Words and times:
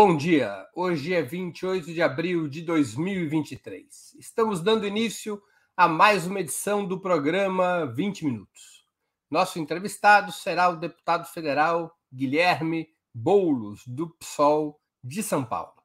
Bom 0.00 0.16
dia. 0.16 0.64
Hoje 0.76 1.12
é 1.12 1.20
28 1.20 1.92
de 1.92 2.00
abril 2.00 2.46
de 2.46 2.62
2023. 2.62 4.14
Estamos 4.16 4.60
dando 4.60 4.86
início 4.86 5.42
a 5.76 5.88
mais 5.88 6.24
uma 6.24 6.38
edição 6.38 6.86
do 6.86 7.00
programa 7.00 7.84
20 7.84 8.24
Minutos. 8.24 8.84
Nosso 9.28 9.58
entrevistado 9.58 10.30
será 10.30 10.68
o 10.68 10.76
deputado 10.76 11.26
federal 11.26 11.98
Guilherme 12.14 12.88
Boulos, 13.12 13.82
do 13.88 14.10
PSOL 14.10 14.80
de 15.02 15.20
São 15.20 15.44
Paulo. 15.44 15.82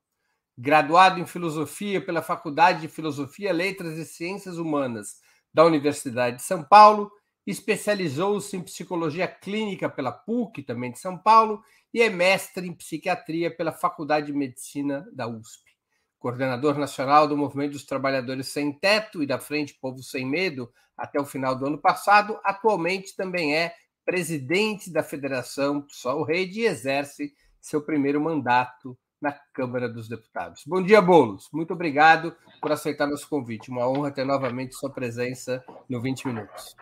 Graduado 0.55 1.19
em 1.19 1.25
Filosofia 1.25 1.99
pela 1.99 2.21
Faculdade 2.21 2.81
de 2.81 2.89
Filosofia, 2.89 3.51
Letras 3.51 3.97
e 3.97 4.05
Ciências 4.05 4.59
Humanas 4.59 5.21
da 5.51 5.65
Universidade 5.65 6.35
de 6.35 6.43
São 6.43 6.63
Paulo, 6.63 7.11
especializou-se 7.45 8.55
em 8.55 8.61
Psicologia 8.61 9.27
Clínica 9.27 9.89
pela 9.89 10.11
PUC, 10.11 10.63
também 10.63 10.91
de 10.91 10.99
São 10.99 11.17
Paulo, 11.17 11.61
e 11.93 12.01
é 12.01 12.09
mestre 12.09 12.67
em 12.67 12.73
Psiquiatria 12.73 13.55
pela 13.55 13.71
Faculdade 13.71 14.27
de 14.27 14.33
Medicina 14.33 15.05
da 15.13 15.27
USP. 15.27 15.73
Coordenador 16.17 16.77
nacional 16.77 17.27
do 17.27 17.37
Movimento 17.37 17.73
dos 17.73 17.85
Trabalhadores 17.85 18.47
Sem 18.47 18.71
Teto 18.71 19.21
e 19.21 19.27
da 19.27 19.39
Frente 19.39 19.77
Povo 19.79 20.01
Sem 20.01 20.25
Medo 20.25 20.71
até 20.97 21.19
o 21.19 21.25
final 21.25 21.55
do 21.55 21.65
ano 21.65 21.77
passado, 21.77 22.39
atualmente 22.43 23.15
também 23.15 23.55
é 23.55 23.75
presidente 24.05 24.91
da 24.91 25.03
Federação 25.03 25.81
PSOL 25.81 26.23
Rede 26.23 26.61
e 26.61 26.65
exerce 26.65 27.33
seu 27.59 27.81
primeiro 27.81 28.21
mandato 28.21 28.97
na 29.21 29.31
Câmara 29.53 29.87
dos 29.87 30.07
Deputados. 30.09 30.63
Bom 30.67 30.81
dia, 30.81 31.01
Bolos. 31.01 31.49
Muito 31.53 31.73
obrigado 31.73 32.35
por 32.61 32.71
aceitar 32.71 33.07
nosso 33.07 33.27
convite. 33.27 33.71
Uma 33.71 33.87
honra 33.87 34.11
ter 34.11 34.25
novamente 34.25 34.75
sua 34.75 34.89
presença 34.89 35.63
no 35.89 36.01
20 36.01 36.27
Minutos. 36.27 36.75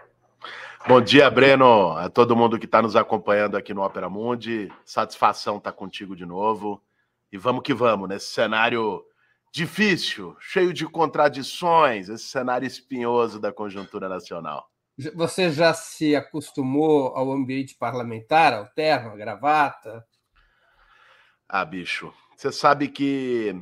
Bom 0.88 1.00
dia, 1.00 1.30
Breno, 1.30 1.92
a 1.92 2.09
todo 2.09 2.36
mundo 2.36 2.58
que 2.58 2.66
está 2.66 2.81
nos 2.81 2.95
acompanhando 2.95 3.56
aqui 3.56 3.73
no 3.73 3.84
Opera 3.84 4.09
Mundi. 4.09 4.72
Satisfação 4.84 5.58
estar 5.58 5.72
tá 5.72 5.78
contigo 5.78 6.16
de 6.16 6.25
novo. 6.25 6.81
E 7.31 7.38
vamos 7.38 7.64
que 7.64 7.73
vamos, 7.73 8.09
nesse 8.09 8.28
cenário 8.28 9.03
difícil, 9.53 10.36
cheio 10.39 10.73
de 10.73 10.86
contradições, 10.88 12.09
esse 12.09 12.25
cenário 12.25 12.66
espinhoso 12.66 13.39
da 13.39 13.52
conjuntura 13.52 14.09
nacional. 14.09 14.69
Você 15.16 15.52
já 15.52 15.73
se 15.73 16.16
acostumou 16.16 17.16
ao 17.16 17.31
ambiente 17.31 17.75
parlamentar, 17.75 18.53
ao 18.53 18.67
terno, 18.67 19.12
à 19.12 19.16
gravata? 19.16 20.06
Ah, 21.47 21.66
bicho, 21.66 22.14
você 22.36 22.52
sabe 22.52 22.88
que 22.88 23.56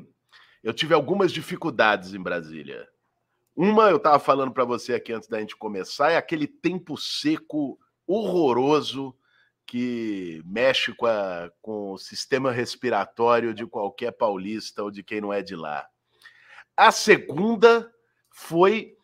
eu 0.63 0.73
tive 0.73 0.93
algumas 0.93 1.31
dificuldades 1.31 2.13
em 2.13 2.21
Brasília. 2.21 2.87
Uma, 3.61 3.89
eu 3.89 3.97
estava 3.97 4.17
falando 4.19 4.53
para 4.53 4.63
você 4.63 4.93
aqui 4.93 5.11
antes 5.11 5.27
da 5.27 5.37
gente 5.37 5.53
começar, 5.53 6.11
é 6.11 6.15
aquele 6.15 6.47
tempo 6.47 6.95
seco 6.95 7.77
horroroso 8.07 9.13
que 9.65 10.41
mexe 10.45 10.93
com, 10.93 11.05
a, 11.05 11.51
com 11.61 11.91
o 11.91 11.97
sistema 11.97 12.53
respiratório 12.53 13.53
de 13.53 13.67
qualquer 13.67 14.13
paulista 14.13 14.81
ou 14.81 14.89
de 14.89 15.03
quem 15.03 15.19
não 15.19 15.33
é 15.33 15.41
de 15.41 15.57
lá. 15.57 15.85
A 16.77 16.89
segunda 16.89 17.91
foi 18.31 18.95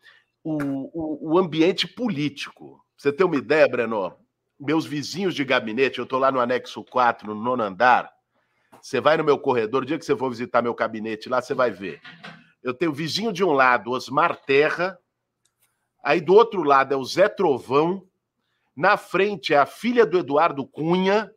o, 0.42 0.54
o, 0.54 1.34
o 1.34 1.38
ambiente 1.38 1.86
político. 1.86 2.82
Você 2.96 3.12
ter 3.12 3.24
uma 3.24 3.36
ideia, 3.36 3.68
Breno? 3.68 4.16
Meus 4.58 4.86
vizinhos 4.86 5.34
de 5.34 5.44
gabinete, 5.44 5.98
eu 5.98 6.04
estou 6.04 6.18
lá 6.18 6.32
no 6.32 6.40
anexo 6.40 6.82
4, 6.82 7.28
no 7.28 7.38
nono 7.38 7.62
andar. 7.62 8.10
Você 8.80 9.02
vai 9.02 9.18
no 9.18 9.24
meu 9.24 9.38
corredor, 9.38 9.82
o 9.82 9.86
dia 9.86 9.98
que 9.98 10.04
você 10.06 10.16
for 10.16 10.30
visitar 10.30 10.62
meu 10.62 10.72
gabinete 10.72 11.28
lá, 11.28 11.42
você 11.42 11.52
vai 11.52 11.70
ver. 11.70 12.00
Eu 12.66 12.74
tenho 12.74 12.92
vizinho 12.92 13.32
de 13.32 13.44
um 13.44 13.52
lado, 13.52 13.92
Osmar 13.92 14.34
Terra, 14.44 14.98
aí 16.02 16.20
do 16.20 16.34
outro 16.34 16.64
lado 16.64 16.92
é 16.92 16.96
o 16.96 17.04
Zé 17.04 17.28
Trovão, 17.28 18.04
na 18.74 18.96
frente 18.96 19.54
é 19.54 19.56
a 19.56 19.64
filha 19.64 20.04
do 20.04 20.18
Eduardo 20.18 20.66
Cunha, 20.66 21.32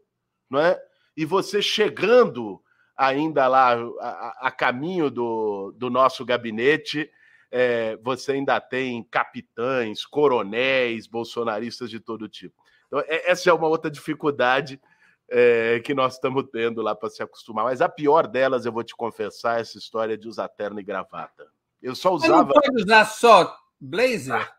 não 0.49 0.59
é? 0.59 0.81
E 1.15 1.25
você 1.25 1.61
chegando 1.61 2.59
ainda 2.97 3.47
lá 3.47 3.75
a, 3.99 4.47
a 4.47 4.51
caminho 4.51 5.11
do, 5.11 5.71
do 5.77 5.87
nosso 5.91 6.25
gabinete, 6.25 7.07
é, 7.51 7.95
você 7.97 8.31
ainda 8.31 8.59
tem 8.59 9.03
capitães, 9.03 10.07
coronéis, 10.07 11.05
bolsonaristas 11.05 11.91
de 11.91 11.99
todo 11.99 12.27
tipo. 12.27 12.55
Então, 12.87 13.01
é, 13.01 13.29
essa 13.29 13.51
é 13.51 13.53
uma 13.53 13.67
outra 13.67 13.91
dificuldade 13.91 14.81
é, 15.29 15.79
que 15.79 15.93
nós 15.93 16.15
estamos 16.15 16.45
tendo 16.51 16.81
lá 16.81 16.95
para 16.95 17.09
se 17.09 17.21
acostumar. 17.21 17.65
Mas 17.65 17.81
a 17.81 17.89
pior 17.89 18.27
delas, 18.27 18.65
eu 18.65 18.71
vou 18.71 18.83
te 18.83 18.95
confessar, 18.95 19.57
é 19.57 19.61
essa 19.61 19.77
história 19.77 20.17
de 20.17 20.27
usar 20.27 20.47
terno 20.49 20.79
e 20.79 20.83
gravata. 20.83 21.47
Eu 21.81 21.95
só 21.95 22.13
usava. 22.13 22.33
Você 22.33 22.39
não 22.39 22.47
pode 22.47 22.83
usar 22.83 23.05
só 23.05 23.57
blazer? 23.79 24.35
Ah, 24.35 24.55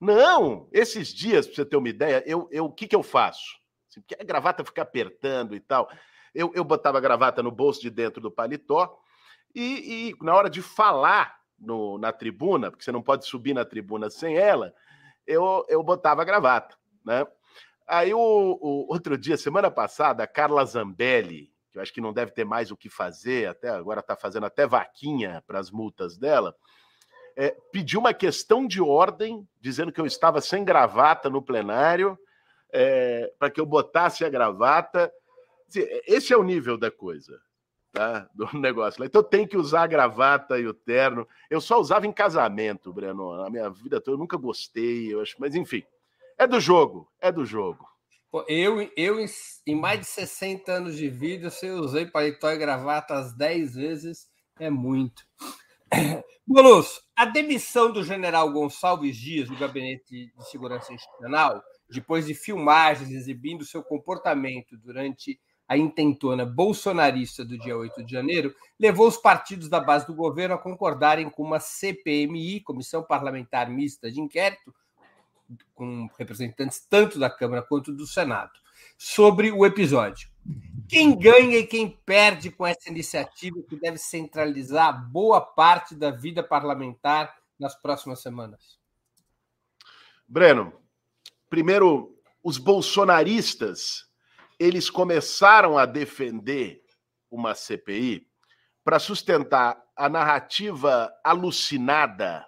não, 0.00 0.68
esses 0.72 1.08
dias, 1.08 1.46
para 1.46 1.56
você 1.56 1.64
ter 1.64 1.76
uma 1.76 1.88
ideia, 1.88 2.22
eu, 2.26 2.48
eu, 2.50 2.66
o 2.66 2.72
que, 2.72 2.86
que 2.86 2.94
eu 2.94 3.02
faço? 3.02 3.58
Assim, 3.90 4.00
porque 4.00 4.16
a 4.20 4.24
gravata 4.24 4.64
fica 4.64 4.82
apertando 4.82 5.54
e 5.54 5.60
tal. 5.60 5.90
Eu, 6.34 6.52
eu 6.54 6.62
botava 6.62 6.98
a 6.98 7.00
gravata 7.00 7.42
no 7.42 7.50
bolso 7.50 7.80
de 7.80 7.90
dentro 7.90 8.20
do 8.20 8.30
paletó 8.30 8.98
e, 9.54 10.10
e 10.10 10.24
na 10.24 10.34
hora 10.34 10.48
de 10.48 10.62
falar 10.62 11.38
no, 11.58 11.98
na 11.98 12.12
tribuna, 12.12 12.70
porque 12.70 12.84
você 12.84 12.92
não 12.92 13.02
pode 13.02 13.26
subir 13.26 13.54
na 13.54 13.64
tribuna 13.64 14.08
sem 14.08 14.36
ela, 14.36 14.72
eu, 15.26 15.64
eu 15.68 15.82
botava 15.82 16.22
a 16.22 16.24
gravata, 16.24 16.76
né? 17.04 17.26
Aí, 17.88 18.12
o, 18.12 18.18
o, 18.18 18.92
outro 18.92 19.16
dia, 19.16 19.38
semana 19.38 19.70
passada, 19.70 20.22
a 20.22 20.26
Carla 20.26 20.62
Zambelli, 20.66 21.50
que 21.72 21.78
eu 21.78 21.82
acho 21.82 21.92
que 21.92 22.02
não 22.02 22.12
deve 22.12 22.32
ter 22.32 22.44
mais 22.44 22.70
o 22.70 22.76
que 22.76 22.90
fazer, 22.90 23.48
até 23.48 23.70
agora 23.70 24.00
está 24.00 24.14
fazendo 24.14 24.44
até 24.44 24.66
vaquinha 24.66 25.42
para 25.46 25.58
as 25.58 25.70
multas 25.70 26.18
dela, 26.18 26.54
é, 27.34 27.56
pediu 27.72 28.00
uma 28.00 28.12
questão 28.12 28.66
de 28.66 28.82
ordem, 28.82 29.48
dizendo 29.58 29.90
que 29.90 30.00
eu 30.00 30.04
estava 30.04 30.40
sem 30.42 30.64
gravata 30.64 31.30
no 31.30 31.40
plenário, 31.40 32.18
é, 32.70 33.32
para 33.38 33.50
que 33.50 33.60
eu 33.60 33.64
botasse 33.64 34.22
a 34.22 34.28
gravata. 34.28 35.10
Esse 36.06 36.34
é 36.34 36.36
o 36.36 36.42
nível 36.42 36.76
da 36.76 36.90
coisa, 36.90 37.40
tá? 37.92 38.28
Do 38.34 38.48
negócio. 38.58 39.02
Então 39.02 39.22
tem 39.22 39.46
que 39.46 39.56
usar 39.56 39.84
a 39.84 39.86
gravata 39.86 40.58
e 40.58 40.66
o 40.66 40.74
terno. 40.74 41.26
Eu 41.48 41.60
só 41.60 41.80
usava 41.80 42.06
em 42.06 42.12
casamento, 42.12 42.92
Breno. 42.92 43.36
Na 43.36 43.48
minha 43.48 43.70
vida 43.70 44.00
toda 44.00 44.16
eu 44.16 44.18
nunca 44.18 44.36
gostei, 44.36 45.14
eu 45.14 45.22
acho, 45.22 45.36
mas 45.38 45.54
enfim. 45.54 45.84
É 46.38 46.46
do 46.46 46.60
jogo, 46.60 47.10
é 47.20 47.32
do 47.32 47.44
jogo. 47.44 47.84
Eu, 48.46 48.80
eu, 48.96 49.18
em 49.66 49.74
mais 49.74 49.98
de 49.98 50.06
60 50.06 50.70
anos 50.70 50.96
de 50.96 51.08
vida, 51.08 51.48
eu 51.62 51.78
usei 51.78 52.06
paletó 52.06 52.48
e 52.52 52.56
gravata 52.56 53.14
as 53.14 53.34
10 53.34 53.74
vezes, 53.74 54.28
é 54.60 54.70
muito. 54.70 55.24
Bolos, 56.46 57.00
a 57.16 57.24
demissão 57.24 57.90
do 57.90 58.04
general 58.04 58.52
Gonçalves 58.52 59.16
Dias 59.16 59.48
do 59.48 59.56
Gabinete 59.56 60.32
de 60.32 60.48
Segurança 60.48 60.92
Institucional, 60.92 61.60
depois 61.90 62.26
de 62.26 62.34
filmagens 62.34 63.10
exibindo 63.10 63.64
seu 63.64 63.82
comportamento 63.82 64.76
durante 64.76 65.40
a 65.66 65.76
intentona 65.76 66.46
bolsonarista 66.46 67.44
do 67.44 67.58
dia 67.58 67.76
8 67.76 68.04
de 68.04 68.12
janeiro, 68.12 68.54
levou 68.78 69.08
os 69.08 69.16
partidos 69.16 69.68
da 69.68 69.80
base 69.80 70.06
do 70.06 70.14
governo 70.14 70.54
a 70.54 70.58
concordarem 70.58 71.28
com 71.28 71.42
uma 71.42 71.58
CPMI, 71.58 72.60
Comissão 72.60 73.02
Parlamentar 73.02 73.68
Mista 73.68 74.10
de 74.10 74.20
Inquérito, 74.20 74.72
com 75.74 76.08
representantes 76.18 76.80
tanto 76.88 77.18
da 77.18 77.30
Câmara 77.30 77.62
quanto 77.62 77.92
do 77.92 78.06
Senado, 78.06 78.52
sobre 78.96 79.50
o 79.50 79.64
episódio. 79.64 80.28
Quem 80.88 81.16
ganha 81.16 81.58
e 81.58 81.66
quem 81.66 81.90
perde 82.04 82.50
com 82.50 82.66
essa 82.66 82.88
iniciativa 82.88 83.62
que 83.68 83.76
deve 83.76 83.98
centralizar 83.98 85.10
boa 85.10 85.40
parte 85.40 85.94
da 85.94 86.10
vida 86.10 86.42
parlamentar 86.42 87.36
nas 87.58 87.74
próximas 87.80 88.22
semanas? 88.22 88.78
Breno, 90.26 90.72
primeiro, 91.48 92.16
os 92.42 92.58
bolsonaristas 92.58 94.08
eles 94.58 94.90
começaram 94.90 95.78
a 95.78 95.86
defender 95.86 96.82
uma 97.30 97.54
CPI 97.54 98.26
para 98.82 98.98
sustentar 98.98 99.80
a 99.94 100.08
narrativa 100.08 101.12
alucinada 101.22 102.47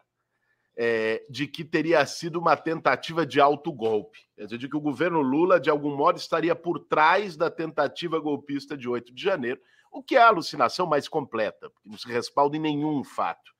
é, 0.77 1.25
de 1.29 1.47
que 1.47 1.65
teria 1.65 2.05
sido 2.07 2.39
uma 2.39 2.57
tentativa 2.57 3.27
de 3.27 3.41
autogolpe. 3.41 4.19
Quer 4.37 4.45
dizer, 4.45 4.59
de 4.59 4.69
que 4.69 4.77
o 4.77 4.81
governo 4.81 5.21
Lula, 5.21 5.61
de 5.61 5.71
algum 5.71 5.95
modo, 5.97 6.19
estaria 6.19 6.55
por 6.55 6.79
trás 6.79 7.37
da 7.37 7.51
tentativa 7.51 8.19
golpista 8.19 8.77
de 8.77 8.89
8 8.89 9.13
de 9.13 9.23
janeiro, 9.23 9.61
o 9.93 10.03
que 10.03 10.17
é 10.17 10.23
a 10.23 10.29
alucinação 10.29 10.87
mais 10.87 11.09
completa, 11.09 11.69
porque 11.71 11.89
não 11.89 11.99
se 11.99 12.09
respalda 12.09 12.57
em 12.57 12.61
nenhum 12.61 13.03
fato. 13.03 13.53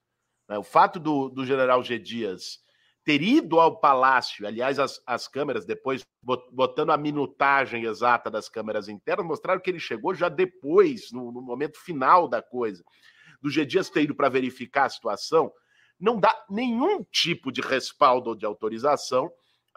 Né? 0.49 0.57
O 0.59 0.63
fato 0.63 0.99
do, 0.99 1.29
do 1.29 1.45
general 1.45 1.83
G. 1.83 1.99
Dias 1.99 2.61
ter 3.05 3.23
ido 3.23 3.59
ao 3.59 3.81
palácio, 3.81 4.47
aliás, 4.47 4.79
as, 4.79 5.03
as 5.07 5.27
câmeras, 5.27 5.65
depois 5.65 6.05
botando 6.23 6.91
a 6.91 6.99
minutagem 6.99 7.85
exata 7.85 8.31
das 8.31 8.49
câmeras 8.49 8.89
internas, 8.89 9.27
mostraram 9.27 9.61
que 9.61 9.71
ele 9.71 9.81
chegou 9.81 10.15
já 10.15 10.29
depois, 10.29 11.11
no, 11.11 11.33
no 11.33 11.41
momento 11.41 11.79
final 11.79 12.29
da 12.29 12.43
coisa, 12.43 12.85
do 13.41 13.51
G. 13.51 13.65
Dias 13.65 13.89
ter 13.89 14.03
ido 14.03 14.15
para 14.15 14.29
verificar 14.29 14.85
a 14.85 14.91
situação 14.91 15.51
não 16.01 16.19
dá 16.19 16.35
nenhum 16.49 17.05
tipo 17.05 17.53
de 17.53 17.61
respaldo 17.61 18.31
ou 18.31 18.37
de 18.37 18.47
autorização 18.47 19.31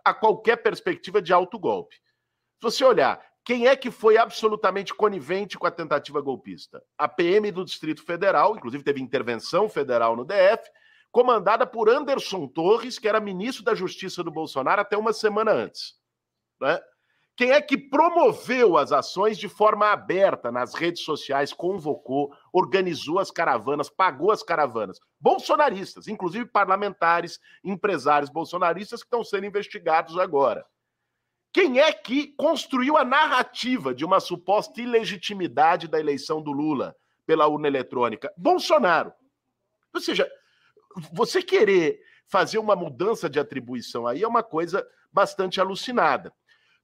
a 0.03 0.13
qualquer 0.13 0.57
perspectiva 0.57 1.21
de 1.21 1.33
autogolpe. 1.33 1.95
Se 1.95 2.61
você 2.61 2.83
olhar, 2.85 3.23
quem 3.43 3.67
é 3.67 3.75
que 3.75 3.91
foi 3.91 4.17
absolutamente 4.17 4.93
conivente 4.93 5.57
com 5.57 5.67
a 5.67 5.71
tentativa 5.71 6.21
golpista? 6.21 6.81
A 6.97 7.07
PM 7.07 7.51
do 7.51 7.65
Distrito 7.65 8.03
Federal, 8.03 8.55
inclusive 8.55 8.83
teve 8.83 9.01
intervenção 9.01 9.67
federal 9.67 10.15
no 10.15 10.23
DF, 10.23 10.69
comandada 11.11 11.67
por 11.67 11.89
Anderson 11.89 12.47
Torres, 12.47 12.97
que 12.97 13.07
era 13.07 13.19
ministro 13.19 13.63
da 13.63 13.75
Justiça 13.75 14.23
do 14.23 14.31
Bolsonaro 14.31 14.81
até 14.81 14.97
uma 14.97 15.11
semana 15.11 15.51
antes. 15.51 15.95
Né? 16.59 16.79
Quem 17.35 17.51
é 17.51 17.59
que 17.59 17.77
promoveu 17.77 18.77
as 18.77 18.91
ações 18.91 19.39
de 19.39 19.49
forma 19.49 19.91
aberta 19.91 20.51
nas 20.51 20.75
redes 20.75 21.03
sociais, 21.03 21.51
convocou, 21.51 22.31
organizou 22.51 23.17
as 23.17 23.31
caravanas, 23.31 23.89
pagou 23.89 24.31
as 24.31 24.43
caravanas? 24.43 24.99
Bolsonaristas, 25.19 26.07
inclusive 26.07 26.45
parlamentares, 26.45 27.39
empresários 27.63 28.29
bolsonaristas 28.29 29.01
que 29.01 29.07
estão 29.07 29.23
sendo 29.23 29.47
investigados 29.47 30.17
agora. 30.19 30.63
Quem 31.51 31.79
é 31.79 31.91
que 31.91 32.27
construiu 32.35 32.97
a 32.97 33.03
narrativa 33.03 33.95
de 33.95 34.05
uma 34.05 34.19
suposta 34.19 34.79
ilegitimidade 34.79 35.87
da 35.87 35.99
eleição 35.99 36.41
do 36.41 36.51
Lula 36.51 36.95
pela 37.25 37.47
urna 37.47 37.67
eletrônica? 37.67 38.31
Bolsonaro. 38.37 39.11
Ou 39.91 40.01
seja, 40.01 40.29
você 41.11 41.41
querer 41.41 41.99
fazer 42.27 42.59
uma 42.59 42.75
mudança 42.75 43.27
de 43.27 43.39
atribuição 43.39 44.05
aí 44.05 44.21
é 44.21 44.27
uma 44.27 44.43
coisa 44.43 44.85
bastante 45.11 45.59
alucinada. 45.59 46.33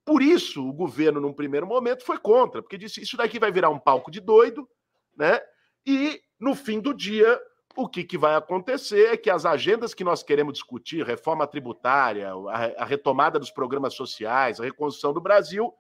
Por 0.09 0.23
isso, 0.23 0.67
o 0.67 0.73
governo, 0.73 1.21
num 1.21 1.31
primeiro 1.31 1.67
momento, 1.67 2.03
foi 2.03 2.17
contra, 2.17 2.63
porque 2.63 2.79
disse: 2.79 2.99
isso 2.99 3.15
daqui 3.15 3.37
vai 3.37 3.51
virar 3.51 3.69
um 3.69 3.77
palco 3.77 4.09
de 4.09 4.19
doido, 4.19 4.67
né? 5.15 5.39
E 5.85 6.19
no 6.39 6.55
fim 6.55 6.79
do 6.79 6.95
dia, 6.95 7.39
o 7.75 7.87
que, 7.87 8.03
que 8.03 8.17
vai 8.17 8.33
acontecer 8.33 9.13
é 9.13 9.15
que 9.15 9.29
as 9.29 9.45
agendas 9.45 9.93
que 9.93 10.03
nós 10.03 10.23
queremos 10.23 10.53
discutir, 10.53 11.05
reforma 11.05 11.45
tributária, 11.45 12.27
a, 12.31 12.81
a 12.81 12.85
retomada 12.85 13.37
dos 13.37 13.51
programas 13.51 13.93
sociais, 13.93 14.59
a 14.59 14.63
reconstrução 14.63 15.13
do 15.13 15.21
Brasil, 15.21 15.71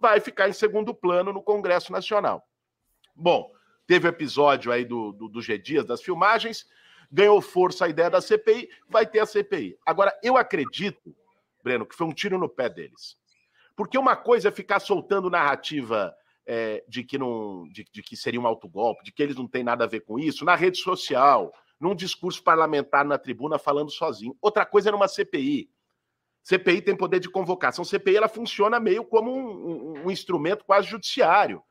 vai 0.00 0.18
ficar 0.18 0.48
em 0.48 0.54
segundo 0.54 0.94
plano 0.94 1.30
no 1.30 1.42
Congresso 1.42 1.92
Nacional. 1.92 2.42
Bom, 3.14 3.52
teve 3.86 4.08
o 4.08 4.08
episódio 4.08 4.72
aí 4.72 4.86
do, 4.86 5.12
do, 5.12 5.28
do 5.28 5.42
G 5.42 5.58
Dias, 5.58 5.84
das 5.84 6.00
filmagens, 6.00 6.66
ganhou 7.12 7.38
força 7.42 7.84
a 7.84 7.88
ideia 7.90 8.08
da 8.08 8.22
CPI, 8.22 8.66
vai 8.88 9.04
ter 9.04 9.20
a 9.20 9.26
CPI. 9.26 9.76
Agora, 9.84 10.18
eu 10.22 10.38
acredito, 10.38 11.14
Breno, 11.62 11.84
que 11.84 11.94
foi 11.94 12.06
um 12.06 12.14
tiro 12.14 12.38
no 12.38 12.48
pé 12.48 12.70
deles. 12.70 13.22
Porque 13.76 13.98
uma 13.98 14.16
coisa 14.16 14.48
é 14.48 14.52
ficar 14.52 14.80
soltando 14.80 15.30
narrativa 15.30 16.14
é, 16.46 16.84
de, 16.88 17.02
que 17.02 17.18
não, 17.18 17.68
de, 17.68 17.84
de, 17.92 18.02
que 18.02 18.16
seria 18.16 18.40
um 18.40 18.46
autogolpe, 18.46 19.04
de 19.04 19.12
que 19.12 19.22
eles 19.22 19.36
não 19.36 19.48
têm 19.48 19.64
nada 19.64 19.84
a 19.84 19.88
ver 19.88 20.00
com 20.00 20.18
isso, 20.18 20.44
na 20.44 20.54
rede 20.54 20.78
social, 20.78 21.52
num 21.80 21.94
discurso 21.94 22.42
parlamentar 22.42 23.04
na 23.04 23.18
tribuna 23.18 23.58
falando 23.58 23.90
sozinho. 23.90 24.36
Outra 24.40 24.64
coisa 24.64 24.88
é 24.88 24.92
numa 24.92 25.08
CPI. 25.08 25.68
CPI 26.42 26.82
tem 26.82 26.96
poder 26.96 27.20
de 27.20 27.30
convocação. 27.30 27.84
CPI 27.84 28.16
ela 28.16 28.28
funciona 28.28 28.78
meio 28.78 29.04
como 29.04 29.34
um, 29.34 29.48
um, 29.48 30.06
um 30.06 30.10
instrumento 30.10 30.64
quase 30.64 30.88
judiciário. 30.88 31.62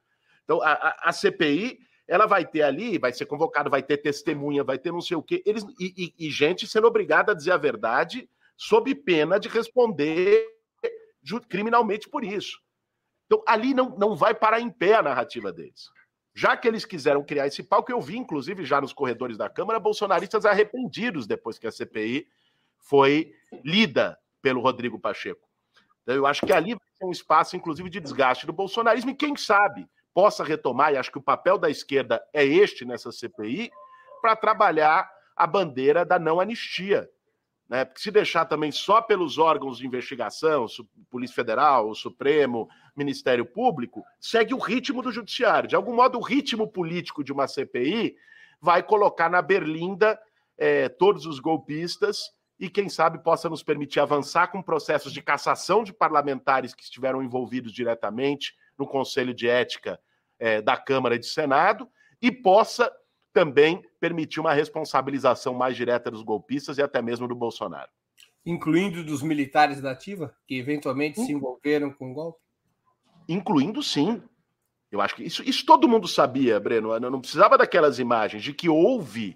Então, 0.43 0.61
a, 0.61 0.71
a, 0.71 1.09
a, 1.09 1.11
CPI 1.11 1.79
ela 2.07 2.25
vai 2.25 2.45
ter 2.45 2.63
ali, 2.63 2.97
vai 2.97 3.13
ser 3.13 3.25
convocado, 3.25 3.69
vai 3.69 3.81
ter 3.81 3.97
testemunha, 3.97 4.63
vai 4.63 4.77
ter 4.77 4.91
não 4.91 4.99
sei 4.99 5.15
o 5.15 5.23
quê. 5.23 5.41
Eles, 5.45 5.63
e, 5.79 6.13
e, 6.17 6.27
e 6.27 6.31
gente 6.31 6.67
sendo 6.67 6.87
obrigada 6.87 7.31
a 7.31 7.35
dizer 7.35 7.51
a 7.51 7.57
verdade 7.57 8.27
sob 8.57 8.93
pena 8.93 9.39
de 9.39 9.47
responder 9.47 10.52
criminalmente 11.47 12.09
por 12.09 12.23
isso. 12.23 12.59
Então, 13.25 13.43
ali 13.47 13.73
não, 13.73 13.89
não 13.97 14.15
vai 14.15 14.33
parar 14.33 14.59
em 14.59 14.69
pé 14.69 14.95
a 14.95 15.01
narrativa 15.01 15.51
deles. 15.51 15.89
Já 16.35 16.57
que 16.57 16.67
eles 16.67 16.83
quiseram 16.83 17.23
criar 17.23 17.47
esse 17.47 17.61
palco, 17.61 17.91
eu 17.91 18.01
vi, 18.01 18.17
inclusive, 18.17 18.65
já 18.65 18.81
nos 18.81 18.91
corredores 18.91 19.37
da 19.37 19.49
Câmara, 19.49 19.79
bolsonaristas 19.79 20.45
arrependidos 20.45 21.27
depois 21.27 21.59
que 21.59 21.67
a 21.67 21.71
CPI 21.71 22.27
foi 22.79 23.33
lida 23.63 24.17
pelo 24.41 24.61
Rodrigo 24.61 24.99
Pacheco. 24.99 25.47
Então, 26.01 26.15
eu 26.15 26.25
acho 26.25 26.45
que 26.45 26.51
ali 26.51 26.71
vai 26.71 26.87
ser 26.95 27.05
um 27.05 27.11
espaço, 27.11 27.55
inclusive, 27.55 27.89
de 27.89 27.99
desgaste 27.99 28.45
do 28.45 28.53
bolsonarismo, 28.53 29.11
e 29.11 29.15
quem 29.15 29.35
sabe 29.35 29.87
possa 30.13 30.43
retomar, 30.43 30.93
e 30.93 30.97
acho 30.97 31.11
que 31.11 31.17
o 31.17 31.23
papel 31.23 31.57
da 31.57 31.69
esquerda 31.69 32.21
é 32.33 32.43
este 32.43 32.83
nessa 32.85 33.11
CPI, 33.11 33.71
para 34.21 34.35
trabalhar 34.35 35.09
a 35.35 35.47
bandeira 35.47 36.05
da 36.05 36.19
não 36.19 36.39
anistia, 36.39 37.09
né? 37.69 37.85
Porque 37.85 38.01
se 38.01 38.11
deixar 38.11 38.45
também 38.45 38.71
só 38.71 39.01
pelos 39.01 39.37
órgãos 39.37 39.77
de 39.77 39.87
investigação, 39.87 40.65
Polícia 41.09 41.35
Federal, 41.35 41.93
Supremo, 41.95 42.69
Ministério 42.95 43.45
Público, 43.45 44.03
segue 44.19 44.53
o 44.53 44.59
ritmo 44.59 45.01
do 45.01 45.11
Judiciário. 45.11 45.69
De 45.69 45.75
algum 45.75 45.95
modo, 45.95 46.17
o 46.17 46.21
ritmo 46.21 46.67
político 46.67 47.23
de 47.23 47.31
uma 47.31 47.47
CPI 47.47 48.15
vai 48.61 48.83
colocar 48.83 49.29
na 49.29 49.41
berlinda 49.41 50.19
é, 50.57 50.87
todos 50.87 51.25
os 51.25 51.39
golpistas 51.39 52.31
e, 52.59 52.69
quem 52.69 52.87
sabe, 52.87 53.23
possa 53.23 53.49
nos 53.49 53.63
permitir 53.63 53.99
avançar 53.99 54.47
com 54.47 54.61
processos 54.61 55.11
de 55.11 55.21
cassação 55.21 55.83
de 55.83 55.91
parlamentares 55.91 56.73
que 56.73 56.83
estiveram 56.83 57.23
envolvidos 57.23 57.73
diretamente 57.73 58.55
no 58.77 58.87
Conselho 58.87 59.33
de 59.33 59.47
Ética 59.47 59.99
é, 60.39 60.61
da 60.61 60.77
Câmara 60.77 61.15
e 61.15 61.19
do 61.19 61.25
Senado 61.25 61.89
e 62.21 62.31
possa 62.31 62.91
também 63.33 63.83
permitir 63.99 64.39
uma 64.39 64.53
responsabilização 64.53 65.53
mais 65.53 65.75
direta 65.75 66.11
dos 66.11 66.21
golpistas 66.21 66.77
e 66.77 66.81
até 66.81 67.01
mesmo 67.01 67.27
do 67.27 67.35
Bolsonaro. 67.35 67.89
Incluindo 68.45 69.03
dos 69.03 69.21
militares 69.21 69.81
da 69.81 69.91
ativa, 69.91 70.35
que 70.47 70.57
eventualmente 70.57 71.19
se 71.19 71.31
envolveram 71.31 71.91
com 71.91 72.11
o 72.11 72.13
golpe? 72.13 72.39
Incluindo 73.27 73.81
sim. 73.81 74.21
Eu 74.91 75.01
acho 75.01 75.15
que 75.15 75.23
isso, 75.23 75.41
isso 75.43 75.65
todo 75.65 75.87
mundo 75.87 76.07
sabia, 76.07 76.59
Breno. 76.59 76.93
Eu 76.93 76.99
não 76.99 77.21
precisava 77.21 77.57
daquelas 77.57 77.99
imagens 77.99 78.43
de 78.43 78.53
que 78.53 78.69
houve 78.69 79.35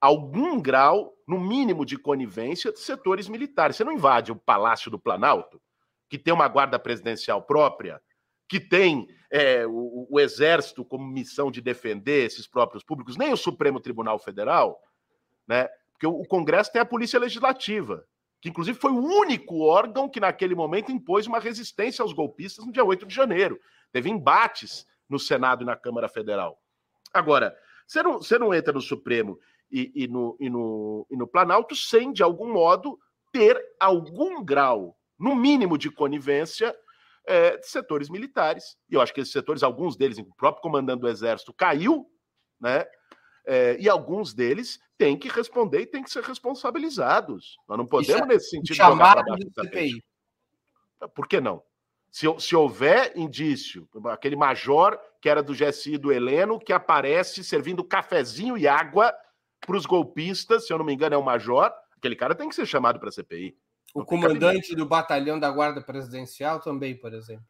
algum 0.00 0.60
grau, 0.60 1.14
no 1.26 1.40
mínimo, 1.40 1.84
de 1.84 1.98
conivência 1.98 2.70
de 2.70 2.78
setores 2.78 3.28
militares. 3.28 3.76
Você 3.76 3.84
não 3.84 3.92
invade 3.92 4.30
o 4.30 4.36
Palácio 4.36 4.90
do 4.90 4.98
Planalto, 4.98 5.60
que 6.08 6.18
tem 6.18 6.32
uma 6.32 6.46
guarda 6.46 6.78
presidencial 6.78 7.42
própria, 7.42 8.00
que 8.48 8.60
tem 8.60 9.08
é, 9.30 9.66
o, 9.66 10.06
o, 10.10 10.20
Exército 10.20 10.84
como 10.84 11.06
missão 11.06 11.50
de 11.50 11.60
defender 11.60 12.26
esses 12.26 12.46
próprios 12.46 12.84
públicos, 12.84 13.16
nem 13.16 13.32
o 13.32 13.36
Supremo 13.36 13.80
Tribunal 13.80 14.18
Federal, 14.18 14.80
né? 15.46 15.68
Porque 15.92 16.06
o, 16.06 16.24
Congresso 16.24 16.72
tem 16.72 16.80
a 16.80 16.86
Polícia 16.86 17.18
Legislativa, 17.18 18.04
que 18.40 18.50
inclusive 18.50 18.78
foi 18.78 18.92
o 18.92 19.02
único 19.02 19.60
órgão 19.60 20.08
que 20.08 20.20
naquele 20.20 20.54
momento 20.54 20.92
impôs 20.92 21.26
uma 21.26 21.40
resistência 21.40 22.02
aos 22.02 22.12
golpistas 22.12 22.64
no 22.64 22.72
dia 22.72 22.84
8 22.84 23.06
de 23.06 23.14
janeiro. 23.14 23.58
Teve 23.90 24.10
embates 24.10 24.86
no 25.08 25.18
Senado 25.18 25.62
e 25.62 25.66
na 25.66 25.74
Câmara 25.74 26.08
Federal. 26.08 26.60
Agora, 27.14 27.56
você 27.86 28.02
não, 28.02 28.18
você 28.18 28.38
não 28.38 28.52
entra 28.52 28.72
no 28.72 28.80
Supremo 28.80 29.38
e, 29.70 29.90
e, 29.94 30.08
no, 30.08 30.36
e, 30.38 30.50
no, 30.50 31.06
e 31.10 31.16
no 31.16 31.26
Planalto 31.26 31.74
sem, 31.74 32.12
de 32.12 32.22
algum 32.22 32.52
modo, 32.52 32.98
ter 33.32 33.58
algum 33.80 34.44
grau, 34.44 34.96
no 35.18 35.34
mínimo, 35.34 35.78
de 35.78 35.90
conivência 35.90 36.76
é, 37.26 37.56
de 37.56 37.66
setores 37.66 38.08
militares. 38.08 38.76
E 38.88 38.94
eu 38.94 39.00
acho 39.00 39.12
que 39.12 39.20
esses 39.20 39.32
setores, 39.32 39.62
alguns 39.62 39.96
deles, 39.96 40.18
o 40.18 40.24
próprio 40.36 40.62
comandante 40.62 41.00
do 41.00 41.08
Exército 41.08 41.52
caiu, 41.52 42.06
né? 42.60 42.86
É, 43.44 43.76
e 43.78 43.88
alguns 43.88 44.34
deles 44.34 44.80
têm 44.98 45.16
que 45.16 45.28
responder 45.28 45.80
e 45.80 45.86
têm 45.86 46.02
que 46.02 46.10
ser 46.10 46.22
responsabilizados. 46.22 47.56
Nós 47.68 47.78
não 47.78 47.86
podemos, 47.86 48.20
Isso, 48.20 48.26
nesse 48.26 48.50
sentido, 48.50 48.76
chamar 48.76 49.22
de 49.22 49.50
CPI. 49.52 50.04
Por 51.14 51.28
que 51.28 51.40
não? 51.40 51.62
Se, 52.10 52.26
se 52.38 52.56
houver 52.56 53.12
indício, 53.16 53.88
aquele 54.06 54.34
major 54.34 54.98
que 55.20 55.28
era 55.28 55.42
do 55.42 55.52
GSI 55.52 55.98
do 55.98 56.12
Heleno, 56.12 56.58
que 56.58 56.72
aparece 56.72 57.44
servindo 57.44 57.84
cafezinho 57.84 58.56
e 58.56 58.66
água 58.66 59.14
para 59.60 59.76
os 59.76 59.86
golpistas, 59.86 60.66
se 60.66 60.72
eu 60.72 60.78
não 60.78 60.84
me 60.84 60.94
engano, 60.94 61.14
é 61.14 61.18
um 61.18 61.22
major, 61.22 61.72
aquele 61.96 62.16
cara 62.16 62.34
tem 62.34 62.48
que 62.48 62.54
ser 62.54 62.66
chamado 62.66 62.98
para 62.98 63.08
a 63.08 63.12
CPI. 63.12 63.56
O 63.96 64.04
comandante 64.04 64.74
do 64.74 64.84
batalhão 64.84 65.40
da 65.40 65.50
Guarda 65.50 65.80
Presidencial 65.80 66.60
também, 66.60 66.94
por 66.94 67.14
exemplo. 67.14 67.46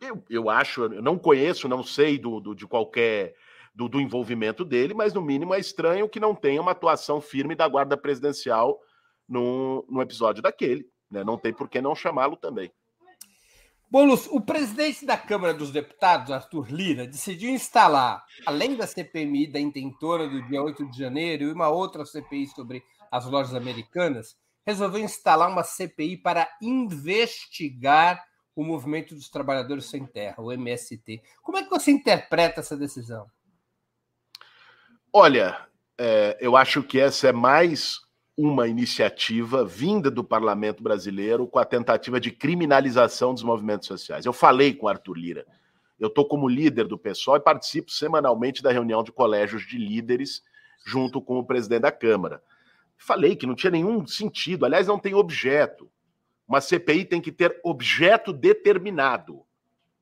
Eu, 0.00 0.22
eu 0.30 0.48
acho, 0.48 0.84
eu 0.84 1.02
não 1.02 1.18
conheço, 1.18 1.68
não 1.68 1.82
sei 1.82 2.16
do, 2.16 2.38
do 2.38 2.54
de 2.54 2.64
qualquer 2.64 3.34
do, 3.74 3.88
do, 3.88 4.00
envolvimento 4.00 4.64
dele, 4.64 4.94
mas 4.94 5.12
no 5.12 5.20
mínimo 5.20 5.52
é 5.52 5.58
estranho 5.58 6.08
que 6.08 6.20
não 6.20 6.32
tenha 6.32 6.62
uma 6.62 6.70
atuação 6.70 7.20
firme 7.20 7.56
da 7.56 7.66
Guarda 7.66 7.96
Presidencial 7.96 8.78
no, 9.28 9.84
no 9.88 10.00
episódio 10.00 10.40
daquele. 10.40 10.86
Né? 11.10 11.24
Não 11.24 11.36
tem 11.36 11.52
por 11.52 11.68
que 11.68 11.80
não 11.80 11.94
chamá-lo 11.94 12.36
também. 12.36 12.70
Boulos, 13.90 14.28
o 14.28 14.40
presidente 14.40 15.04
da 15.04 15.16
Câmara 15.16 15.54
dos 15.54 15.72
Deputados, 15.72 16.30
Arthur 16.30 16.70
Lira, 16.70 17.06
decidiu 17.06 17.50
instalar, 17.50 18.24
além 18.46 18.76
da 18.76 18.86
CPMI 18.86 19.48
da 19.48 19.58
intentora 19.58 20.28
do 20.28 20.40
dia 20.46 20.62
8 20.62 20.88
de 20.90 20.98
janeiro 20.98 21.44
e 21.44 21.52
uma 21.52 21.68
outra 21.68 22.04
CPI 22.04 22.46
sobre 22.48 22.82
as 23.10 23.24
lojas 23.26 23.54
americanas, 23.54 24.36
resolveu 24.66 25.00
instalar 25.00 25.50
uma 25.50 25.62
CPI 25.62 26.16
para 26.18 26.48
investigar 26.60 28.24
o 28.56 28.64
Movimento 28.64 29.14
dos 29.14 29.28
Trabalhadores 29.28 29.86
Sem 29.86 30.06
Terra, 30.06 30.42
o 30.42 30.52
MST. 30.52 31.22
Como 31.42 31.58
é 31.58 31.64
que 31.64 31.70
você 31.70 31.90
interpreta 31.90 32.60
essa 32.60 32.76
decisão? 32.76 33.26
Olha, 35.12 35.66
é, 35.98 36.36
eu 36.40 36.56
acho 36.56 36.82
que 36.82 36.98
essa 36.98 37.28
é 37.28 37.32
mais 37.32 38.00
uma 38.36 38.66
iniciativa 38.66 39.64
vinda 39.64 40.10
do 40.10 40.24
parlamento 40.24 40.82
brasileiro 40.82 41.46
com 41.46 41.58
a 41.58 41.64
tentativa 41.64 42.18
de 42.18 42.32
criminalização 42.32 43.32
dos 43.32 43.42
movimentos 43.42 43.86
sociais. 43.86 44.26
Eu 44.26 44.32
falei 44.32 44.74
com 44.74 44.88
Arthur 44.88 45.16
Lira. 45.16 45.46
Eu 45.98 46.08
estou 46.08 46.26
como 46.26 46.48
líder 46.48 46.88
do 46.88 46.98
PSOL 46.98 47.36
e 47.36 47.40
participo 47.40 47.92
semanalmente 47.92 48.62
da 48.62 48.72
reunião 48.72 49.04
de 49.04 49.12
colégios 49.12 49.64
de 49.66 49.78
líderes 49.78 50.42
junto 50.84 51.20
com 51.22 51.38
o 51.38 51.46
presidente 51.46 51.82
da 51.82 51.92
Câmara. 51.92 52.42
Falei 53.04 53.36
que 53.36 53.46
não 53.46 53.54
tinha 53.54 53.70
nenhum 53.70 54.06
sentido. 54.06 54.64
Aliás, 54.64 54.86
não 54.86 54.98
tem 54.98 55.12
objeto. 55.12 55.90
Uma 56.48 56.58
CPI 56.58 57.04
tem 57.04 57.20
que 57.20 57.30
ter 57.30 57.60
objeto 57.62 58.32
determinado. 58.32 59.44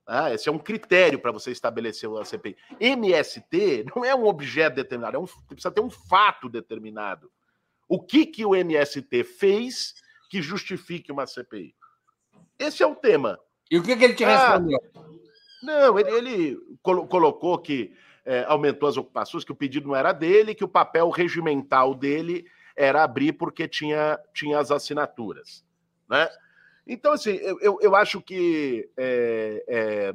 Ah, 0.06 0.32
esse 0.32 0.48
é 0.48 0.52
um 0.52 0.58
critério 0.58 1.18
para 1.18 1.32
você 1.32 1.50
estabelecer 1.50 2.08
uma 2.08 2.24
CPI. 2.24 2.56
MST 2.78 3.86
não 3.92 4.04
é 4.04 4.14
um 4.14 4.24
objeto 4.24 4.76
determinado, 4.76 5.16
é 5.16 5.20
um, 5.20 5.26
precisa 5.48 5.72
ter 5.72 5.80
um 5.80 5.90
fato 5.90 6.48
determinado. 6.48 7.28
O 7.88 8.00
que, 8.00 8.24
que 8.24 8.46
o 8.46 8.54
MST 8.54 9.24
fez 9.24 9.94
que 10.30 10.40
justifique 10.40 11.10
uma 11.10 11.26
CPI? 11.26 11.74
Esse 12.56 12.84
é 12.84 12.86
o 12.86 12.94
tema. 12.94 13.36
E 13.68 13.78
o 13.78 13.82
que, 13.82 13.96
que 13.96 14.04
ele 14.04 14.14
te 14.14 14.24
ah, 14.24 14.50
respondeu? 14.50 14.78
Não, 15.60 15.98
ele, 15.98 16.10
ele 16.10 16.58
colo 16.80 17.06
colocou 17.08 17.58
que 17.58 17.96
é, 18.24 18.44
aumentou 18.44 18.88
as 18.88 18.96
ocupações, 18.96 19.42
que 19.42 19.50
o 19.50 19.56
pedido 19.56 19.88
não 19.88 19.96
era 19.96 20.12
dele, 20.12 20.54
que 20.54 20.64
o 20.64 20.68
papel 20.68 21.10
regimental 21.10 21.96
dele 21.96 22.46
era 22.76 23.02
abrir 23.02 23.32
porque 23.32 23.68
tinha, 23.68 24.18
tinha 24.32 24.58
as 24.58 24.70
assinaturas. 24.70 25.64
Né? 26.08 26.28
Então, 26.86 27.12
assim, 27.12 27.32
eu, 27.32 27.78
eu, 27.80 27.94
acho 27.94 28.20
que 28.20 28.88
é, 28.96 29.64
é, 29.68 30.14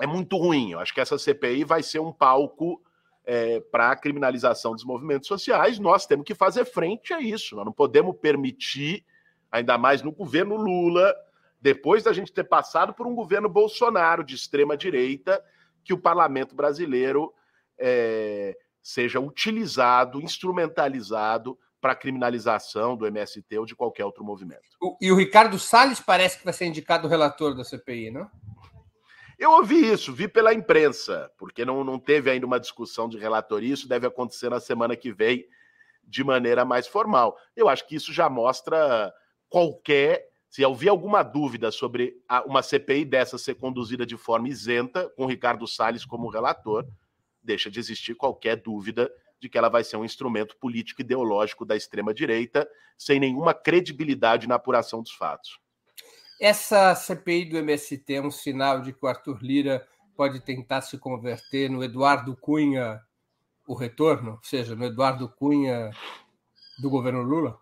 é, 0.00 0.06
muito 0.06 0.36
ruim. 0.36 0.72
Eu 0.72 0.80
acho 0.80 0.94
que 0.94 1.00
essa 1.00 1.18
CPI 1.18 1.64
vai 1.64 1.82
ser 1.82 1.98
um 1.98 2.12
palco 2.12 2.82
é, 3.24 3.60
para 3.60 3.90
a 3.90 3.96
criminalização 3.96 4.72
dos 4.72 4.84
movimentos 4.84 5.28
sociais. 5.28 5.78
Nós 5.78 6.06
temos 6.06 6.24
que 6.24 6.34
fazer 6.34 6.64
frente 6.64 7.12
a 7.12 7.20
isso. 7.20 7.56
Nós 7.56 7.64
não 7.64 7.72
podemos 7.72 8.16
permitir, 8.16 9.04
ainda 9.50 9.76
mais 9.76 10.02
no 10.02 10.12
governo 10.12 10.56
Lula, 10.56 11.14
depois 11.60 12.02
da 12.02 12.12
gente 12.12 12.32
ter 12.32 12.44
passado 12.44 12.92
por 12.94 13.06
um 13.06 13.14
governo 13.14 13.48
Bolsonaro 13.48 14.24
de 14.24 14.34
extrema 14.34 14.76
direita, 14.76 15.42
que 15.84 15.92
o 15.92 15.98
parlamento 15.98 16.54
brasileiro 16.54 17.32
é, 17.78 18.56
seja 18.82 19.20
utilizado, 19.20 20.20
instrumentalizado 20.20 21.58
para 21.82 21.92
a 21.92 21.96
criminalização 21.96 22.96
do 22.96 23.04
MST 23.04 23.58
ou 23.58 23.66
de 23.66 23.74
qualquer 23.74 24.04
outro 24.04 24.24
movimento. 24.24 24.62
E 25.00 25.10
o 25.10 25.16
Ricardo 25.16 25.58
Salles 25.58 25.98
parece 25.98 26.38
que 26.38 26.44
vai 26.44 26.54
ser 26.54 26.66
indicado 26.66 27.08
relator 27.08 27.56
da 27.56 27.64
CPI, 27.64 28.12
não? 28.12 28.30
Eu 29.36 29.50
ouvi 29.50 29.92
isso, 29.92 30.12
vi 30.12 30.28
pela 30.28 30.54
imprensa, 30.54 31.28
porque 31.36 31.64
não, 31.64 31.82
não 31.82 31.98
teve 31.98 32.30
ainda 32.30 32.46
uma 32.46 32.60
discussão 32.60 33.08
de 33.08 33.18
relatoria, 33.18 33.74
isso 33.74 33.88
deve 33.88 34.06
acontecer 34.06 34.48
na 34.48 34.60
semana 34.60 34.94
que 34.94 35.12
vem 35.12 35.44
de 36.04 36.22
maneira 36.22 36.64
mais 36.64 36.86
formal. 36.86 37.36
Eu 37.56 37.68
acho 37.68 37.84
que 37.88 37.96
isso 37.96 38.12
já 38.12 38.30
mostra 38.30 39.12
qualquer. 39.48 40.28
Se 40.48 40.64
houver 40.64 40.90
alguma 40.90 41.24
dúvida 41.24 41.72
sobre 41.72 42.14
uma 42.46 42.62
CPI 42.62 43.04
dessa 43.04 43.36
ser 43.36 43.56
conduzida 43.56 44.06
de 44.06 44.16
forma 44.16 44.48
isenta, 44.48 45.10
com 45.16 45.26
Ricardo 45.26 45.66
Salles 45.66 46.04
como 46.04 46.30
relator, 46.30 46.86
deixa 47.42 47.68
de 47.68 47.80
existir 47.80 48.14
qualquer 48.14 48.54
dúvida 48.54 49.10
de 49.42 49.48
que 49.48 49.58
ela 49.58 49.68
vai 49.68 49.82
ser 49.82 49.96
um 49.96 50.04
instrumento 50.04 50.56
político 50.56 51.00
ideológico 51.00 51.64
da 51.64 51.74
extrema-direita, 51.74 52.68
sem 52.96 53.18
nenhuma 53.18 53.52
credibilidade 53.52 54.46
na 54.46 54.54
apuração 54.54 55.02
dos 55.02 55.10
fatos. 55.10 55.58
Essa 56.40 56.94
CPI 56.94 57.46
do 57.46 57.58
MST 57.58 58.14
é 58.14 58.22
um 58.22 58.30
sinal 58.30 58.80
de 58.80 58.92
que 58.92 59.04
o 59.04 59.08
Arthur 59.08 59.38
Lira 59.42 59.84
pode 60.16 60.38
tentar 60.40 60.82
se 60.82 60.96
converter 60.96 61.68
no 61.68 61.82
Eduardo 61.82 62.36
Cunha, 62.36 63.00
o 63.66 63.74
retorno, 63.74 64.32
ou 64.32 64.42
seja, 64.44 64.76
no 64.76 64.84
Eduardo 64.84 65.28
Cunha 65.28 65.90
do 66.78 66.88
governo 66.88 67.22
Lula? 67.22 67.58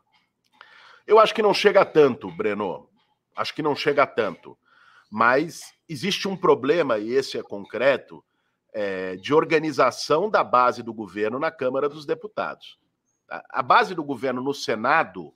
Eu 1.06 1.18
acho 1.18 1.34
que 1.34 1.42
não 1.42 1.54
chega 1.54 1.82
tanto, 1.82 2.30
Breno. 2.30 2.90
Acho 3.34 3.54
que 3.54 3.62
não 3.62 3.74
chega 3.74 4.06
tanto. 4.06 4.56
Mas 5.10 5.72
existe 5.88 6.28
um 6.28 6.36
problema, 6.36 6.98
e 6.98 7.10
esse 7.12 7.38
é 7.38 7.42
concreto, 7.42 8.22
é, 8.72 9.16
de 9.16 9.34
organização 9.34 10.30
da 10.30 10.44
base 10.44 10.82
do 10.82 10.92
governo 10.92 11.38
na 11.38 11.50
Câmara 11.50 11.88
dos 11.88 12.06
Deputados. 12.06 12.78
A, 13.28 13.62
base 13.62 13.94
do 13.94 14.02
governo 14.02 14.42
no 14.42 14.52
Senado, 14.52 15.32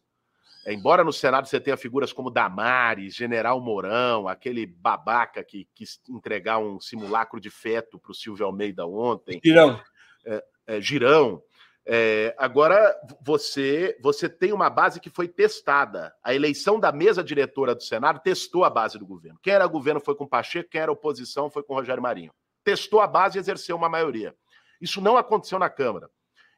embora 0.66 1.04
no 1.04 1.12
Senado 1.12 1.46
você 1.46 1.60
tenha 1.60 1.76
figuras 1.76 2.12
como 2.12 2.30
Damares, 2.30 3.14
General 3.14 3.60
Mourão, 3.60 4.26
aquele 4.26 4.66
babaca 4.66 5.44
que 5.44 5.68
quis 5.74 6.00
entregar 6.08 6.58
um 6.58 6.80
simulacro 6.80 7.40
de 7.40 7.50
feto 7.50 7.98
para 7.98 8.10
o 8.10 8.14
Silvio 8.14 8.46
Almeida 8.46 8.84
ontem. 8.84 9.40
Girão. 9.44 9.80
É, 10.26 10.44
é, 10.66 10.80
Girão. 10.80 11.40
É, 11.86 12.34
agora 12.38 12.96
você 13.20 13.96
você 14.00 14.26
tem 14.26 14.52
uma 14.52 14.70
base 14.70 14.98
que 14.98 15.10
foi 15.10 15.28
testada. 15.28 16.12
A 16.24 16.34
eleição 16.34 16.80
da 16.80 16.90
mesa 16.90 17.22
diretora 17.22 17.74
do 17.74 17.82
Senado 17.82 18.20
testou 18.20 18.64
a 18.64 18.70
base 18.70 18.98
do 18.98 19.06
governo. 19.06 19.38
Quem 19.42 19.52
era 19.52 19.66
governo 19.66 20.00
foi 20.00 20.16
com 20.16 20.26
Pacheco, 20.26 20.70
quem 20.70 20.80
era 20.80 20.90
oposição 20.90 21.50
foi 21.50 21.62
com 21.62 21.74
Rogério 21.74 22.02
Marinho 22.02 22.32
testou 22.64 23.00
a 23.00 23.06
base 23.06 23.38
e 23.38 23.40
exerceu 23.40 23.76
uma 23.76 23.88
maioria. 23.88 24.34
Isso 24.80 25.00
não 25.00 25.16
aconteceu 25.16 25.58
na 25.58 25.70
Câmara. 25.70 26.10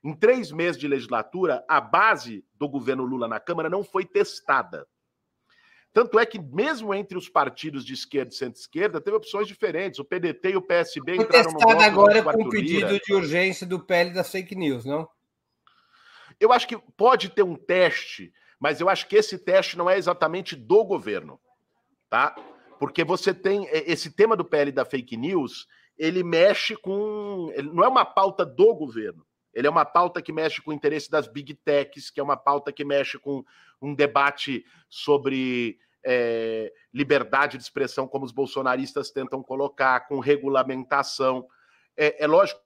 Em 0.02 0.14
três 0.14 0.52
meses 0.52 0.80
de 0.80 0.86
legislatura, 0.86 1.64
a 1.68 1.80
base 1.80 2.44
do 2.54 2.68
governo 2.68 3.04
Lula 3.04 3.26
na 3.26 3.40
Câmara 3.40 3.68
não 3.68 3.82
foi 3.82 4.04
testada. 4.04 4.86
Tanto 5.92 6.18
é 6.18 6.26
que, 6.26 6.38
mesmo 6.38 6.92
entre 6.92 7.16
os 7.16 7.26
partidos 7.26 7.84
de 7.84 7.94
esquerda 7.94 8.30
e 8.30 8.36
centro-esquerda, 8.36 9.00
teve 9.00 9.16
opções 9.16 9.48
diferentes. 9.48 9.98
O 9.98 10.04
PDT 10.04 10.50
e 10.50 10.56
o 10.56 10.60
PSB 10.60 11.16
foi 11.16 11.24
entraram 11.24 11.52
no 11.52 11.58
voto 11.58 11.82
agora 11.82 12.22
com 12.22 12.42
o 12.42 12.50
pedido 12.50 12.88
Lira. 12.88 13.00
de 13.02 13.14
urgência 13.14 13.66
do 13.66 13.80
PL 13.80 14.12
das 14.12 14.30
fake 14.30 14.54
news, 14.54 14.84
não? 14.84 15.08
Eu 16.38 16.52
acho 16.52 16.68
que 16.68 16.76
pode 16.98 17.30
ter 17.30 17.42
um 17.42 17.56
teste, 17.56 18.30
mas 18.60 18.78
eu 18.78 18.90
acho 18.90 19.08
que 19.08 19.16
esse 19.16 19.38
teste 19.38 19.78
não 19.78 19.88
é 19.88 19.96
exatamente 19.96 20.54
do 20.54 20.84
governo, 20.84 21.40
tá? 22.10 22.36
Porque 22.78 23.02
você 23.02 23.32
tem 23.32 23.66
esse 23.72 24.10
tema 24.10 24.36
do 24.36 24.44
PL 24.44 24.70
da 24.70 24.84
fake 24.84 25.16
news, 25.16 25.66
ele 25.98 26.22
mexe 26.22 26.76
com. 26.76 27.50
Ele 27.54 27.70
não 27.72 27.84
é 27.84 27.88
uma 27.88 28.04
pauta 28.04 28.44
do 28.44 28.74
governo. 28.74 29.26
Ele 29.52 29.66
é 29.66 29.70
uma 29.70 29.86
pauta 29.86 30.20
que 30.20 30.32
mexe 30.32 30.60
com 30.60 30.70
o 30.70 30.74
interesse 30.74 31.10
das 31.10 31.26
big 31.26 31.54
techs, 31.54 32.10
que 32.10 32.20
é 32.20 32.22
uma 32.22 32.36
pauta 32.36 32.70
que 32.70 32.84
mexe 32.84 33.18
com 33.18 33.42
um 33.80 33.94
debate 33.94 34.66
sobre 34.88 35.78
é, 36.04 36.72
liberdade 36.92 37.56
de 37.56 37.64
expressão, 37.64 38.06
como 38.06 38.26
os 38.26 38.32
bolsonaristas 38.32 39.10
tentam 39.10 39.42
colocar, 39.42 40.06
com 40.06 40.20
regulamentação. 40.20 41.48
É, 41.96 42.24
é 42.24 42.26
lógico. 42.26 42.60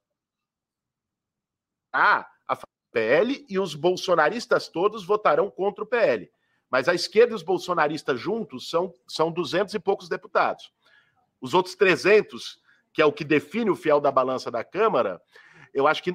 Ah, 1.93 2.29
a 2.49 2.59
PL 2.93 3.47
e 3.49 3.59
os 3.59 3.75
bolsonaristas 3.77 4.69
todos 4.69 5.05
votarão 5.05 5.49
contra 5.49 5.85
o 5.85 5.87
PL. 5.87 6.29
Mas 6.69 6.89
a 6.89 6.95
esquerda 6.95 7.33
e 7.33 7.37
os 7.37 7.43
bolsonaristas 7.43 8.19
juntos 8.19 8.69
são, 8.69 8.93
são 9.07 9.31
200 9.31 9.75
e 9.75 9.79
poucos 9.79 10.09
deputados. 10.09 10.73
Os 11.41 11.55
outros 11.55 11.75
300 11.77 12.61
que 12.93 13.01
é 13.01 13.05
o 13.05 13.13
que 13.13 13.25
define 13.25 13.71
o 13.71 13.77
fiel 13.77 14.01
da 14.01 14.11
balança 14.11 14.51
da 14.51 14.65
Câmara, 14.65 15.21
eu 15.73 15.87
acho 15.87 16.03
que 16.03 16.11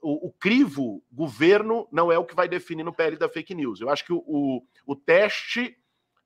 o, 0.00 0.28
o, 0.28 0.32
crivo 0.32 1.02
governo 1.10 1.88
não 1.90 2.12
é 2.12 2.18
o 2.18 2.24
que 2.24 2.34
vai 2.34 2.48
definir 2.48 2.84
no 2.84 2.92
PL 2.92 3.16
da 3.16 3.28
fake 3.28 3.54
news. 3.54 3.80
Eu 3.80 3.90
acho 3.90 4.04
que 4.04 4.12
o, 4.12 4.22
o, 4.26 4.62
o 4.86 4.94
teste 4.94 5.76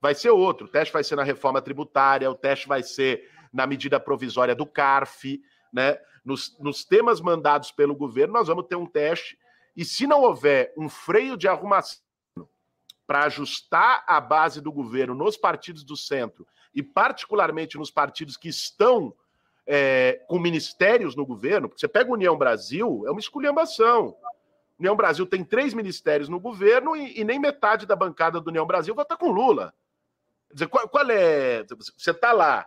vai 0.00 0.14
ser 0.14 0.30
outro. 0.30 0.66
O 0.66 0.70
teste 0.70 0.92
vai 0.92 1.02
ser 1.02 1.16
na 1.16 1.22
reforma 1.22 1.62
tributária, 1.62 2.30
o 2.30 2.34
teste 2.34 2.68
vai 2.68 2.82
ser 2.82 3.30
na 3.52 3.66
medida 3.66 3.98
provisória 3.98 4.54
do 4.54 4.66
CARF, 4.66 5.40
né? 5.72 5.98
Nos, 6.24 6.58
nos 6.58 6.84
temas 6.84 7.20
mandados 7.20 7.70
pelo 7.70 7.94
governo, 7.94 8.34
nós 8.34 8.48
vamos 8.48 8.66
ter 8.66 8.76
um 8.76 8.86
teste. 8.86 9.38
E 9.76 9.84
se 9.84 10.06
não 10.06 10.22
houver 10.22 10.72
um 10.76 10.88
freio 10.88 11.36
de 11.36 11.48
arrumação 11.48 12.02
para 13.06 13.24
ajustar 13.24 14.04
a 14.06 14.20
base 14.20 14.60
do 14.60 14.72
governo 14.72 15.14
nos 15.14 15.36
partidos 15.36 15.84
do 15.84 15.96
centro, 15.96 16.46
e 16.74 16.82
particularmente 16.82 17.78
nos 17.78 17.90
partidos 17.90 18.36
que 18.36 18.48
estão 18.48 19.14
é, 19.66 20.20
com 20.28 20.38
ministérios 20.38 21.16
no 21.16 21.24
governo, 21.24 21.68
porque 21.68 21.80
você 21.80 21.88
pega 21.88 22.12
União 22.12 22.36
Brasil, 22.36 23.04
é 23.06 23.10
uma 23.10 23.20
esculhambação. 23.20 24.16
União 24.78 24.96
Brasil 24.96 25.26
tem 25.26 25.44
três 25.44 25.72
ministérios 25.72 26.28
no 26.28 26.40
governo 26.40 26.96
e, 26.96 27.20
e 27.20 27.24
nem 27.24 27.38
metade 27.38 27.86
da 27.86 27.96
bancada 27.96 28.40
do 28.40 28.48
União 28.48 28.66
Brasil 28.66 28.94
vota 28.94 29.16
com 29.16 29.30
Lula. 29.30 29.72
Quer 30.48 30.54
dizer, 30.54 30.66
qual, 30.68 30.88
qual 30.88 31.10
é. 31.10 31.64
Você 31.96 32.10
está 32.10 32.32
lá 32.32 32.66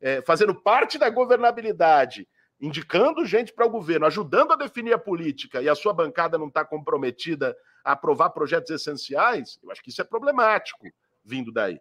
é, 0.00 0.22
fazendo 0.22 0.54
parte 0.54 0.98
da 0.98 1.08
governabilidade, 1.08 2.28
indicando 2.60 3.26
gente 3.26 3.52
para 3.52 3.66
o 3.66 3.70
governo, 3.70 4.06
ajudando 4.06 4.52
a 4.52 4.56
definir 4.56 4.92
a 4.92 4.98
política 4.98 5.62
e 5.62 5.68
a 5.68 5.74
sua 5.74 5.92
bancada 5.92 6.38
não 6.38 6.48
está 6.48 6.64
comprometida 6.64 7.56
a 7.84 7.92
aprovar 7.92 8.30
projetos 8.30 8.70
essenciais, 8.70 9.58
eu 9.62 9.70
acho 9.70 9.82
que 9.82 9.90
isso 9.90 10.00
é 10.00 10.04
problemático 10.04 10.86
vindo 11.24 11.52
daí. 11.52 11.80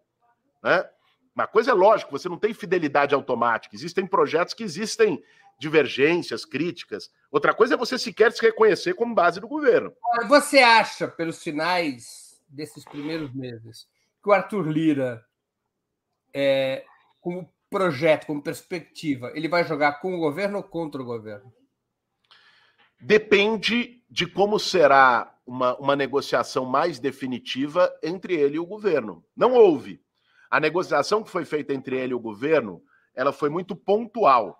Né? 0.61 0.89
Uma 1.35 1.47
coisa 1.47 1.71
é 1.71 1.73
lógico, 1.73 2.11
você 2.11 2.29
não 2.29 2.37
tem 2.37 2.53
fidelidade 2.53 3.15
automática. 3.15 3.75
Existem 3.75 4.05
projetos 4.05 4.53
que 4.53 4.63
existem 4.63 5.23
divergências, 5.57 6.45
críticas. 6.45 7.09
Outra 7.31 7.53
coisa 7.53 7.73
é 7.73 7.77
você 7.77 7.97
sequer 7.97 8.31
se 8.31 8.41
reconhecer 8.41 8.93
como 8.93 9.15
base 9.15 9.39
do 9.39 9.47
governo. 9.47 9.93
Você 10.27 10.59
acha, 10.59 11.07
pelos 11.07 11.37
sinais 11.37 12.39
desses 12.47 12.83
primeiros 12.83 13.33
meses, 13.33 13.87
que 14.21 14.29
o 14.29 14.33
Arthur 14.33 14.67
Lira, 14.67 15.25
é, 16.33 16.85
como 17.19 17.51
projeto, 17.69 18.27
como 18.27 18.41
perspectiva, 18.41 19.31
ele 19.33 19.47
vai 19.47 19.63
jogar 19.63 19.93
com 19.93 20.13
o 20.13 20.19
governo 20.19 20.57
ou 20.57 20.63
contra 20.63 21.01
o 21.01 21.05
governo? 21.05 21.51
Depende 23.01 24.03
de 24.09 24.27
como 24.27 24.59
será 24.59 25.35
uma, 25.45 25.75
uma 25.77 25.95
negociação 25.95 26.65
mais 26.65 26.99
definitiva 26.99 27.91
entre 28.03 28.35
ele 28.35 28.57
e 28.57 28.59
o 28.59 28.65
governo. 28.65 29.25
Não 29.35 29.53
houve. 29.53 30.02
A 30.53 30.59
negociação 30.59 31.23
que 31.23 31.31
foi 31.31 31.45
feita 31.45 31.73
entre 31.73 31.97
ele 31.97 32.11
e 32.11 32.15
o 32.15 32.19
governo, 32.19 32.79
ela 33.15 33.33
foi 33.33 33.49
muito 33.49 33.75
pontual. 33.75 34.55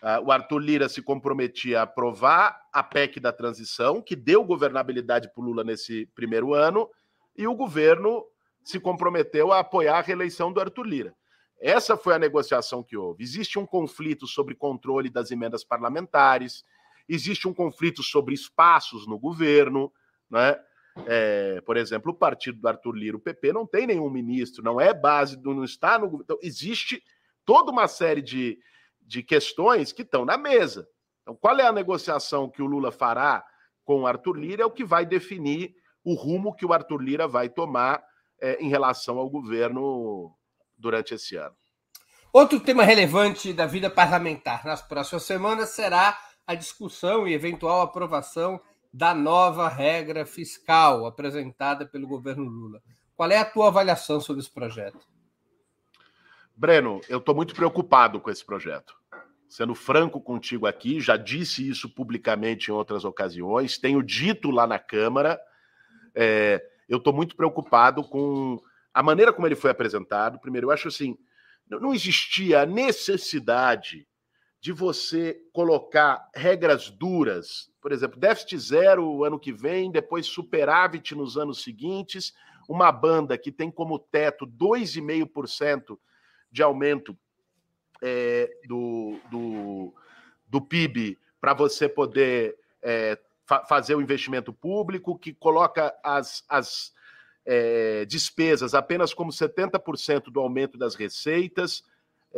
Uh, 0.00 0.24
o 0.24 0.30
Arthur 0.30 0.60
Lira 0.60 0.88
se 0.88 1.02
comprometia 1.02 1.80
a 1.80 1.82
aprovar 1.82 2.56
a 2.72 2.80
PEC 2.80 3.18
da 3.18 3.32
transição, 3.32 4.00
que 4.00 4.14
deu 4.14 4.44
governabilidade 4.44 5.28
para 5.34 5.42
o 5.42 5.44
Lula 5.44 5.64
nesse 5.64 6.06
primeiro 6.14 6.54
ano, 6.54 6.88
e 7.36 7.44
o 7.44 7.56
governo 7.56 8.24
se 8.62 8.78
comprometeu 8.78 9.50
a 9.50 9.58
apoiar 9.58 9.98
a 9.98 10.00
reeleição 10.00 10.52
do 10.52 10.60
Arthur 10.60 10.86
Lira. 10.86 11.14
Essa 11.60 11.96
foi 11.96 12.14
a 12.14 12.20
negociação 12.20 12.84
que 12.84 12.96
houve. 12.96 13.24
Existe 13.24 13.58
um 13.58 13.66
conflito 13.66 14.28
sobre 14.28 14.54
controle 14.54 15.10
das 15.10 15.32
emendas 15.32 15.64
parlamentares, 15.64 16.62
existe 17.08 17.48
um 17.48 17.52
conflito 17.52 18.00
sobre 18.00 18.32
espaços 18.32 19.08
no 19.08 19.18
governo, 19.18 19.92
né? 20.30 20.56
É, 21.04 21.60
por 21.60 21.76
exemplo, 21.76 22.12
o 22.12 22.14
partido 22.14 22.58
do 22.58 22.68
Arthur 22.68 22.92
Lira, 22.92 23.16
o 23.16 23.20
PP, 23.20 23.52
não 23.52 23.66
tem 23.66 23.86
nenhum 23.86 24.08
ministro, 24.08 24.64
não 24.64 24.80
é 24.80 24.94
base 24.94 25.36
do. 25.36 25.54
não 25.54 25.64
está 25.64 25.98
no. 25.98 26.20
Então, 26.22 26.38
existe 26.42 27.02
toda 27.44 27.70
uma 27.70 27.86
série 27.86 28.22
de, 28.22 28.58
de 29.00 29.22
questões 29.22 29.92
que 29.92 30.02
estão 30.02 30.24
na 30.24 30.38
mesa. 30.38 30.88
Então, 31.22 31.36
qual 31.36 31.58
é 31.58 31.66
a 31.66 31.72
negociação 31.72 32.48
que 32.48 32.62
o 32.62 32.66
Lula 32.66 32.90
fará 32.90 33.44
com 33.84 34.02
o 34.02 34.06
Arthur 34.06 34.36
Lira 34.36 34.62
é 34.62 34.66
o 34.66 34.70
que 34.70 34.84
vai 34.84 35.04
definir 35.04 35.74
o 36.04 36.14
rumo 36.14 36.54
que 36.54 36.64
o 36.64 36.72
Arthur 36.72 37.02
Lira 37.02 37.28
vai 37.28 37.48
tomar 37.48 38.02
é, 38.40 38.62
em 38.62 38.68
relação 38.68 39.18
ao 39.18 39.28
governo 39.28 40.34
durante 40.76 41.14
esse 41.14 41.36
ano. 41.36 41.54
Outro 42.32 42.60
tema 42.60 42.84
relevante 42.84 43.52
da 43.52 43.66
vida 43.66 43.88
parlamentar 43.88 44.64
nas 44.64 44.82
próximas 44.82 45.22
semanas 45.22 45.70
será 45.70 46.18
a 46.46 46.54
discussão 46.54 47.26
e 47.26 47.32
eventual 47.32 47.80
aprovação 47.80 48.60
da 48.96 49.12
nova 49.12 49.68
regra 49.68 50.24
fiscal 50.24 51.04
apresentada 51.04 51.84
pelo 51.84 52.08
governo 52.08 52.44
Lula. 52.44 52.82
Qual 53.14 53.30
é 53.30 53.36
a 53.36 53.44
tua 53.44 53.68
avaliação 53.68 54.22
sobre 54.22 54.40
esse 54.40 54.50
projeto? 54.50 55.06
Breno, 56.56 57.02
eu 57.06 57.18
estou 57.18 57.34
muito 57.34 57.54
preocupado 57.54 58.18
com 58.18 58.30
esse 58.30 58.42
projeto. 58.42 58.96
Sendo 59.50 59.74
franco 59.74 60.18
contigo 60.18 60.66
aqui, 60.66 60.98
já 60.98 61.18
disse 61.18 61.68
isso 61.68 61.90
publicamente 61.90 62.70
em 62.70 62.72
outras 62.72 63.04
ocasiões, 63.04 63.76
tenho 63.76 64.02
dito 64.02 64.50
lá 64.50 64.66
na 64.66 64.78
Câmara. 64.78 65.38
É, 66.14 66.66
eu 66.88 66.96
estou 66.96 67.12
muito 67.12 67.36
preocupado 67.36 68.02
com 68.02 68.58
a 68.94 69.02
maneira 69.02 69.30
como 69.30 69.46
ele 69.46 69.56
foi 69.56 69.70
apresentado. 69.70 70.40
Primeiro, 70.40 70.68
eu 70.68 70.70
acho 70.70 70.88
assim, 70.88 71.18
não 71.68 71.92
existia 71.92 72.62
a 72.62 72.66
necessidade 72.66 74.08
de 74.66 74.72
você 74.72 75.40
colocar 75.52 76.28
regras 76.34 76.90
duras, 76.90 77.70
por 77.80 77.92
exemplo, 77.92 78.18
déficit 78.18 78.58
zero 78.58 79.22
ano 79.22 79.38
que 79.38 79.52
vem, 79.52 79.92
depois 79.92 80.26
superávit 80.26 81.14
nos 81.14 81.38
anos 81.38 81.62
seguintes, 81.62 82.34
uma 82.68 82.90
banda 82.90 83.38
que 83.38 83.52
tem 83.52 83.70
como 83.70 83.96
teto 83.96 84.44
2,5% 84.44 85.96
de 86.50 86.64
aumento 86.64 87.16
é, 88.02 88.50
do, 88.66 89.20
do, 89.30 89.94
do 90.48 90.60
PIB 90.60 91.16
para 91.40 91.54
você 91.54 91.88
poder 91.88 92.58
é, 92.82 93.16
fa 93.44 93.64
fazer 93.66 93.94
o 93.94 94.02
investimento 94.02 94.52
público, 94.52 95.16
que 95.16 95.32
coloca 95.32 95.96
as, 96.02 96.44
as 96.48 96.92
é, 97.46 98.04
despesas 98.04 98.74
apenas 98.74 99.14
como 99.14 99.30
70% 99.30 100.24
do 100.24 100.40
aumento 100.40 100.76
das 100.76 100.96
receitas. 100.96 101.84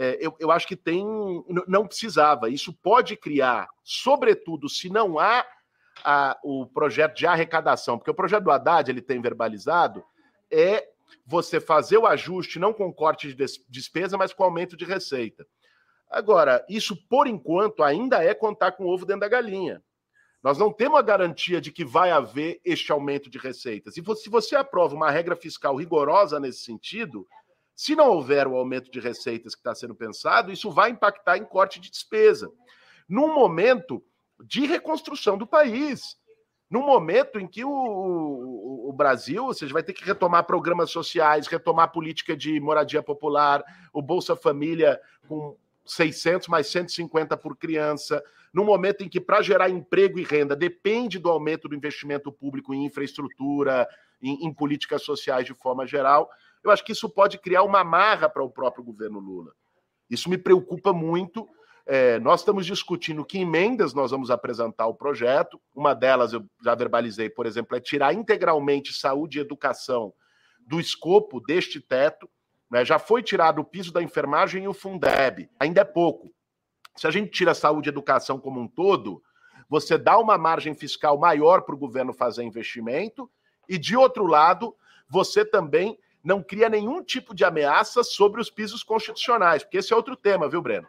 É, 0.01 0.17
eu, 0.21 0.33
eu, 0.39 0.53
acho 0.53 0.67
que 0.69 0.77
tem. 0.77 1.05
Não 1.67 1.85
precisava. 1.85 2.49
Isso 2.49 2.73
pode 2.73 3.17
criar, 3.17 3.69
sobretudo, 3.83 4.69
se 4.69 4.89
não 4.89 5.19
há 5.19 5.45
a, 6.05 6.39
o 6.45 6.67
projeto 6.67 7.17
de 7.17 7.27
arrecadação, 7.27 7.99
porque 7.99 8.11
o 8.11 8.15
projeto 8.15 8.45
do 8.45 8.53
Haddad 8.53 8.89
ele 8.89 9.03
tem 9.03 9.21
verbalizado, 9.21 10.05
é 10.49 10.89
você 11.27 11.61
fazer 11.61 11.99
o 11.99 12.07
ajuste 12.07 12.61
não 12.61 12.73
com 12.73 12.93
corte 12.93 13.35
de 13.35 13.47
despesa, 13.69 14.17
mas 14.17 14.33
com 14.33 14.45
aumento 14.45 14.77
de 14.77 14.85
receita. 14.85 15.45
Agora, 16.09 16.65
isso 16.69 16.97
por 17.09 17.27
enquanto 17.27 17.83
ainda 17.83 18.23
é 18.23 18.33
contar 18.33 18.73
com 18.73 18.85
o 18.85 18.95
ovo 18.95 19.05
dentro 19.05 19.23
da 19.23 19.29
galinha. 19.29 19.83
Nós 20.41 20.57
não 20.57 20.73
temos 20.73 20.97
a 20.97 21.03
garantia 21.03 21.61
de 21.61 21.73
que 21.73 21.85
vai 21.85 22.13
haver 22.13 22.61
este 22.65 22.93
aumento 22.93 23.29
de 23.29 23.37
receitas. 23.37 23.97
E 23.97 24.03
se 24.15 24.31
você 24.31 24.55
aprova 24.55 24.95
uma 24.95 25.11
regra 25.11 25.35
fiscal 25.35 25.75
rigorosa 25.75 26.39
nesse 26.39 26.61
sentido, 26.61 27.27
se 27.79 27.95
não 27.95 28.09
houver 28.09 28.49
o 28.49 28.57
aumento 28.57 28.91
de 28.91 28.99
receitas 28.99 29.55
que 29.55 29.61
está 29.61 29.73
sendo 29.73 29.95
pensado, 29.95 30.51
isso 30.51 30.69
vai 30.69 30.91
impactar 30.91 31.39
em 31.39 31.45
corte 31.45 31.79
de 31.79 31.89
despesa. 31.89 32.51
Num 33.09 33.33
momento 33.33 34.03
de 34.45 34.67
reconstrução 34.67 35.39
do 35.39 35.47
país, 35.47 36.17
num 36.69 36.85
momento 36.85 37.39
em 37.39 37.47
que 37.47 37.65
o, 37.65 37.71
o, 37.71 38.89
o, 38.89 38.93
Brasil, 38.93 39.45
ou 39.45 39.55
seja, 39.55 39.73
vai 39.73 39.85
ter 39.85 39.93
que 39.93 40.05
retomar 40.05 40.43
programas 40.43 40.91
sociais, 40.91 41.47
retomar 41.47 41.93
política 41.93 42.37
de 42.37 42.59
moradia 42.59 43.01
popular, 43.01 43.63
o 43.93 44.03
Bolsa 44.03 44.35
Família 44.35 45.01
com 45.29 45.57
600 45.87 46.49
mais 46.49 46.67
150 46.67 47.37
por 47.37 47.57
criança, 47.57 48.21
no 48.53 48.65
momento 48.65 49.05
em 49.05 49.09
que, 49.09 49.21
para 49.21 49.41
gerar 49.41 49.71
emprego 49.71 50.19
e 50.19 50.25
renda, 50.25 50.57
depende 50.57 51.17
do 51.21 51.31
aumento 51.31 51.69
do 51.69 51.77
investimento 51.77 52.33
público 52.33 52.75
em 52.75 52.87
infraestrutura, 52.87 53.87
em, 54.21 54.49
em 54.49 54.53
políticas 54.53 55.03
sociais 55.03 55.47
de 55.47 55.55
forma 55.55 55.87
geral, 55.87 56.29
eu 56.63 56.71
acho 56.71 56.85
que 56.85 56.93
isso 56.93 57.09
pode 57.09 57.39
criar 57.39 57.63
uma 57.63 57.85
marra 57.85 58.29
para 58.29 58.43
o 58.43 58.51
próprio 58.51 58.85
governo 58.85 59.19
Lula. 59.19 59.53
Isso 60.11 60.29
me 60.29 60.39
preocupa 60.39 60.93
muito. 60.93 61.49
É, 61.87 62.19
nós 62.19 62.41
estamos 62.41 62.67
discutindo 62.67 63.25
que 63.25 63.39
emendas 63.39 63.95
nós 63.95 64.11
vamos 64.11 64.31
apresentar 64.31 64.85
ao 64.85 64.95
projeto. 64.95 65.61
Uma 65.75 65.95
delas, 65.95 66.33
eu 66.33 66.45
já 66.63 66.75
verbalizei, 66.75 67.31
por 67.31 67.47
exemplo, 67.47 67.77
é 67.77 67.81
tirar 67.81 68.13
integralmente 68.13 68.93
saúde 68.93 69.39
e 69.39 69.41
educação 69.41 70.13
do 70.59 70.79
escopo 70.81 71.41
deste 71.41 71.81
teto. 71.81 72.29
Né? 72.71 72.85
Já 72.85 72.99
foi 72.99 73.23
tirado 73.23 73.61
o 73.61 73.65
piso 73.65 73.93
da 73.93 74.03
enfermagem 74.03 74.65
e 74.65 74.69
o 74.69 74.75
Fundeb, 74.75 75.49
ainda 75.59 75.81
é 75.81 75.85
pouco. 75.85 76.31
Se 76.97 77.07
a 77.07 77.11
gente 77.11 77.31
tira 77.31 77.55
saúde 77.55 77.89
e 77.89 77.93
educação 77.93 78.39
como 78.39 78.61
um 78.61 78.69
todo, 78.69 79.23
você 79.69 79.97
dá 79.97 80.19
uma 80.19 80.37
margem 80.37 80.75
fiscal 80.75 81.19
maior 81.19 81.63
para 81.63 81.75
o 81.75 81.79
governo 81.79 82.13
fazer 82.13 82.43
investimento, 82.43 83.31
e 83.69 83.79
de 83.79 83.97
outro 83.97 84.27
lado, 84.27 84.75
você 85.09 85.45
também 85.45 85.99
não 86.23 86.43
cria 86.43 86.69
nenhum 86.69 87.03
tipo 87.03 87.35
de 87.35 87.45
ameaça 87.45 88.03
sobre 88.03 88.41
os 88.41 88.51
pisos 88.51 88.83
constitucionais, 88.83 89.63
porque 89.63 89.79
esse 89.79 89.93
é 89.93 89.97
outro 89.97 90.17
tema, 90.17 90.49
viu, 90.49 90.61
Breno? 90.61 90.89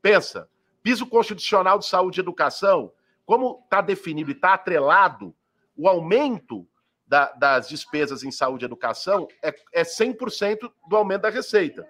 Pensa, 0.00 0.48
piso 0.82 1.06
constitucional 1.06 1.78
de 1.78 1.86
saúde 1.86 2.20
e 2.20 2.22
educação, 2.22 2.92
como 3.24 3.60
está 3.64 3.80
definido 3.80 4.30
e 4.30 4.34
está 4.34 4.54
atrelado, 4.54 5.34
o 5.76 5.88
aumento 5.88 6.66
da, 7.06 7.32
das 7.32 7.68
despesas 7.68 8.22
em 8.22 8.30
saúde 8.30 8.64
e 8.64 8.66
educação 8.66 9.28
é, 9.42 9.54
é 9.72 9.82
100% 9.82 10.70
do 10.88 10.96
aumento 10.96 11.22
da 11.22 11.30
receita 11.30 11.86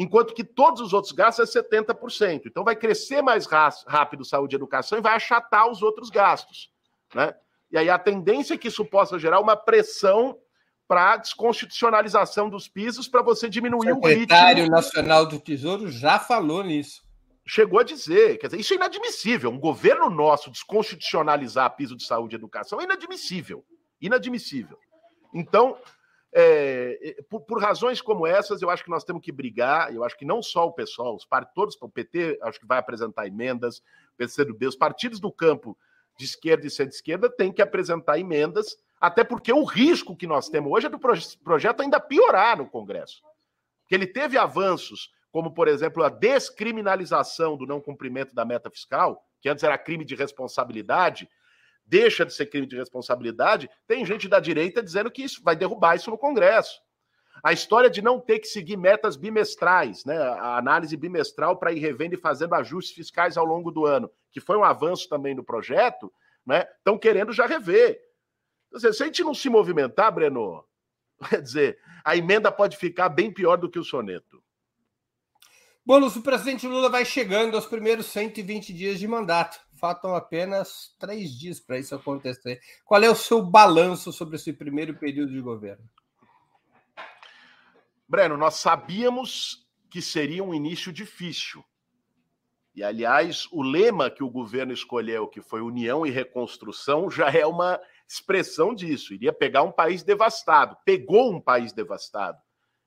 enquanto 0.00 0.32
que 0.32 0.42
todos 0.42 0.80
os 0.80 0.94
outros 0.94 1.12
gastos 1.12 1.54
é 1.54 1.62
70%. 1.62 2.46
Então 2.46 2.64
vai 2.64 2.74
crescer 2.74 3.20
mais 3.20 3.46
rápido 3.46 4.24
saúde 4.24 4.54
e 4.54 4.56
educação 4.56 4.96
e 4.96 5.02
vai 5.02 5.14
achatar 5.14 5.70
os 5.70 5.82
outros 5.82 6.08
gastos. 6.08 6.72
Né? 7.14 7.34
E 7.70 7.76
aí 7.76 7.90
a 7.90 7.98
tendência 7.98 8.54
é 8.54 8.56
que 8.56 8.68
isso 8.68 8.82
possa 8.82 9.18
gerar 9.18 9.40
uma 9.40 9.56
pressão 9.56 10.38
para 10.90 11.12
a 11.12 11.16
desconstitucionalização 11.18 12.50
dos 12.50 12.66
pisos 12.66 13.06
para 13.06 13.22
você 13.22 13.48
diminuir 13.48 13.92
o, 13.92 13.94
ritmo. 13.94 14.06
O 14.06 14.08
secretário 14.08 14.66
nacional 14.68 15.24
do 15.24 15.38
Tesouro 15.38 15.88
já 15.88 16.18
falou 16.18 16.64
nisso. 16.64 17.04
Chegou 17.46 17.78
a 17.78 17.84
dizer, 17.84 18.38
quer 18.38 18.48
dizer, 18.48 18.58
isso 18.58 18.72
é 18.72 18.76
inadmissível. 18.76 19.52
Um 19.52 19.60
governo 19.60 20.10
nosso 20.10 20.50
desconstitucionalizar 20.50 21.76
piso 21.76 21.96
de 21.96 22.04
saúde 22.04 22.34
e 22.34 22.38
educação 22.38 22.80
é 22.80 22.84
inadmissível. 22.84 23.64
Inadmissível. 24.00 24.76
Então, 25.32 25.78
é, 26.34 27.22
por, 27.30 27.42
por, 27.42 27.62
razões 27.62 28.00
como 28.00 28.26
essas, 28.26 28.60
eu 28.60 28.68
acho 28.68 28.82
que 28.82 28.90
nós 28.90 29.04
temos 29.04 29.22
que 29.22 29.30
brigar. 29.30 29.94
Eu 29.94 30.02
acho 30.02 30.18
que 30.18 30.24
não 30.24 30.42
só 30.42 30.66
o 30.66 30.72
pessoal, 30.72 31.14
os 31.14 31.24
todos, 31.54 31.80
o 31.80 31.88
PT, 31.88 32.36
acho 32.42 32.58
que 32.58 32.66
vai 32.66 32.80
apresentar 32.80 33.28
emendas, 33.28 33.78
o 33.78 34.16
PCdoB, 34.16 34.66
os 34.66 34.74
partidos 34.74 35.20
do 35.20 35.30
campo 35.30 35.78
de 36.18 36.24
esquerda 36.24 36.66
e 36.66 36.70
centro-esquerda 36.70 37.30
têm 37.30 37.52
que 37.52 37.62
apresentar 37.62 38.18
emendas, 38.18 38.76
até 39.00 39.24
porque 39.24 39.52
o 39.52 39.64
risco 39.64 40.14
que 40.14 40.26
nós 40.26 40.48
temos 40.48 40.70
hoje 40.70 40.86
é 40.86 40.90
do 40.90 40.98
projeto 40.98 41.80
ainda 41.80 41.98
piorar 41.98 42.58
no 42.58 42.68
Congresso. 42.68 43.22
Que 43.88 43.94
ele 43.94 44.06
teve 44.06 44.36
avanços, 44.36 45.10
como, 45.32 45.54
por 45.54 45.68
exemplo, 45.68 46.04
a 46.04 46.10
descriminalização 46.10 47.56
do 47.56 47.66
não 47.66 47.80
cumprimento 47.80 48.34
da 48.34 48.44
meta 48.44 48.70
fiscal, 48.70 49.24
que 49.40 49.48
antes 49.48 49.64
era 49.64 49.78
crime 49.78 50.04
de 50.04 50.14
responsabilidade, 50.14 51.28
deixa 51.86 52.26
de 52.26 52.34
ser 52.34 52.46
crime 52.46 52.66
de 52.66 52.76
responsabilidade, 52.76 53.70
tem 53.86 54.04
gente 54.04 54.28
da 54.28 54.38
direita 54.38 54.82
dizendo 54.82 55.10
que 55.10 55.22
isso 55.22 55.42
vai 55.42 55.56
derrubar 55.56 55.96
isso 55.96 56.10
no 56.10 56.18
Congresso. 56.18 56.80
A 57.42 57.52
história 57.54 57.88
de 57.88 58.02
não 58.02 58.20
ter 58.20 58.38
que 58.38 58.46
seguir 58.46 58.76
metas 58.76 59.16
bimestrais, 59.16 60.04
né? 60.04 60.16
a 60.16 60.58
análise 60.58 60.94
bimestral 60.96 61.56
para 61.58 61.72
ir 61.72 61.78
revendo 61.78 62.14
e 62.14 62.18
fazendo 62.18 62.54
ajustes 62.54 62.94
fiscais 62.94 63.38
ao 63.38 63.46
longo 63.46 63.70
do 63.70 63.86
ano, 63.86 64.10
que 64.30 64.40
foi 64.40 64.58
um 64.58 64.64
avanço 64.64 65.08
também 65.08 65.34
no 65.34 65.42
projeto, 65.42 66.12
né? 66.44 66.66
estão 66.78 66.98
querendo 66.98 67.32
já 67.32 67.46
rever. 67.46 67.98
Se 68.78 68.86
a 68.86 68.92
gente 68.92 69.22
não 69.22 69.34
se 69.34 69.48
movimentar, 69.48 70.12
Breno, 70.12 70.64
quer 71.28 71.42
dizer, 71.42 71.78
a 72.04 72.16
emenda 72.16 72.52
pode 72.52 72.76
ficar 72.76 73.08
bem 73.08 73.32
pior 73.32 73.56
do 73.56 73.70
que 73.70 73.78
o 73.78 73.84
soneto. 73.84 74.42
Bônus, 75.84 76.14
o 76.14 76.22
presidente 76.22 76.66
Lula 76.66 76.88
vai 76.88 77.04
chegando 77.04 77.56
aos 77.56 77.66
primeiros 77.66 78.06
120 78.06 78.72
dias 78.72 78.98
de 78.98 79.08
mandato 79.08 79.58
faltam 79.80 80.14
apenas 80.14 80.94
três 80.98 81.32
dias 81.36 81.58
para 81.58 81.78
isso 81.78 81.94
acontecer. 81.94 82.60
Qual 82.84 83.02
é 83.02 83.08
o 83.08 83.14
seu 83.14 83.42
balanço 83.42 84.12
sobre 84.12 84.36
esse 84.36 84.52
primeiro 84.52 84.94
período 84.94 85.32
de 85.32 85.40
governo? 85.40 85.88
Breno, 88.06 88.36
nós 88.36 88.56
sabíamos 88.56 89.66
que 89.88 90.02
seria 90.02 90.44
um 90.44 90.52
início 90.52 90.92
difícil. 90.92 91.64
E, 92.74 92.84
aliás, 92.84 93.48
o 93.50 93.62
lema 93.62 94.10
que 94.10 94.22
o 94.22 94.30
governo 94.30 94.72
escolheu, 94.72 95.26
que 95.26 95.40
foi 95.40 95.60
União 95.60 96.04
e 96.06 96.10
Reconstrução, 96.10 97.10
já 97.10 97.30
é 97.30 97.46
uma 97.46 97.80
expressão 98.12 98.74
disso. 98.74 99.14
Iria 99.14 99.32
pegar 99.32 99.62
um 99.62 99.72
país 99.72 100.02
devastado. 100.02 100.76
Pegou 100.84 101.32
um 101.32 101.40
país 101.40 101.72
devastado. 101.72 102.38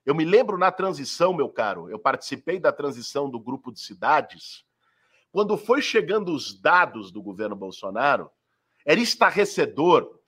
Eu 0.06 0.14
me 0.14 0.26
lembro 0.26 0.58
na 0.58 0.72
transição, 0.72 1.34
meu 1.34 1.48
caro, 1.48 1.90
eu 1.90 1.98
participei 1.98 2.60
da 2.60 2.74
transição 2.74 3.30
do 3.30 3.40
grupo 3.40 3.72
de 3.72 3.80
cidades 3.80 4.66
quando 5.34 5.58
foi 5.58 5.82
chegando 5.82 6.32
os 6.32 6.54
dados 6.54 7.12
do 7.12 7.20
governo 7.20 7.56
Bolsonaro, 7.56 8.30
era 8.86 9.00
estarrecedor, 9.00 10.20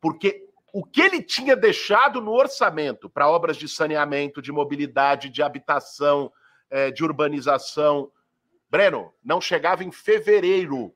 porque 0.00 0.48
o 0.72 0.82
que 0.82 1.02
ele 1.02 1.22
tinha 1.22 1.54
deixado 1.54 2.18
no 2.18 2.32
orçamento 2.32 3.10
para 3.10 3.28
obras 3.28 3.58
de 3.58 3.68
saneamento, 3.68 4.40
de 4.40 4.50
mobilidade, 4.50 5.28
de 5.28 5.42
habitação, 5.42 6.32
é, 6.70 6.90
de 6.90 7.04
urbanização. 7.04 8.10
Breno, 8.70 9.12
não 9.22 9.38
chegava 9.38 9.84
em 9.84 9.92
fevereiro. 9.92 10.94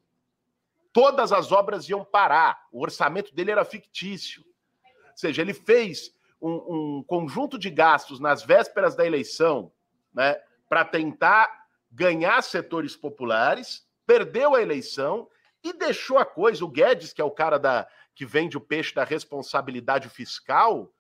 Todas 0.99 1.31
as 1.31 1.53
obras 1.53 1.89
iam 1.89 2.05
parar. 2.05 2.67
O 2.73 2.83
orçamento 2.83 3.33
dele 3.33 3.53
era 3.53 3.65
fictício. 3.65 4.45
Ou 4.85 5.17
seja, 5.17 5.41
ele 5.43 5.55
fez 5.55 6.13
um, 6.43 6.51
um 6.99 7.05
conjunto 7.05 7.57
de 7.57 7.71
gastos 7.71 8.19
nas 8.19 8.43
vésperas 8.43 8.97
da 8.97 9.07
eleição, 9.07 9.71
né, 10.13 10.35
para 10.69 10.85
tentar 10.85 11.69
ganhar 11.89 12.43
setores 12.43 12.97
populares, 12.97 13.87
perdeu 14.05 14.57
a 14.57 14.61
eleição 14.61 15.29
e 15.63 15.73
deixou 15.73 16.19
a 16.19 16.25
coisa. 16.25 16.65
O 16.65 16.69
Guedes, 16.69 17.13
que 17.13 17.21
é 17.21 17.25
o 17.25 17.31
cara 17.31 17.61
da, 17.61 17.87
que 18.13 18.27
vende 18.27 18.57
o 18.57 18.61
peixe 18.61 18.93
da 18.93 19.05
responsabilidade 19.05 20.09
fiscal, 20.09 20.93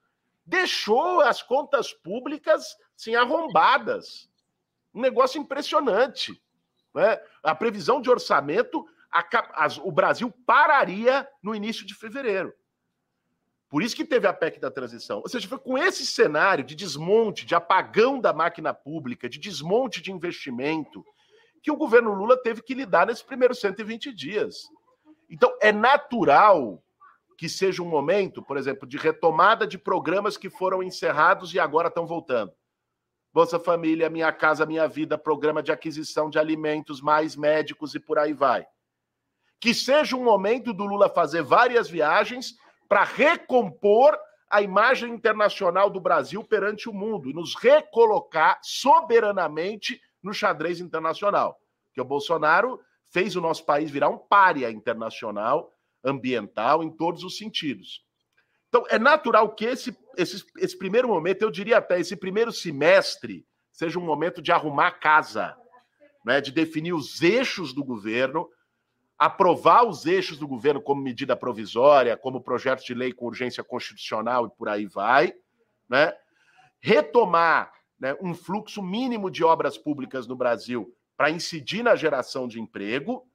deixou 0.46 1.22
as 1.22 1.42
contas 1.42 1.92
públicas 1.92 2.76
assim, 2.96 3.16
arrombadas. 3.16 4.30
Um 4.94 5.00
negócio 5.00 5.40
impressionante. 5.40 6.40
Né? 6.94 7.20
A 7.42 7.52
previsão 7.52 8.00
de 8.00 8.08
orçamento, 8.08 8.88
o 9.83 9.92
Brasil 9.92 10.33
pararia 10.46 11.28
no 11.42 11.54
início 11.54 11.87
de 11.87 11.94
fevereiro. 11.94 12.52
Por 13.68 13.83
isso 13.83 13.94
que 13.94 14.04
teve 14.04 14.26
a 14.26 14.33
PEC 14.33 14.59
da 14.59 14.70
transição. 14.70 15.18
Ou 15.18 15.28
seja, 15.28 15.46
foi 15.46 15.59
com 15.59 15.76
esse 15.76 16.07
cenário 16.07 16.64
de 16.64 16.74
desmonte, 16.74 17.44
de 17.44 17.54
apagão 17.54 18.18
da 18.18 18.33
máquina 18.33 18.72
pública, 18.72 19.28
de 19.28 19.38
desmonte 19.38 20.00
de 20.00 20.11
investimento, 20.11 21.04
que 21.62 21.70
o 21.70 21.76
governo 21.76 22.14
Lula 22.14 22.40
teve 22.42 22.62
que 22.62 22.72
lidar 22.72 23.07
nesses 23.07 23.22
primeiros 23.22 23.61
120 23.61 24.12
dias. 24.14 24.68
Então, 25.28 25.54
é 25.61 25.70
natural 25.70 26.83
que 27.37 27.48
seja 27.48 27.83
um 27.83 27.88
momento, 27.88 28.42
por 28.42 28.57
exemplo, 28.57 28.88
de 28.88 28.96
retomada 28.96 29.66
de 29.66 29.76
programas 29.76 30.37
que 30.37 30.48
foram 30.48 30.83
encerrados 30.83 31.52
e 31.52 31.61
agora 31.61 31.88
estão 31.88 32.07
voltando. 32.07 32.52
Bolsa 33.33 33.59
Família, 33.61 34.09
Minha 34.09 34.33
Casa 34.33 34.64
Minha 34.64 34.88
Vida, 34.88 35.18
programa 35.18 35.62
de 35.62 35.70
aquisição 35.70 36.31
de 36.31 36.38
alimentos, 36.38 37.02
mais 37.02 37.37
médicos 37.37 37.94
e 37.94 38.00
por 38.00 38.18
aí 38.18 38.33
vai. 38.33 38.66
Que 39.60 39.74
seja 39.74 40.16
um 40.16 40.24
momento 40.24 40.72
do 40.72 40.84
Lula 40.84 41.08
fazer 41.08 41.42
várias 41.42 41.88
viagens 41.88 42.56
para 42.88 43.04
recompor 43.04 44.18
a 44.50 44.62
imagem 44.62 45.12
internacional 45.12 45.90
do 45.90 46.00
Brasil 46.00 46.42
perante 46.42 46.88
o 46.88 46.92
mundo 46.92 47.28
e 47.28 47.34
nos 47.34 47.54
recolocar 47.54 48.58
soberanamente 48.62 50.00
no 50.22 50.32
xadrez 50.32 50.80
internacional. 50.80 51.60
Que 51.92 52.00
o 52.00 52.04
Bolsonaro 52.04 52.80
fez 53.10 53.36
o 53.36 53.40
nosso 53.40 53.64
país 53.64 53.90
virar 53.90 54.08
um 54.08 54.18
pária 54.18 54.70
internacional, 54.70 55.74
ambiental, 56.04 56.82
em 56.82 56.90
todos 56.90 57.24
os 57.24 57.36
sentidos. 57.36 58.04
Então, 58.68 58.84
é 58.88 58.98
natural 58.98 59.54
que 59.54 59.64
esse, 59.64 59.96
esse, 60.16 60.44
esse 60.58 60.76
primeiro 60.76 61.08
momento, 61.08 61.42
eu 61.42 61.50
diria 61.50 61.78
até 61.78 61.98
esse 61.98 62.16
primeiro 62.16 62.52
semestre, 62.52 63.46
seja 63.72 63.98
um 63.98 64.04
momento 64.04 64.42
de 64.42 64.52
arrumar 64.52 64.92
casa, 64.92 65.56
né, 66.24 66.40
de 66.40 66.52
definir 66.52 66.92
os 66.92 67.22
eixos 67.22 67.72
do 67.72 67.82
governo, 67.82 68.48
aprovar 69.18 69.85
os 69.85 70.07
eixos 70.07 70.38
do 70.38 70.46
governo 70.46 70.81
como 70.81 71.02
medida 71.02 71.37
provisória, 71.37 72.16
como 72.16 72.40
projeto 72.40 72.85
de 72.85 72.94
lei 72.94 73.12
com 73.12 73.26
urgência 73.26 73.64
constitucional 73.64 74.46
e 74.46 74.50
por 74.50 74.68
aí 74.68 74.87
vai, 74.87 75.35
né? 75.88 76.14
retomar 76.81 77.72
né, 77.98 78.16
um 78.20 78.35
fluxo 78.35 78.81
mínimo 78.81 79.31
de 79.31 79.42
obras 79.42 79.76
públicas 79.76 80.26
no 80.26 80.37
Brasil 80.37 80.94
para 81.16 81.31
incidir 81.31 81.83
na 81.83 81.96
geração 81.96 82.46
de 82.46 82.61
emprego, 82.61 83.26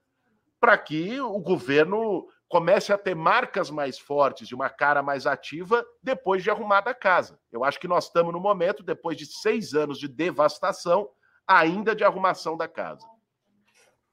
para 0.58 0.78
que 0.78 1.20
o 1.20 1.38
governo 1.38 2.26
comece 2.48 2.90
a 2.90 2.96
ter 2.96 3.14
marcas 3.14 3.70
mais 3.70 3.98
fortes 3.98 4.48
e 4.48 4.54
uma 4.54 4.70
cara 4.70 5.02
mais 5.02 5.26
ativa 5.26 5.84
depois 6.02 6.42
de 6.42 6.50
arrumada 6.50 6.90
a 6.90 6.94
casa. 6.94 7.38
Eu 7.52 7.62
acho 7.62 7.78
que 7.78 7.88
nós 7.88 8.06
estamos 8.06 8.32
no 8.32 8.40
momento, 8.40 8.82
depois 8.82 9.18
de 9.18 9.26
seis 9.26 9.74
anos 9.74 9.98
de 9.98 10.08
devastação, 10.08 11.10
ainda 11.46 11.94
de 11.94 12.04
arrumação 12.04 12.56
da 12.56 12.66
casa. 12.66 13.06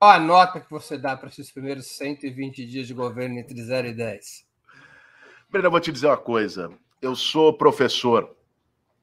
Qual 0.02 0.10
a 0.10 0.20
nota 0.20 0.60
que 0.60 0.72
você 0.72 0.98
dá 0.98 1.16
para 1.16 1.30
esses 1.30 1.52
primeiros 1.52 1.96
120 1.96 2.66
dias 2.66 2.88
de 2.88 2.94
governo 2.96 3.38
entre 3.38 3.62
0 3.62 3.90
e 3.90 3.94
10? 3.94 4.48
Breno, 5.48 5.68
eu 5.68 5.72
vou 5.72 5.80
te 5.80 5.92
dizer 5.92 6.08
uma 6.08 6.18
coisa. 6.18 6.72
Eu 7.00 7.16
sou 7.16 7.54
professor 7.54 8.36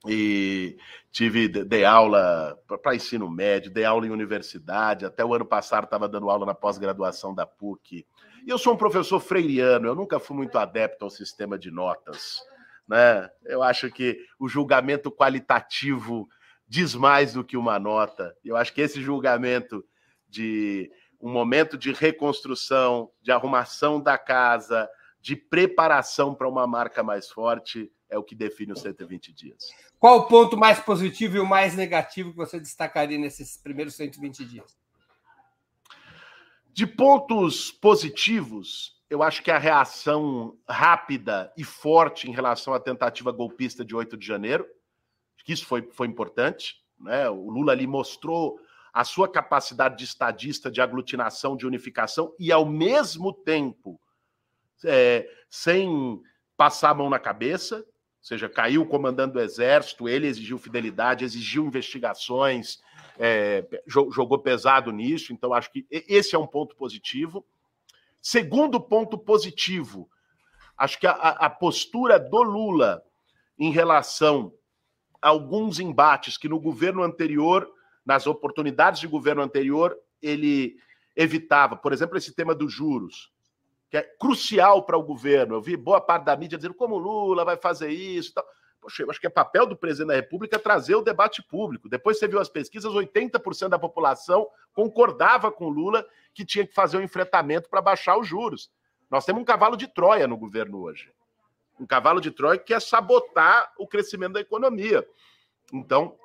e 0.09 0.77
tive 1.13 1.47
dei 1.47 1.85
aula 1.85 2.61
para 2.83 2.97
ensino 2.97 3.31
médio, 3.31 3.71
dei 3.71 3.85
aula 3.85 4.09
em 4.09 4.11
universidade, 4.11 5.07
até 5.07 5.25
o 5.25 5.33
ano 5.33 5.47
passado 5.47 5.85
estava 5.85 6.09
dando 6.09 6.29
aula 6.29 6.45
na 6.45 6.53
pós-graduação 6.53 7.33
da 7.33 7.47
PUC. 7.47 8.05
E 8.45 8.51
eu 8.51 8.59
sou 8.59 8.75
um 8.75 8.77
professor 8.77 9.21
freiriano, 9.21 9.87
eu 9.87 9.95
nunca 9.95 10.19
fui 10.19 10.37
muito 10.37 10.59
adepto 10.59 11.05
ao 11.05 11.11
sistema 11.11 11.57
de 11.57 11.71
notas. 11.71 12.41
Né? 12.89 13.31
Eu 13.45 13.63
acho 13.63 13.89
que 13.89 14.19
o 14.37 14.49
julgamento 14.49 15.13
qualitativo 15.13 16.29
diz 16.67 16.93
mais 16.97 17.35
do 17.35 17.45
que 17.45 17.57
uma 17.57 17.79
nota. 17.79 18.37
Eu 18.45 18.57
acho 18.57 18.75
que 18.75 18.81
esse 18.81 19.01
julgamento 19.01 19.85
de 20.29 20.91
um 21.21 21.31
momento 21.31 21.77
de 21.77 21.93
reconstrução, 21.93 23.11
de 23.21 23.33
arrumação 23.33 24.01
da 24.01 24.17
casa, 24.17 24.89
de 25.21 25.35
preparação 25.35 26.35
para 26.35 26.49
uma 26.49 26.67
marca 26.67 27.03
mais 27.03 27.29
forte, 27.29 27.91
é 28.09 28.17
o 28.17 28.23
que 28.23 28.35
define 28.35 28.73
os 28.73 28.81
120 28.81 29.33
dias. 29.33 29.65
Qual 29.99 30.21
o 30.21 30.27
ponto 30.27 30.57
mais 30.57 30.79
positivo 30.79 31.37
e 31.37 31.41
o 31.41 31.47
mais 31.47 31.75
negativo 31.75 32.31
que 32.31 32.37
você 32.37 32.61
destacaria 32.61 33.19
nesses 33.19 33.57
primeiros 33.57 33.95
120 33.95 34.45
dias? 34.45 34.79
De 36.73 36.87
pontos 36.87 37.73
positivos, 37.73 39.03
eu 39.11 39.23
acho 39.23 39.43
que 39.43 39.51
a 39.51 39.59
reação 39.59 40.57
rápida 40.69 41.53
e 41.57 41.65
forte 41.65 42.31
em 42.31 42.33
relação 42.33 42.73
à 42.73 42.79
tentativa 42.79 43.33
golpista 43.33 43.85
de 43.85 43.97
8 43.97 44.17
de 44.17 44.27
janeiro, 44.27 44.65
que 45.45 45.53
isso 45.53 45.67
foi, 45.67 45.83
foi 45.91 46.07
importante. 46.07 46.77
Né? 47.01 47.29
O 47.29 47.51
Lula 47.51 47.73
ali 47.73 47.87
mostrou 47.87 48.61
a 48.99 49.05
sua 49.05 49.29
capacidade 49.29 49.97
de 49.97 50.03
estadista, 50.03 50.69
de 50.69 50.81
aglutinação, 50.81 51.57
de 51.57 51.65
unificação, 51.65 52.35
e 52.37 52.51
ao 52.51 52.67
mesmo 52.67 53.33
tempo, 53.33 54.01
é, 54.85 55.31
sem 55.49 56.21
passar 56.57 56.91
a 56.91 56.95
mão 56.95 57.09
na 57.09 57.21
cabeça, 57.21 57.77
ou 57.77 57.85
seja, 58.21 58.49
caiu 58.49 58.85
comandando 58.85 59.39
o 59.39 59.41
exército, 59.41 60.09
ele 60.09 60.27
exigiu 60.27 60.59
fidelidade, 60.59 61.25
exigiu 61.25 61.65
investigações, 61.65 62.81
é, 63.17 63.65
jogou 63.87 64.41
pesado 64.41 64.91
nisso, 64.91 65.33
então 65.33 65.55
acho 65.55 65.71
que 65.71 65.87
esse 65.89 66.35
é 66.35 66.39
um 66.39 66.49
ponto 66.49 66.75
positivo. 66.75 67.47
Segundo 68.21 68.81
ponto 68.81 69.17
positivo, 69.17 70.11
acho 70.77 70.99
que 70.99 71.07
a, 71.07 71.13
a 71.13 71.49
postura 71.49 72.19
do 72.19 72.43
Lula 72.43 73.01
em 73.57 73.71
relação 73.71 74.53
a 75.23 75.29
alguns 75.29 75.79
embates 75.79 76.37
que 76.37 76.49
no 76.49 76.59
governo 76.59 77.05
anterior 77.05 77.78
nas 78.09 78.27
oportunidades 78.27 79.01
de 79.01 79.07
governo 79.07 79.43
anterior, 79.43 79.95
ele 80.23 80.79
evitava, 81.15 81.77
por 81.77 81.93
exemplo, 81.93 82.17
esse 82.17 82.35
tema 82.35 82.55
dos 82.55 82.73
juros, 82.73 83.31
que 83.91 83.99
é 83.99 84.03
crucial 84.03 84.83
para 84.87 84.97
o 84.97 85.03
governo. 85.03 85.57
Eu 85.57 85.61
vi 85.61 85.77
boa 85.77 86.01
parte 86.01 86.25
da 86.25 86.35
mídia 86.35 86.57
dizendo 86.57 86.73
como 86.73 86.97
Lula 86.97 87.45
vai 87.45 87.59
fazer 87.59 87.91
isso. 87.91 88.33
Tal. 88.33 88.47
Poxa, 88.81 89.03
eu 89.03 89.11
acho 89.11 89.21
que 89.21 89.27
é 89.27 89.31
papel 89.31 89.67
do 89.67 89.77
presidente 89.77 90.09
da 90.09 90.15
República 90.15 90.59
trazer 90.59 90.95
o 90.95 91.03
debate 91.03 91.43
público. 91.43 91.87
Depois 91.87 92.19
você 92.19 92.27
viu 92.27 92.41
as 92.41 92.49
pesquisas, 92.49 92.91
80% 92.91 93.69
da 93.69 93.79
população 93.79 94.49
concordava 94.73 95.53
com 95.53 95.69
Lula 95.69 96.07
que 96.33 96.47
tinha 96.47 96.67
que 96.67 96.73
fazer 96.73 96.97
um 96.97 97.03
enfrentamento 97.03 97.69
para 97.69 97.83
baixar 97.83 98.17
os 98.17 98.27
juros. 98.27 98.71
Nós 99.11 99.27
temos 99.27 99.43
um 99.43 99.45
cavalo 99.45 99.77
de 99.77 99.87
Troia 99.87 100.27
no 100.27 100.39
governo 100.39 100.81
hoje. 100.81 101.13
Um 101.79 101.87
cavalo 101.87 102.23
de 102.23 102.31
Troia 102.31 102.59
que 102.59 102.73
quer 102.73 102.81
sabotar 102.81 103.71
o 103.77 103.87
crescimento 103.87 104.33
da 104.33 104.41
economia. 104.41 105.07
Então, 105.71 106.17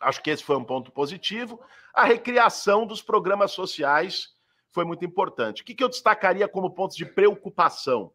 Acho 0.00 0.22
que 0.22 0.30
esse 0.30 0.44
foi 0.44 0.56
um 0.56 0.64
ponto 0.64 0.92
positivo. 0.92 1.60
A 1.92 2.04
recriação 2.04 2.86
dos 2.86 3.02
programas 3.02 3.50
sociais 3.50 4.34
foi 4.70 4.84
muito 4.84 5.04
importante. 5.04 5.62
O 5.62 5.64
que, 5.64 5.82
eu 5.82 5.88
destacaria 5.88 6.46
como 6.46 6.70
pontos 6.70 6.96
de 6.96 7.04
preocupação? 7.04 8.12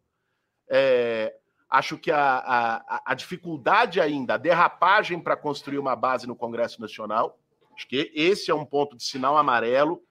É, 0.70 1.36
acho 1.70 1.98
que 1.98 2.12
a, 2.12 2.38
a, 2.38 3.02
a, 3.06 3.14
dificuldade 3.14 4.00
ainda, 4.00 4.36
a 4.36 4.38
derrapagem 4.38 5.20
para 5.20 5.36
construir 5.36 5.80
uma 5.80 5.96
base 5.96 6.26
no 6.26 6.36
Congresso 6.36 6.80
Nacional, 6.80 7.38
acho 7.76 7.88
que 7.88 8.12
esse 8.16 8.50
é 8.50 8.56
um 8.56 8.66
ponto 8.66 8.96
de 8.96 9.04
sinal 9.04 9.38
amarelo 9.38 10.02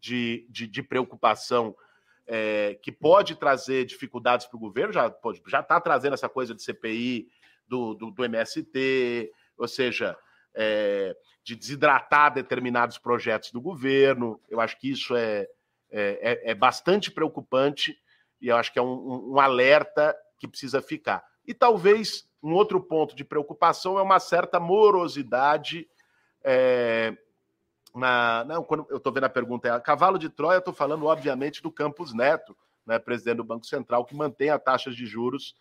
de, 0.00 0.46
de, 0.50 0.66
de 0.66 0.82
preocupação 0.82 1.74
é, 2.26 2.78
que 2.82 2.92
pode 2.92 3.36
trazer 3.36 3.84
dificuldades 3.84 4.46
para 4.46 4.56
o 4.56 4.60
governo, 4.60 4.92
já 4.92 5.60
está 5.60 5.80
trazendo 5.80 6.14
essa 6.14 6.28
coisa 6.28 6.54
de 6.54 6.62
CPI 6.62 7.28
do, 7.66 7.94
do, 7.94 8.10
do 8.10 8.24
MST, 8.24 9.32
ou 9.56 9.68
seja, 9.68 10.16
é, 10.54 11.16
de 11.42 11.54
desidratar 11.54 12.32
determinados 12.32 12.96
projetos 12.98 13.50
do 13.50 13.60
governo. 13.60 14.40
Eu 14.48 14.60
acho 14.60 14.78
que 14.78 14.90
isso 14.90 15.14
é, 15.14 15.48
é, 15.90 16.42
é, 16.46 16.50
é 16.50 16.54
bastante 16.54 17.10
preocupante 17.10 17.98
e 18.40 18.48
eu 18.48 18.56
acho 18.56 18.72
que 18.72 18.78
é 18.78 18.82
um, 18.82 19.32
um, 19.32 19.40
alerta 19.40 20.16
que 20.38 20.48
precisa 20.48 20.80
ficar. 20.80 21.24
E 21.46 21.52
talvez 21.52 22.28
um 22.42 22.52
outro 22.52 22.80
ponto 22.80 23.14
de 23.14 23.24
preocupação 23.24 23.98
é 23.98 24.02
uma 24.02 24.20
certa 24.20 24.60
morosidade. 24.60 25.88
É, 26.42 27.16
na, 27.94 28.44
não, 28.44 28.62
quando 28.62 28.86
eu 28.90 28.96
estou 28.96 29.12
vendo 29.12 29.24
a 29.24 29.30
pergunta, 29.30 29.68
é 29.68 29.80
cavalo 29.80 30.18
de 30.18 30.28
Troia, 30.28 30.58
estou 30.58 30.74
falando, 30.74 31.06
obviamente, 31.06 31.62
do 31.62 31.70
Campos 31.70 32.12
Neto, 32.12 32.56
né, 32.86 32.98
presidente 32.98 33.36
do 33.36 33.44
Banco 33.44 33.66
Central, 33.66 34.04
que 34.04 34.14
mantém 34.14 34.50
as 34.50 34.62
taxas 34.62 34.94
de 34.94 35.06
juros 35.06 35.54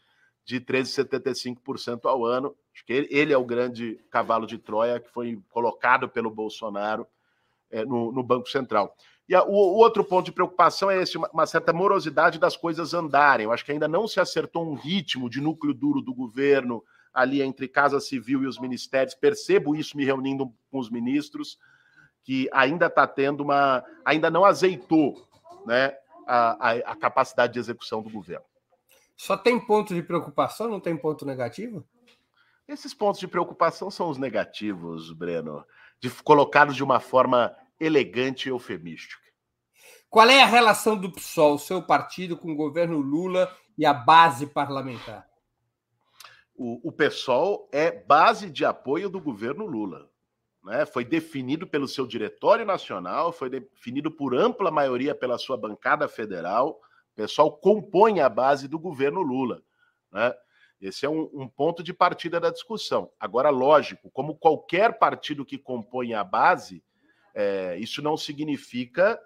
de 0.45 0.60
13,75% 0.60 2.06
ao 2.06 2.25
ano. 2.25 2.56
Acho 2.73 2.86
que 2.86 3.08
ele 3.10 3.34
é 3.34 3.38
o 3.38 3.45
grande 3.45 3.99
cavalo 4.10 4.45
de 4.45 4.58
Troia 4.58 4.99
que 4.99 5.10
foi 5.10 5.39
colocado 5.51 6.10
pelo 6.10 6.29
Bolsonaro 6.29 7.08
é, 7.71 7.86
no, 7.86 8.12
no, 8.12 8.23
Banco 8.23 8.49
Central. 8.49 8.95
E 9.27 9.34
a, 9.34 9.43
o, 9.43 9.51
o, 9.51 9.77
outro 9.77 10.03
ponto 10.03 10.25
de 10.25 10.32
preocupação 10.32 10.91
é 10.91 11.01
esse, 11.01 11.17
uma, 11.17 11.29
uma, 11.32 11.45
certa 11.45 11.71
morosidade 11.71 12.39
das 12.39 12.58
coisas 12.58 12.93
andarem. 12.93 13.45
Eu 13.45 13.51
acho 13.51 13.63
que 13.63 13.71
ainda 13.71 13.88
não 13.88 14.08
se 14.08 14.19
acertou 14.19 14.65
um 14.65 14.75
ritmo 14.75 15.29
de 15.29 15.39
núcleo 15.39 15.73
duro 15.73 16.01
do 16.01 16.13
governo 16.13 16.84
ali 17.13 17.41
entre 17.41 17.67
Casa 17.67 17.99
Civil 17.99 18.43
e 18.43 18.47
os 18.47 18.60
ministérios. 18.60 19.13
Percebo 19.13 19.75
isso 19.75 19.95
me 19.95 20.03
reunindo 20.03 20.51
com 20.69 20.79
os 20.79 20.89
ministros, 20.89 21.58
que 22.23 22.49
ainda 22.51 22.88
está 22.88 23.08
tendo 23.08 23.41
uma. 23.43 23.84
ainda 24.03 24.29
não 24.29 24.43
azeitou 24.43 25.15
né, 25.65 25.95
a, 26.27 26.69
a, 26.69 26.71
a 26.91 26.95
capacidade 26.95 27.53
de 27.53 27.60
execução 27.60 28.01
do 28.01 28.10
governo. 28.10 28.45
Só 29.15 29.38
tem 29.38 29.60
ponto 29.60 29.93
de 29.93 30.02
preocupação, 30.02 30.69
não 30.69 30.80
tem 30.80 30.97
ponto 30.97 31.26
negativo? 31.26 31.88
Esses 32.67 32.93
pontos 32.93 33.19
de 33.19 33.28
preocupação 33.28 33.91
são 33.91 34.10
os 34.10 34.17
negativos, 34.17 35.12
Breno, 35.12 35.65
de 35.99 36.10
colocados 36.10 36.76
de 36.76 36.84
uma 36.84 36.99
forma 36.99 37.56
elegante 37.80 38.47
e 38.47 38.49
eufemística. 38.49 39.21
Qual 40.10 40.30
é 40.30 40.41
a 40.41 40.47
relação 40.47 40.95
do 40.95 41.12
PSOL, 41.12 41.58
seu 41.58 41.82
partido, 41.82 42.38
com 42.38 42.52
o 42.52 42.56
governo 42.56 42.99
Lula 42.99 43.52
e 43.78 43.86
a 43.86 43.93
base 43.93 44.45
parlamentar? 44.47 45.28
O, 46.56 46.89
o 46.89 46.91
PSOL 46.91 47.67
é 47.71 47.91
base 47.91 48.49
de 48.49 48.63
apoio 48.63 49.10
do 49.10 49.19
governo 49.19 49.65
Lula. 49.65 50.10
Né? 50.63 50.86
Foi 50.86 51.04
definido 51.04 51.67
pelo 51.67 51.88
seu 51.88 52.06
diretório 52.06 52.65
nacional, 52.65 53.34
foi 53.34 53.49
definido 53.49 54.12
por 54.12 54.36
ampla 54.36 54.71
maioria 54.71 55.13
pela 55.15 55.38
sua 55.38 55.58
bancada 55.58 56.08
federal 56.08 56.80
pessoal 57.15 57.52
compõe 57.52 58.19
a 58.19 58.30
base 58.30 58.67
do 58.67 58.80
governo 58.80 59.21
Lula. 59.21 59.62
Né? 60.12 60.34
Esse 60.82 61.06
é 61.06 61.10
um, 61.10 61.30
um, 61.34 61.47
ponto 61.47 61.82
de 61.82 61.93
partida 61.93 62.39
da 62.39 62.49
discussão. 62.49 63.12
Agora, 63.19 63.49
lógico, 63.49 64.12
como 64.12 64.36
qualquer 64.36 64.97
partido 64.99 65.45
que 65.45 65.58
compõe 65.58 66.13
a 66.13 66.23
base, 66.23 66.84
é, 67.34 67.78
isso 67.78 68.02
não 68.02 68.17
significa 68.17 69.19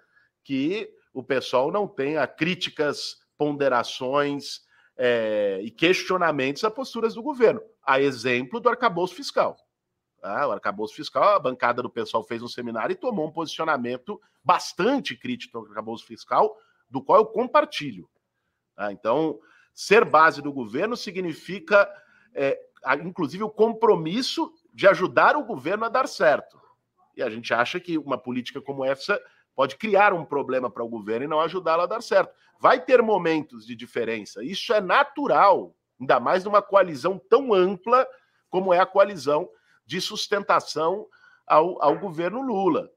que 0.44 0.88
o 1.12 1.22
pessoal 1.22 1.70
não 1.70 1.88
tenha 1.88 2.26
críticas, 2.26 3.16
ponderações 3.36 4.60
é, 4.96 5.60
e 5.62 5.70
questionamentos 5.70 6.64
a 6.64 6.70
posturas 6.70 7.14
do 7.14 7.22
governo. 7.22 7.60
A 7.84 8.00
exemplo 8.00 8.60
do 8.60 8.68
arcabouço 8.68 9.14
fiscal. 9.14 9.56
Ah, 10.22 10.48
o 10.48 10.52
arcabouço 10.52 10.94
fiscal, 10.94 11.36
a 11.36 11.38
bancada 11.38 11.82
do 11.82 11.90
pessoal 11.90 12.24
fez 12.24 12.42
um 12.42 12.48
seminário 12.48 12.92
e 12.92 12.96
tomou 12.96 13.28
um 13.28 13.32
posicionamento 13.32 14.20
bastante 14.42 15.16
crítico 15.16 15.58
ao 15.58 15.66
arcabouço 15.66 16.04
fiscal, 16.04 16.56
do 16.90 17.02
qual 17.02 17.18
eu 17.18 17.26
compartilho. 17.26 18.08
Tá? 18.74 18.92
Então, 18.92 19.38
ser 19.74 20.04
base 20.04 20.42
do 20.42 20.52
governo 20.52 20.96
significa, 20.96 21.88
é, 22.34 22.58
inclusive, 23.02 23.42
o 23.42 23.50
compromisso 23.50 24.52
de 24.72 24.86
ajudar 24.86 25.36
o 25.36 25.44
governo 25.44 25.84
a 25.84 25.88
dar 25.88 26.08
certo. 26.08 26.60
E 27.16 27.22
a 27.22 27.28
gente 27.28 27.52
acha 27.52 27.80
que 27.80 27.98
uma 27.98 28.16
política 28.16 28.60
como 28.60 28.84
essa 28.84 29.20
pode 29.54 29.76
criar 29.76 30.12
um 30.12 30.24
problema 30.24 30.70
para 30.70 30.84
o 30.84 30.88
governo 30.88 31.24
e 31.24 31.28
não 31.28 31.40
ajudá-lo 31.40 31.82
a 31.82 31.86
dar 31.86 32.00
certo. 32.00 32.32
Vai 32.60 32.84
ter 32.84 33.02
momentos 33.02 33.66
de 33.66 33.74
diferença, 33.74 34.42
isso 34.44 34.72
é 34.72 34.80
natural, 34.80 35.74
ainda 36.00 36.20
mais 36.20 36.44
numa 36.44 36.62
coalizão 36.62 37.18
tão 37.18 37.52
ampla 37.52 38.06
como 38.48 38.72
é 38.72 38.78
a 38.78 38.86
coalizão 38.86 39.48
de 39.84 40.00
sustentação 40.00 41.06
ao, 41.46 41.82
ao 41.82 41.98
governo 41.98 42.40
Lula. 42.40 42.88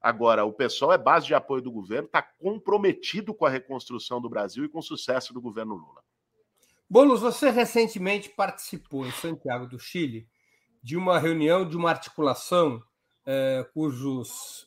Agora, 0.00 0.44
o 0.44 0.52
pessoal 0.52 0.92
é 0.92 0.98
base 0.98 1.26
de 1.26 1.34
apoio 1.34 1.60
do 1.60 1.70
governo, 1.70 2.06
está 2.06 2.22
comprometido 2.22 3.34
com 3.34 3.44
a 3.44 3.50
reconstrução 3.50 4.20
do 4.20 4.30
Brasil 4.30 4.64
e 4.64 4.68
com 4.68 4.78
o 4.78 4.82
sucesso 4.82 5.34
do 5.34 5.42
governo 5.42 5.74
Lula. 5.74 6.02
Boulos, 6.88 7.20
você 7.20 7.50
recentemente 7.50 8.30
participou 8.30 9.06
em 9.06 9.12
Santiago 9.12 9.66
do 9.66 9.78
Chile 9.78 10.26
de 10.82 10.96
uma 10.96 11.18
reunião, 11.18 11.68
de 11.68 11.76
uma 11.76 11.90
articulação 11.90 12.82
eh, 13.26 13.64
cujos 13.74 14.66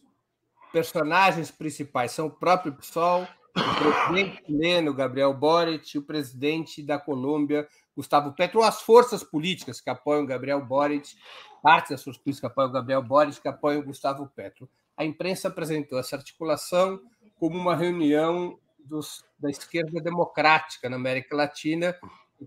personagens 0.71 1.51
principais 1.51 2.11
são 2.11 2.27
o 2.27 2.31
próprio 2.31 2.73
PSOL, 2.73 3.23
o 3.23 4.07
presidente 4.07 4.45
chileno 4.45 4.93
Gabriel 4.93 5.33
Boric 5.33 5.97
o 5.97 6.01
presidente 6.01 6.81
da 6.81 6.97
Colômbia 6.97 7.67
Gustavo 7.95 8.33
Petro, 8.33 8.63
as 8.63 8.81
forças 8.81 9.23
políticas 9.23 9.81
que 9.81 9.89
apoiam 9.89 10.25
Gabriel 10.25 10.63
Boric, 10.63 11.15
partes 11.61 11.91
das 11.91 12.03
forças 12.03 12.21
políticas 12.21 12.39
que 12.39 12.47
apoiam 12.47 12.71
Gabriel 12.71 13.03
Boric, 13.03 13.41
que 13.41 13.47
apoiam 13.47 13.83
Gustavo 13.83 14.27
Petro 14.35 14.69
a 15.03 15.05
imprensa 15.05 15.49
apresentou 15.49 15.99
essa 15.99 16.15
articulação 16.15 16.99
como 17.35 17.57
uma 17.57 17.75
reunião 17.75 18.57
dos, 18.79 19.23
da 19.37 19.49
esquerda 19.49 20.01
democrática 20.01 20.89
na 20.89 20.95
América 20.95 21.35
Latina, 21.35 21.95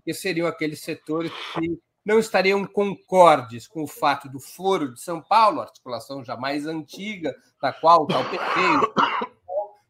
que 0.03 0.13
seriam 0.13 0.47
aqueles 0.47 0.81
setores 0.81 1.31
que 1.53 1.79
não 2.05 2.19
estariam 2.19 2.65
concordes 2.65 3.67
com 3.67 3.83
o 3.83 3.87
fato 3.87 4.29
do 4.29 4.39
Foro 4.39 4.93
de 4.93 5.01
São 5.01 5.21
Paulo, 5.21 5.61
articulação 5.61 6.23
já 6.23 6.37
mais 6.37 6.65
antiga, 6.65 7.35
da 7.61 7.73
qual 7.73 8.03
está 8.03 8.19
o 8.19 8.29
PT, 8.29 8.41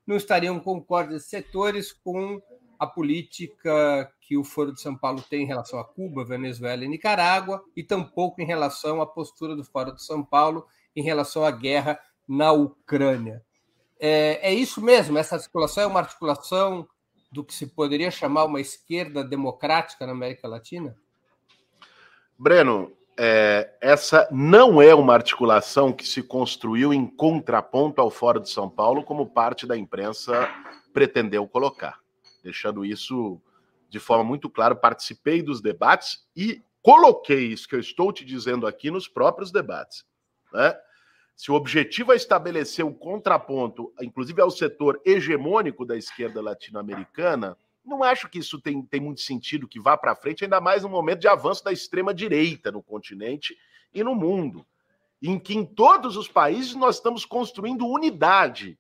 não 0.06 0.16
estariam 0.16 0.60
concordes 0.60 1.26
setores 1.26 1.92
com 1.92 2.42
a 2.80 2.88
política 2.88 4.12
que 4.22 4.38
o 4.38 4.44
Foro 4.44 4.74
de 4.74 4.82
São 4.82 4.96
Paulo 4.96 5.22
tem 5.30 5.44
em 5.44 5.48
relação 5.48 5.80
a 5.80 5.86
Cuba, 5.86 6.26
Venezuela 6.26 6.84
e 6.84 6.88
Nicarágua, 6.88 7.64
e 7.76 7.84
tampouco 7.84 8.42
em 8.42 8.46
relação 8.46 9.02
à 9.02 9.06
postura 9.06 9.56
do 9.56 9.64
Foro 9.64 9.94
de 9.94 10.04
São 10.04 10.24
Paulo 10.24 10.66
em 10.96 11.04
relação 11.04 11.44
à 11.44 11.52
guerra 11.52 12.00
na 12.28 12.52
Ucrânia. 12.52 13.44
É, 14.00 14.50
é 14.50 14.54
isso 14.54 14.82
mesmo? 14.82 15.18
Essa 15.18 15.36
articulação 15.36 15.84
é 15.84 15.88
uma 15.88 16.00
articulação 16.00 16.88
do 17.32 17.44
que 17.44 17.54
se 17.54 17.68
poderia 17.68 18.12
chamar 18.12 18.46
uma 18.46 18.62
esquerda 18.62 19.24
democrática 19.24 20.06
na 20.06 20.12
América 20.12 20.48
Latina? 20.48 20.96
Breno, 22.38 22.92
é, 23.18 23.74
essa 23.82 24.28
não 24.32 24.82
é 24.82 24.94
uma 24.94 25.14
articulação 25.14 25.92
que 25.92 26.08
se 26.08 26.22
construiu 26.22 26.94
em 26.94 27.08
contraponto 27.08 28.00
ao 28.00 28.12
Fórum 28.12 28.42
de 28.42 28.50
São 28.50 28.70
Paulo, 28.70 29.04
como 29.04 29.26
parte 29.26 29.66
da 29.66 29.76
imprensa 29.76 30.48
pretendeu 30.94 31.48
colocar. 31.48 32.00
Deixando 32.44 32.86
isso 32.86 33.42
de 33.90 34.00
forma 34.00 34.24
muito 34.24 34.50
clara, 34.50 34.76
participei 34.76 35.42
dos 35.42 35.62
debates 35.62 36.28
e 36.36 36.62
coloquei 36.82 37.48
isso 37.48 37.68
que 37.68 37.76
eu 37.76 37.80
estou 37.80 38.14
te 38.14 38.24
dizendo 38.24 38.68
aqui 38.68 38.92
nos 38.92 39.08
próprios 39.08 39.52
debates. 39.52 40.06
Né? 40.54 40.78
Se 41.38 41.52
o 41.52 41.54
objetivo 41.54 42.12
é 42.12 42.16
estabelecer 42.16 42.84
um 42.84 42.92
contraponto, 42.92 43.94
inclusive 44.02 44.42
ao 44.42 44.50
setor 44.50 45.00
hegemônico 45.06 45.86
da 45.86 45.96
esquerda 45.96 46.42
latino-americana, 46.42 47.56
não 47.86 48.04
acho 48.04 48.28
que 48.28 48.40
isso 48.40 48.60
tem, 48.60 48.82
tem 48.82 49.00
muito 49.00 49.22
sentido 49.22 49.68
que 49.68 49.80
vá 49.80 49.96
para 49.96 50.16
frente, 50.16 50.44
ainda 50.44 50.60
mais 50.60 50.82
no 50.82 50.90
momento 50.90 51.20
de 51.20 51.28
avanço 51.28 51.64
da 51.64 51.72
extrema-direita 51.72 52.72
no 52.72 52.82
continente 52.82 53.56
e 53.94 54.04
no 54.04 54.16
mundo, 54.16 54.66
em 55.22 55.38
que 55.38 55.56
em 55.56 55.64
todos 55.64 56.18
os 56.18 56.28
países 56.28 56.74
nós 56.74 56.96
estamos 56.96 57.24
construindo 57.24 57.86
unidade 57.86 58.78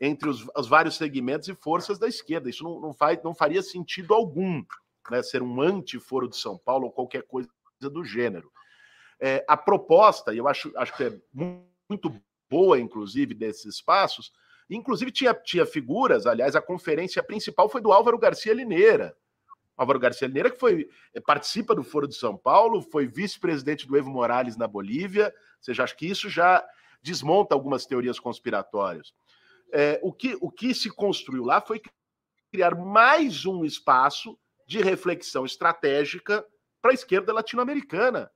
entre 0.00 0.30
os, 0.30 0.46
os 0.56 0.66
vários 0.66 0.96
segmentos 0.96 1.46
e 1.46 1.54
forças 1.54 1.98
da 1.98 2.08
esquerda. 2.08 2.48
Isso 2.48 2.64
não, 2.64 2.80
não, 2.80 2.92
faz, 2.94 3.22
não 3.22 3.34
faria 3.34 3.62
sentido 3.62 4.14
algum 4.14 4.64
né, 5.10 5.22
ser 5.22 5.42
um 5.42 5.60
anti-foro 5.60 6.26
de 6.26 6.38
São 6.38 6.56
Paulo 6.56 6.86
ou 6.86 6.90
qualquer 6.90 7.24
coisa 7.24 7.50
do 7.78 8.02
gênero. 8.02 8.50
É, 9.20 9.44
a 9.46 9.58
proposta, 9.58 10.32
e 10.32 10.38
eu 10.38 10.48
acho, 10.48 10.72
acho 10.74 10.96
que 10.96 11.04
é 11.04 11.20
muito 11.34 11.68
muito 11.88 12.14
boa, 12.50 12.78
inclusive, 12.78 13.34
desses 13.34 13.76
espaços. 13.76 14.32
Inclusive, 14.68 15.10
tinha, 15.10 15.34
tinha 15.34 15.64
figuras, 15.64 16.26
aliás, 16.26 16.54
a 16.54 16.62
conferência 16.62 17.22
principal 17.22 17.68
foi 17.68 17.80
do 17.80 17.92
Álvaro 17.92 18.18
Garcia 18.18 18.52
Lineira. 18.52 19.16
Álvaro 19.76 19.98
Garcia 19.98 20.26
Lineira, 20.26 20.50
que 20.50 20.58
foi, 20.58 20.88
eh, 21.14 21.20
participa 21.20 21.74
do 21.74 21.84
Foro 21.84 22.08
de 22.08 22.16
São 22.16 22.36
Paulo, 22.36 22.82
foi 22.82 23.06
vice-presidente 23.06 23.86
do 23.86 23.96
Evo 23.96 24.10
Morales 24.10 24.56
na 24.56 24.66
Bolívia. 24.66 25.26
Ou 25.26 25.62
seja, 25.62 25.84
acho 25.84 25.96
que 25.96 26.06
isso 26.06 26.28
já 26.28 26.66
desmonta 27.02 27.54
algumas 27.54 27.86
teorias 27.86 28.18
conspiratórias. 28.18 29.14
É, 29.72 30.00
o, 30.02 30.12
que, 30.12 30.36
o 30.40 30.50
que 30.50 30.74
se 30.74 30.90
construiu 30.90 31.44
lá 31.44 31.60
foi 31.60 31.80
criar 32.50 32.74
mais 32.74 33.46
um 33.46 33.64
espaço 33.64 34.38
de 34.66 34.82
reflexão 34.82 35.44
estratégica 35.44 36.44
para 36.80 36.90
a 36.90 36.94
esquerda 36.94 37.32
latino-americana, 37.32 38.30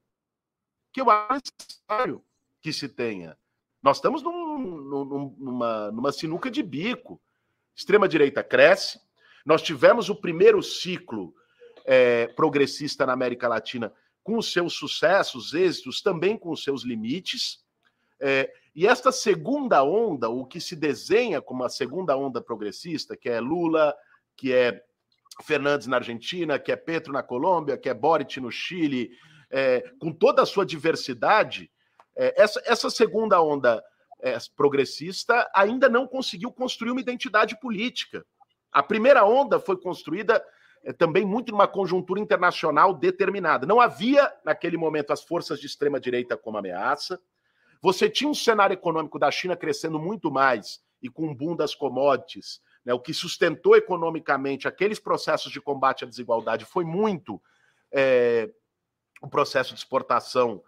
que 0.93 1.01
eu 1.01 1.11
acho 1.11 1.51
necessário 1.59 2.25
que 2.61 2.73
se 2.73 2.89
tenha. 2.89 3.37
Nós 3.83 3.97
estamos 3.97 4.23
num, 4.23 4.59
num, 4.59 5.37
numa, 5.39 5.91
numa 5.91 6.13
sinuca 6.13 6.51
de 6.51 6.63
bico. 6.63 7.21
Extrema-direita 7.75 8.43
cresce. 8.45 9.01
Nós 9.45 9.61
tivemos 9.61 10.09
o 10.09 10.15
primeiro 10.15 10.63
ciclo 10.63 11.35
é, 11.85 12.29
progressista 12.29 13.05
na 13.05 13.13
América 13.13 13.49
Latina 13.49 13.93
com 14.23 14.39
os 14.39 14.53
seus 14.53 14.75
sucessos, 14.75 15.53
êxitos, 15.53 16.01
também 16.01 16.39
com 16.39 16.51
os 16.51 16.63
seus 16.63 16.85
limites. 16.85 17.65
É, 18.21 18.53
e 18.75 18.87
esta 18.87 19.11
segunda 19.11 19.83
onda, 19.83 20.29
o 20.29 20.47
que 20.47 20.61
se 20.61 20.77
desenha 20.77 21.43
como 21.43 21.65
a 21.65 21.69
segunda 21.69 22.17
onda 22.17 22.41
progressista, 22.41 23.17
que 23.17 23.29
é 23.29 23.41
Lula, 23.41 23.95
que 24.37 24.53
é 24.53 24.81
Fernandes 25.43 25.89
na 25.89 25.97
Argentina, 25.97 26.59
que 26.59 26.71
é 26.71 26.77
Petro 26.77 27.13
na 27.13 27.23
Colômbia, 27.23 27.77
que 27.77 27.89
é 27.89 27.95
Boric 27.95 28.39
no 28.41 28.51
Chile, 28.51 29.11
é, 29.51 29.83
com 29.99 30.13
toda 30.13 30.43
a 30.43 30.47
sua 30.47 30.65
diversidade, 30.65 31.71
essa, 32.17 32.63
essa 32.65 32.91
segunda 32.91 33.41
onda 33.41 33.83
é, 34.23 34.37
progressista 34.57 35.51
ainda 35.55 35.89
não 35.89 36.07
conseguiu 36.07 36.53
construir 36.53 36.93
uma 36.93 37.01
identidade 37.01 37.59
política. 37.59 38.25
A 38.71 38.83
primeira 38.83 39.25
onda 39.25 39.59
foi 39.59 39.77
construída 39.77 40.43
é, 40.85 40.93
também 40.93 41.25
muito 41.25 41.51
numa 41.51 41.67
conjuntura 41.67 42.21
internacional 42.21 42.95
determinada. 42.95 43.67
Não 43.67 43.81
havia, 43.81 44.33
naquele 44.45 44.77
momento, 44.77 45.13
as 45.13 45.23
forças 45.23 45.61
de 45.61 45.67
extrema-direita 45.67 46.37
como 46.37 46.57
ameaça. 46.57 47.21
Você 47.81 48.09
tinha 48.09 48.31
um 48.31 48.35
cenário 48.35 48.75
econômico 48.75 49.19
da 49.19 49.31
China 49.31 49.57
crescendo 49.57 49.99
muito 49.99 50.31
mais 50.31 50.81
e 51.03 51.11
com 51.11 51.27
um 51.27 51.35
boom 51.35 51.57
das 51.57 51.75
commodities. 51.75 52.61
Né, 52.85 52.93
o 52.95 53.01
que 53.01 53.13
sustentou 53.13 53.77
economicamente 53.77 54.67
aqueles 54.67 54.99
processos 54.99 55.53
de 55.53 55.61
combate 55.61 56.05
à 56.05 56.09
desigualdade 56.09 56.65
foi 56.65 56.85
muito 56.85 57.41
é, 57.93 58.51
o 59.21 59.29
processo 59.29 59.73
de 59.73 59.79
exportação 59.79 60.63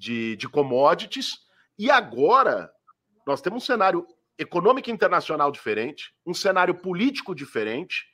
de, 0.00 0.34
de 0.36 0.48
commodities. 0.48 1.40
E 1.78 1.90
agora 1.90 2.72
nós 3.26 3.42
temos 3.42 3.62
um 3.62 3.66
cenário 3.66 4.06
econômico 4.38 4.90
internacional 4.90 5.52
diferente, 5.52 6.14
um 6.26 6.32
cenário 6.32 6.74
político 6.74 7.34
diferente, 7.34 8.06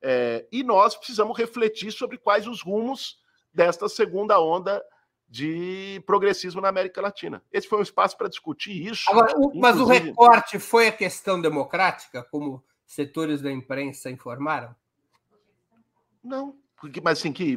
é, 0.00 0.46
e 0.52 0.62
nós 0.62 0.94
precisamos 0.94 1.36
refletir 1.36 1.90
sobre 1.90 2.16
quais 2.16 2.46
os 2.46 2.62
rumos 2.62 3.16
desta 3.52 3.88
segunda 3.88 4.40
onda 4.40 4.80
de 5.28 6.00
progressismo 6.06 6.60
na 6.60 6.68
América 6.68 7.00
Latina. 7.00 7.42
Esse 7.52 7.66
foi 7.66 7.80
um 7.80 7.82
espaço 7.82 8.16
para 8.16 8.28
discutir 8.28 8.86
isso. 8.86 9.10
Agora, 9.10 9.34
o, 9.36 9.58
mas 9.58 9.80
o 9.80 9.84
recorte 9.84 10.60
foi 10.60 10.86
a 10.86 10.92
questão 10.92 11.40
democrática, 11.40 12.22
como 12.22 12.62
setores 12.86 13.42
da 13.42 13.50
imprensa 13.50 14.10
informaram? 14.10 14.74
Não, 16.22 16.56
porque, 16.80 17.00
mas 17.00 17.18
assim, 17.18 17.32
que 17.32 17.56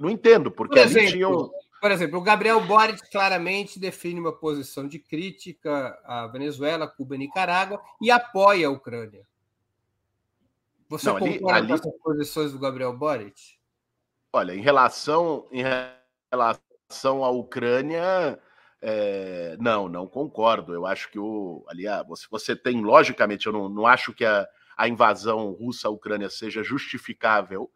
não 0.00 0.10
entendo, 0.10 0.50
porque 0.50 0.74
por 0.74 0.84
exemplo, 0.84 1.12
tinham... 1.12 1.50
Por 1.82 1.90
exemplo, 1.90 2.16
o 2.16 2.22
Gabriel 2.22 2.64
Boric 2.64 3.10
claramente 3.10 3.76
define 3.76 4.20
uma 4.20 4.32
posição 4.32 4.86
de 4.86 5.00
crítica 5.00 5.98
à 6.04 6.28
Venezuela, 6.28 6.86
Cuba 6.86 7.16
e 7.16 7.18
Nicarágua 7.18 7.82
e 8.00 8.08
apoia 8.08 8.68
a 8.68 8.70
Ucrânia. 8.70 9.26
Você 10.88 11.08
não, 11.08 11.18
concorda 11.18 11.58
ali, 11.58 11.66
com 11.66 11.74
essas 11.74 12.00
posições 12.00 12.52
do 12.52 12.60
Gabriel 12.60 12.96
Boric? 12.96 13.58
Olha, 14.32 14.54
em 14.54 14.60
relação, 14.60 15.48
em 15.50 15.64
relação 16.30 17.24
à 17.24 17.30
Ucrânia, 17.30 18.38
é, 18.80 19.56
não, 19.58 19.88
não 19.88 20.06
concordo. 20.06 20.72
Eu 20.72 20.86
acho 20.86 21.10
que 21.10 21.18
o. 21.18 21.64
Ali, 21.66 21.88
ah, 21.88 22.04
você, 22.04 22.28
você 22.30 22.54
tem, 22.54 22.80
logicamente, 22.80 23.48
eu 23.48 23.52
não, 23.52 23.68
não 23.68 23.88
acho 23.88 24.12
que 24.12 24.24
a, 24.24 24.46
a 24.76 24.86
invasão 24.86 25.50
russa 25.50 25.88
à 25.88 25.90
Ucrânia 25.90 26.30
seja 26.30 26.62
justificável 26.62 27.68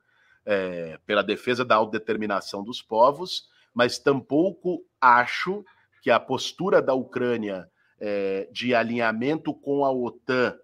é, 0.45 0.97
pela 1.05 1.25
defesa 1.25 1.65
da 1.65 1.75
autodeterminação 1.75 2.63
dos 2.63 2.81
povos, 2.81 3.49
mas 3.77 3.99
tampouco 3.99 4.83
acho 4.99 5.63
que 6.01 6.11
a 6.11 6.19
postura 6.19 6.81
da 6.81 6.95
Ucrânia 6.95 7.69
é, 8.01 8.49
de 8.51 8.75
alinhamento 8.75 9.53
com 9.53 9.85
a 9.85 9.93
OTAN 9.93 10.59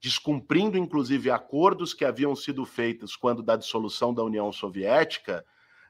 descumprindo 0.00 0.78
inclusive 0.78 1.30
acordos 1.30 1.92
que 1.92 2.06
haviam 2.06 2.34
sido 2.34 2.64
feitos 2.64 3.16
quando 3.16 3.42
da 3.42 3.54
dissolução 3.54 4.14
da 4.14 4.24
União 4.24 4.50
Soviética, 4.50 5.44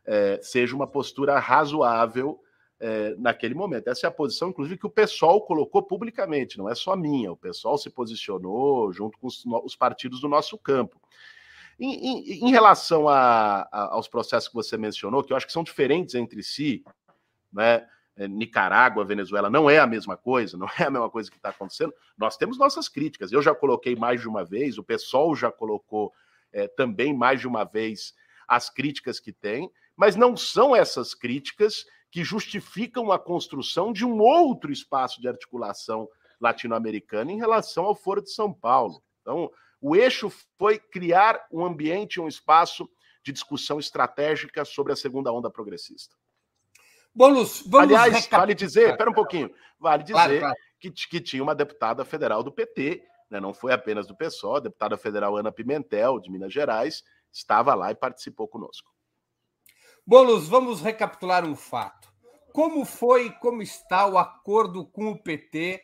é, 0.04 0.40
seja 0.42 0.74
uma 0.74 0.86
postura 0.86 1.38
razoável 1.38 2.40
é, 2.80 3.14
naquele 3.18 3.54
momento. 3.54 3.88
Essa 3.88 4.06
é 4.06 4.08
a 4.08 4.12
posição, 4.12 4.48
inclusive, 4.48 4.78
que 4.78 4.86
o 4.86 4.90
PSOL 4.90 5.42
colocou 5.42 5.82
publicamente, 5.82 6.58
não 6.58 6.68
é 6.68 6.74
só 6.74 6.96
minha. 6.96 7.30
O 7.32 7.36
PSOL 7.36 7.78
se 7.78 7.88
posicionou 7.88 8.92
junto 8.92 9.16
com 9.18 9.28
os, 9.28 9.44
os 9.64 9.76
partidos 9.76 10.20
do 10.20 10.28
nosso 10.28 10.58
campo. 10.58 11.00
Em, 11.78 11.92
em, 11.92 12.48
em 12.48 12.50
relação 12.50 13.08
a, 13.08 13.68
a, 13.70 13.94
aos 13.94 14.08
processos 14.08 14.48
que 14.48 14.54
você 14.54 14.76
mencionou, 14.76 15.22
que 15.22 15.32
eu 15.32 15.36
acho 15.36 15.46
que 15.46 15.52
são 15.52 15.64
diferentes 15.64 16.14
entre 16.14 16.42
si, 16.42 16.84
né? 17.52 17.86
É, 18.16 18.28
Nicarágua, 18.28 19.04
Venezuela, 19.04 19.50
não 19.50 19.68
é 19.68 19.80
a 19.80 19.88
mesma 19.88 20.16
coisa, 20.16 20.56
não 20.58 20.68
é 20.78 20.84
a 20.84 20.90
mesma 20.90 21.10
coisa 21.10 21.28
que 21.30 21.36
está 21.36 21.48
acontecendo. 21.48 21.92
Nós 22.16 22.36
temos 22.36 22.56
nossas 22.56 22.88
críticas. 22.88 23.32
Eu 23.32 23.42
já 23.42 23.54
coloquei 23.54 23.96
mais 23.96 24.20
de 24.20 24.28
uma 24.28 24.44
vez, 24.44 24.78
o 24.78 24.84
pessoal 24.84 25.34
já 25.34 25.50
colocou 25.50 26.12
é, 26.52 26.68
também 26.68 27.12
mais 27.12 27.40
de 27.40 27.48
uma 27.48 27.64
vez 27.64 28.14
as 28.46 28.70
críticas 28.70 29.18
que 29.18 29.32
tem, 29.32 29.68
mas 29.96 30.14
não 30.14 30.36
são 30.36 30.76
essas 30.76 31.12
críticas 31.12 31.84
que 32.10 32.22
justificam 32.22 33.10
a 33.10 33.18
construção 33.18 33.92
de 33.92 34.04
um 34.04 34.20
outro 34.20 34.70
espaço 34.70 35.20
de 35.20 35.26
articulação 35.26 36.08
latino-americana 36.40 37.32
em 37.32 37.38
relação 37.38 37.84
ao 37.84 37.94
Foro 37.94 38.22
de 38.22 38.30
São 38.30 38.52
Paulo. 38.52 39.02
Então, 39.20 39.50
o 39.86 39.94
eixo 39.94 40.30
foi 40.56 40.78
criar 40.78 41.46
um 41.52 41.62
ambiente, 41.62 42.18
um 42.18 42.26
espaço 42.26 42.88
de 43.22 43.30
discussão 43.30 43.78
estratégica 43.78 44.64
sobre 44.64 44.94
a 44.94 44.96
segunda 44.96 45.30
onda 45.30 45.50
progressista. 45.50 46.16
Bolos, 47.14 47.62
vamos 47.66 47.92
Aliás, 47.92 48.14
recap... 48.14 48.40
vale 48.40 48.54
dizer, 48.54 48.92
espera 48.92 49.10
um 49.10 49.14
pouquinho, 49.14 49.54
vale 49.78 50.02
dizer 50.02 50.14
claro, 50.14 50.38
claro. 50.38 50.54
Que, 50.80 50.90
que 50.90 51.20
tinha 51.20 51.42
uma 51.42 51.54
deputada 51.54 52.02
federal 52.02 52.42
do 52.42 52.50
PT, 52.50 53.04
né, 53.30 53.38
não 53.38 53.52
foi 53.52 53.74
apenas 53.74 54.06
do 54.06 54.16
PSOL, 54.16 54.56
a 54.56 54.60
deputada 54.60 54.96
federal 54.96 55.36
Ana 55.36 55.52
Pimentel, 55.52 56.18
de 56.18 56.30
Minas 56.30 56.50
Gerais, 56.50 57.04
estava 57.30 57.74
lá 57.74 57.90
e 57.90 57.94
participou 57.94 58.48
conosco. 58.48 58.90
Bolos, 60.06 60.48
vamos 60.48 60.80
recapitular 60.80 61.44
um 61.44 61.54
fato. 61.54 62.10
Como 62.54 62.86
foi 62.86 63.26
e 63.26 63.32
como 63.32 63.60
está 63.60 64.06
o 64.06 64.16
acordo 64.16 64.86
com 64.86 65.10
o 65.10 65.22
PT 65.22 65.82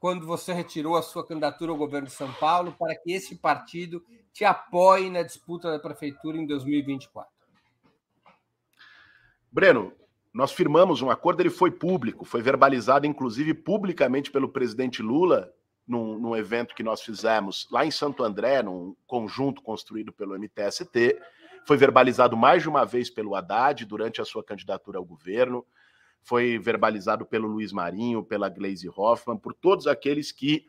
quando 0.00 0.26
você 0.26 0.52
retirou 0.52 0.96
a 0.96 1.02
sua 1.02 1.26
candidatura 1.26 1.72
ao 1.72 1.76
governo 1.76 2.06
de 2.06 2.12
São 2.12 2.32
Paulo 2.34 2.74
para 2.78 2.94
que 2.94 3.12
esse 3.12 3.36
partido 3.36 4.04
te 4.32 4.44
apoie 4.44 5.10
na 5.10 5.22
disputa 5.22 5.70
da 5.70 5.78
prefeitura 5.78 6.36
em 6.36 6.46
2024? 6.46 7.30
Breno, 9.50 9.92
nós 10.32 10.52
firmamos 10.52 11.02
um 11.02 11.10
acordo, 11.10 11.40
ele 11.40 11.50
foi 11.50 11.70
público, 11.70 12.24
foi 12.24 12.42
verbalizado, 12.42 13.06
inclusive, 13.06 13.54
publicamente 13.54 14.30
pelo 14.30 14.48
presidente 14.48 15.02
Lula, 15.02 15.52
num, 15.86 16.18
num, 16.18 16.36
evento 16.36 16.74
que 16.74 16.82
nós 16.82 17.00
fizemos 17.00 17.66
lá 17.72 17.84
em 17.84 17.90
Santo 17.90 18.22
André, 18.22 18.62
num 18.62 18.94
conjunto 19.06 19.62
construído 19.62 20.12
pelo 20.12 20.38
MTST. 20.38 21.18
Foi 21.66 21.76
verbalizado 21.76 22.36
mais 22.36 22.62
de 22.62 22.68
uma 22.68 22.84
vez 22.84 23.08
pelo 23.08 23.34
Haddad 23.34 23.84
durante 23.86 24.20
a 24.20 24.24
sua 24.24 24.44
candidatura 24.44 24.98
ao 24.98 25.04
governo. 25.04 25.66
Foi 26.22 26.58
verbalizado 26.58 27.24
pelo 27.24 27.48
Luiz 27.48 27.72
Marinho, 27.72 28.22
pela 28.22 28.48
Gleisi 28.48 28.88
Hoffmann, 28.88 29.38
por 29.38 29.54
todos 29.54 29.86
aqueles 29.86 30.30
que 30.32 30.66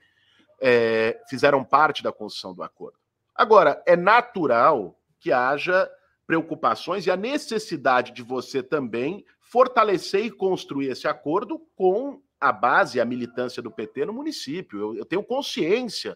é, 0.61 1.19
fizeram 1.29 1.63
parte 1.63 2.03
da 2.03 2.11
construção 2.11 2.53
do 2.53 2.63
acordo. 2.63 2.97
Agora, 3.35 3.81
é 3.85 3.95
natural 3.95 4.99
que 5.19 5.31
haja 5.31 5.89
preocupações 6.27 7.07
e 7.07 7.11
a 7.11 7.17
necessidade 7.17 8.11
de 8.11 8.21
você 8.21 8.61
também 8.61 9.25
fortalecer 9.39 10.25
e 10.25 10.31
construir 10.31 10.89
esse 10.89 11.07
acordo 11.07 11.59
com 11.75 12.21
a 12.39 12.51
base, 12.51 13.01
a 13.01 13.05
militância 13.05 13.61
do 13.61 13.71
PT 13.71 14.05
no 14.05 14.13
município. 14.13 14.79
Eu, 14.79 14.95
eu, 14.95 15.05
tenho 15.05 15.23
consciência 15.23 16.15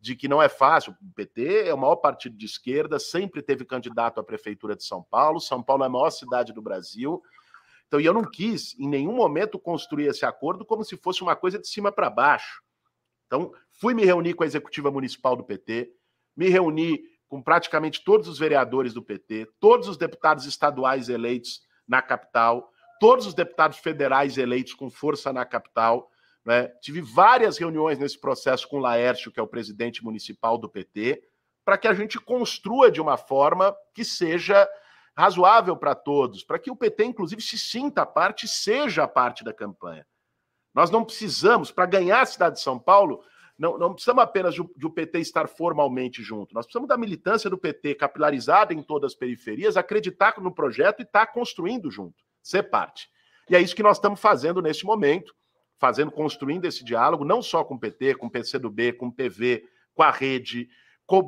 de 0.00 0.16
que 0.16 0.26
não 0.26 0.42
é 0.42 0.48
fácil. 0.48 0.96
O 1.00 1.14
PT 1.14 1.68
é 1.68 1.74
o 1.74 1.78
maior 1.78 1.96
partido 1.96 2.36
de 2.36 2.46
esquerda, 2.46 2.98
sempre 2.98 3.42
teve 3.42 3.64
candidato 3.64 4.18
à 4.18 4.24
prefeitura 4.24 4.74
de 4.74 4.84
São 4.84 5.02
Paulo. 5.02 5.38
São 5.38 5.62
Paulo 5.62 5.84
é 5.84 5.86
a 5.86 5.90
maior 5.90 6.10
cidade 6.10 6.52
do 6.52 6.62
Brasil. 6.62 7.22
Então, 7.92 8.00
eu 8.00 8.14
não 8.14 8.24
quis, 8.24 8.74
em 8.78 8.88
nenhum 8.88 9.12
momento, 9.12 9.58
construir 9.58 10.06
esse 10.06 10.24
acordo 10.24 10.64
como 10.64 10.82
se 10.82 10.96
fosse 10.96 11.20
uma 11.20 11.36
coisa 11.36 11.58
de 11.58 11.68
cima 11.68 11.92
para 11.92 12.08
baixo. 12.08 12.62
Então, 13.26 13.52
fui 13.70 13.92
me 13.92 14.02
reunir 14.02 14.32
com 14.32 14.44
a 14.44 14.46
executiva 14.46 14.90
municipal 14.90 15.36
do 15.36 15.44
PT, 15.44 15.92
me 16.34 16.48
reuni 16.48 17.02
com 17.28 17.42
praticamente 17.42 18.02
todos 18.02 18.28
os 18.28 18.38
vereadores 18.38 18.94
do 18.94 19.02
PT, 19.02 19.46
todos 19.60 19.88
os 19.88 19.98
deputados 19.98 20.46
estaduais 20.46 21.10
eleitos 21.10 21.60
na 21.86 22.00
capital, 22.00 22.72
todos 22.98 23.26
os 23.26 23.34
deputados 23.34 23.76
federais 23.76 24.38
eleitos 24.38 24.72
com 24.72 24.90
força 24.90 25.30
na 25.30 25.44
capital. 25.44 26.10
Né? 26.46 26.68
Tive 26.80 27.02
várias 27.02 27.58
reuniões 27.58 27.98
nesse 27.98 28.18
processo 28.18 28.66
com 28.70 28.78
o 28.78 28.80
Laércio, 28.80 29.30
que 29.30 29.38
é 29.38 29.42
o 29.42 29.46
presidente 29.46 30.02
municipal 30.02 30.56
do 30.56 30.66
PT, 30.66 31.22
para 31.62 31.76
que 31.76 31.88
a 31.88 31.92
gente 31.92 32.18
construa 32.18 32.90
de 32.90 33.02
uma 33.02 33.18
forma 33.18 33.76
que 33.92 34.02
seja 34.02 34.66
razoável 35.16 35.76
para 35.76 35.94
todos, 35.94 36.42
para 36.42 36.58
que 36.58 36.70
o 36.70 36.76
PT, 36.76 37.04
inclusive, 37.04 37.42
se 37.42 37.58
sinta 37.58 38.06
parte 38.06 38.48
seja 38.48 39.06
parte 39.06 39.44
da 39.44 39.52
campanha. 39.52 40.06
Nós 40.74 40.90
não 40.90 41.04
precisamos, 41.04 41.70
para 41.70 41.86
ganhar 41.86 42.22
a 42.22 42.26
cidade 42.26 42.56
de 42.56 42.62
São 42.62 42.78
Paulo, 42.78 43.22
não, 43.58 43.78
não 43.78 43.92
precisamos 43.92 44.22
apenas 44.22 44.54
de, 44.54 44.62
de 44.76 44.86
o 44.86 44.90
PT 44.90 45.20
estar 45.20 45.46
formalmente 45.46 46.22
junto, 46.22 46.54
nós 46.54 46.64
precisamos 46.64 46.88
da 46.88 46.96
militância 46.96 47.50
do 47.50 47.58
PT 47.58 47.94
capilarizada 47.96 48.72
em 48.72 48.82
todas 48.82 49.12
as 49.12 49.18
periferias, 49.18 49.76
acreditar 49.76 50.34
no 50.40 50.54
projeto 50.54 51.00
e 51.00 51.02
estar 51.02 51.26
tá 51.26 51.32
construindo 51.32 51.90
junto, 51.90 52.24
ser 52.42 52.64
parte. 52.64 53.08
E 53.50 53.56
é 53.56 53.60
isso 53.60 53.76
que 53.76 53.82
nós 53.82 53.98
estamos 53.98 54.18
fazendo 54.18 54.62
neste 54.62 54.86
momento, 54.86 55.34
fazendo, 55.78 56.10
construindo 56.10 56.64
esse 56.64 56.82
diálogo, 56.84 57.24
não 57.24 57.42
só 57.42 57.62
com 57.64 57.74
o 57.74 57.78
PT, 57.78 58.14
com 58.14 58.26
o 58.26 58.30
PCdoB, 58.30 58.94
com 58.94 59.08
o 59.08 59.12
PV, 59.12 59.64
com 59.94 60.02
a 60.02 60.10
rede, 60.10 60.68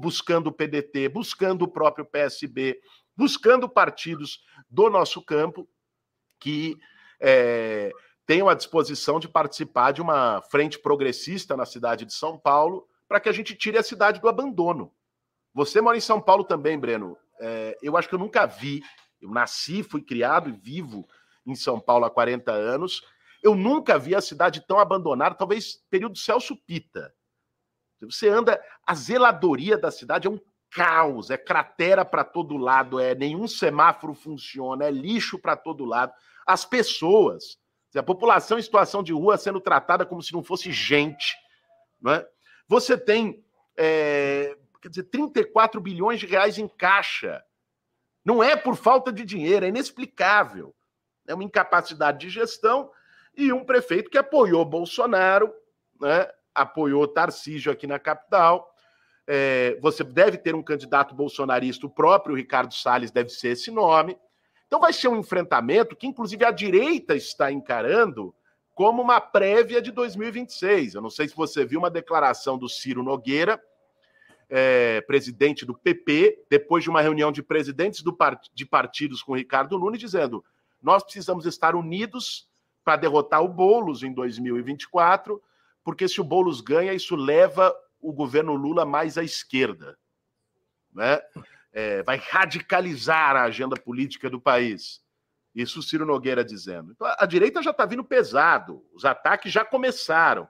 buscando 0.01 0.47
o 0.47 0.53
PDT, 0.53 1.09
buscando 1.09 1.63
o 1.63 1.69
próprio 1.69 2.07
PSB, 2.07 2.81
buscando 3.17 3.69
partidos 3.69 4.45
do 4.69 4.91
nosso 4.91 5.23
campo 5.23 5.69
que 6.41 6.77
é, 7.21 7.93
tenham 8.27 8.49
a 8.49 8.55
disposição 8.55 9.19
de 9.19 9.29
participar 9.29 9.93
de 9.93 10.03
uma 10.03 10.43
frente 10.51 10.79
progressista 10.79 11.57
na 11.57 11.67
cidade 11.67 12.05
de 12.05 12.13
São 12.13 12.39
Paulo 12.39 12.87
para 13.09 13.21
que 13.21 13.29
a 13.29 13.33
gente 13.33 13.55
tire 13.55 13.79
a 13.79 13.83
cidade 13.83 14.21
do 14.21 14.29
abandono. 14.29 14.93
Você 15.53 15.81
mora 15.81 15.97
em 15.97 16.01
São 16.01 16.21
Paulo 16.21 16.45
também, 16.45 16.79
Breno. 16.79 17.17
É, 17.41 17.79
eu 17.83 17.97
acho 17.97 18.09
que 18.09 18.15
eu 18.15 18.19
nunca 18.19 18.47
vi. 18.47 18.83
Eu 19.21 19.31
nasci, 19.31 19.83
fui 19.83 20.03
criado 20.03 20.51
e 20.51 20.53
vivo 20.53 21.09
em 21.47 21.55
São 21.55 21.79
Paulo 21.79 22.05
há 22.05 22.11
40 22.11 22.51
anos. 22.51 23.03
Eu 23.43 23.55
nunca 23.55 23.99
vi 23.99 24.15
a 24.15 24.21
cidade 24.21 24.67
tão 24.67 24.79
abandonada, 24.79 25.35
talvez 25.35 25.83
período 25.91 26.19
Celso 26.19 26.57
Pita. 26.57 27.15
Você 28.01 28.29
anda, 28.29 28.61
a 28.87 28.95
zeladoria 28.95 29.79
da 29.79 29.91
cidade 29.91 30.27
é 30.27 30.31
um 30.31 30.41
caos, 30.75 31.31
é 31.31 31.39
cratera 31.39 32.05
para 32.05 32.25
todo 32.25 32.57
lado, 32.57 32.99
é 32.99 33.15
nenhum 33.15 33.47
semáforo 33.47 34.13
funciona, 34.13 34.85
é 34.85 34.91
lixo 34.91 35.39
para 35.39 35.57
todo 35.57 35.85
lado. 35.85 36.13
As 36.45 36.65
pessoas, 36.65 37.57
a 37.95 38.03
população 38.03 38.59
em 38.59 38.63
situação 38.63 39.01
de 39.01 39.13
rua 39.13 39.39
sendo 39.39 39.61
tratada 39.61 40.05
como 40.05 40.21
se 40.21 40.33
não 40.33 40.43
fosse 40.43 40.73
gente. 40.73 41.37
Não 42.03 42.13
é? 42.13 42.27
Você 42.67 42.99
tem 42.99 43.45
é, 43.77 44.57
quer 44.83 44.89
dizer, 44.89 45.05
34 45.05 45.81
bilhões 45.81 46.21
de 46.21 46.27
reais 46.27 46.59
em 46.59 46.67
caixa. 46.67 47.43
Não 48.25 48.43
é 48.43 48.57
por 48.57 48.77
falta 48.77 49.13
de 49.13 49.25
dinheiro, 49.25 49.65
é 49.65 49.69
inexplicável. 49.69 50.75
É 51.27 51.35
uma 51.35 51.45
incapacidade 51.45 52.19
de 52.19 52.29
gestão 52.29 52.91
e 53.37 53.53
um 53.53 53.65
prefeito 53.65 54.11
que 54.11 54.19
apoiou 54.19 54.65
Bolsonaro, 54.65 55.55
né? 56.01 56.29
apoiou 56.55 57.09
Tarcísio 57.09 57.73
aqui 57.73 57.87
na 57.87 57.99
capital. 57.99 58.74
É, 59.27 59.79
você 59.81 60.05
deve 60.05 60.37
ter 60.37 60.55
um 60.55 60.63
candidato 60.63 61.15
bolsonarista, 61.15 61.87
o 61.87 61.91
próprio 61.91 62.37
Ricardo 62.37 62.75
Salles 62.75 63.11
deve 63.11 63.31
ser 63.31 63.49
esse 63.49 63.71
nome. 63.71 64.19
Então 64.67 64.81
vai 64.81 64.93
ser 64.93 65.09
um 65.09 65.17
enfrentamento 65.17 65.97
que, 65.97 66.07
inclusive, 66.07 66.45
a 66.45 66.51
direita 66.51 67.15
está 67.15 67.51
encarando 67.51 68.35
como 68.75 69.01
uma 69.01 69.21
prévia 69.21 69.81
de 69.81 69.93
2026. 69.93 70.95
Eu 70.95 71.03
não 71.03 71.11
sei 71.11 71.29
se 71.29 71.37
você 71.37 71.65
viu 71.65 71.79
uma 71.79 71.91
declaração 71.91 72.59
do 72.59 72.69
Ciro 72.69 73.03
Nogueira, 73.03 73.63
é, 74.51 75.01
presidente 75.03 75.65
do 75.65 75.75
PP, 75.75 76.45
depois 76.51 76.85
de 76.85 76.91
uma 76.91 77.01
reunião 77.01 77.33
de 77.33 77.43
presidentes 77.43 78.03
do 78.03 78.17
de 78.53 78.67
partidos 78.67 79.23
com 79.23 79.35
Ricardo 79.35 79.79
Nunes, 79.79 80.01
dizendo: 80.01 80.45
nós 80.83 81.03
precisamos 81.03 81.47
estar 81.47 81.75
unidos 81.75 82.49
para 82.85 82.97
derrotar 82.97 83.43
o 83.43 83.49
Boulos 83.49 84.03
em 84.03 84.13
2024, 84.13 85.41
porque 85.83 86.07
se 86.07 86.21
o 86.21 86.25
Boulos 86.25 86.61
ganha, 86.61 86.93
isso 86.93 87.17
leva 87.17 87.75
o 88.05 88.13
governo 88.13 88.55
Lula 88.55 88.85
mais 88.85 89.17
à 89.17 89.25
esquerda. 89.25 89.99
Né? 90.93 91.21
É, 91.73 92.03
vai 92.03 92.17
radicalizar 92.17 93.35
a 93.35 93.45
agenda 93.45 93.77
política 93.77 94.29
do 94.29 94.41
país. 94.41 95.03
Isso 95.55 95.81
o 95.81 95.83
Ciro 95.83 96.05
Nogueira 96.05 96.45
dizendo. 96.45 96.93
Então, 96.93 97.07
a 97.19 97.27
direita 97.27 97.63
já 97.63 97.71
está 97.71 97.87
vindo 97.87 98.05
pesado, 98.05 98.85
os 98.93 99.05
ataques 99.05 99.53
já 99.53 99.65
começaram. 99.65 100.49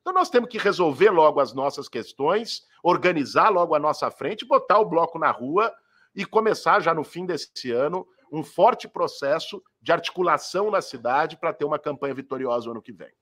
Então 0.00 0.12
nós 0.12 0.28
temos 0.28 0.48
que 0.48 0.58
resolver 0.58 1.10
logo 1.10 1.40
as 1.40 1.52
nossas 1.52 1.88
questões, 1.88 2.62
organizar 2.82 3.48
logo 3.50 3.74
a 3.74 3.78
nossa 3.78 4.10
frente, 4.10 4.44
botar 4.44 4.78
o 4.78 4.84
bloco 4.84 5.18
na 5.18 5.30
rua 5.30 5.72
e 6.14 6.24
começar 6.26 6.80
já 6.80 6.92
no 6.92 7.04
fim 7.04 7.24
desse 7.24 7.70
ano 7.70 8.06
um 8.30 8.42
forte 8.42 8.88
processo 8.88 9.62
de 9.80 9.92
articulação 9.92 10.70
na 10.70 10.80
cidade 10.80 11.36
para 11.36 11.52
ter 11.52 11.64
uma 11.64 11.78
campanha 11.78 12.14
vitoriosa 12.14 12.66
no 12.66 12.72
ano 12.72 12.82
que 12.82 12.92
vem. 12.92 13.12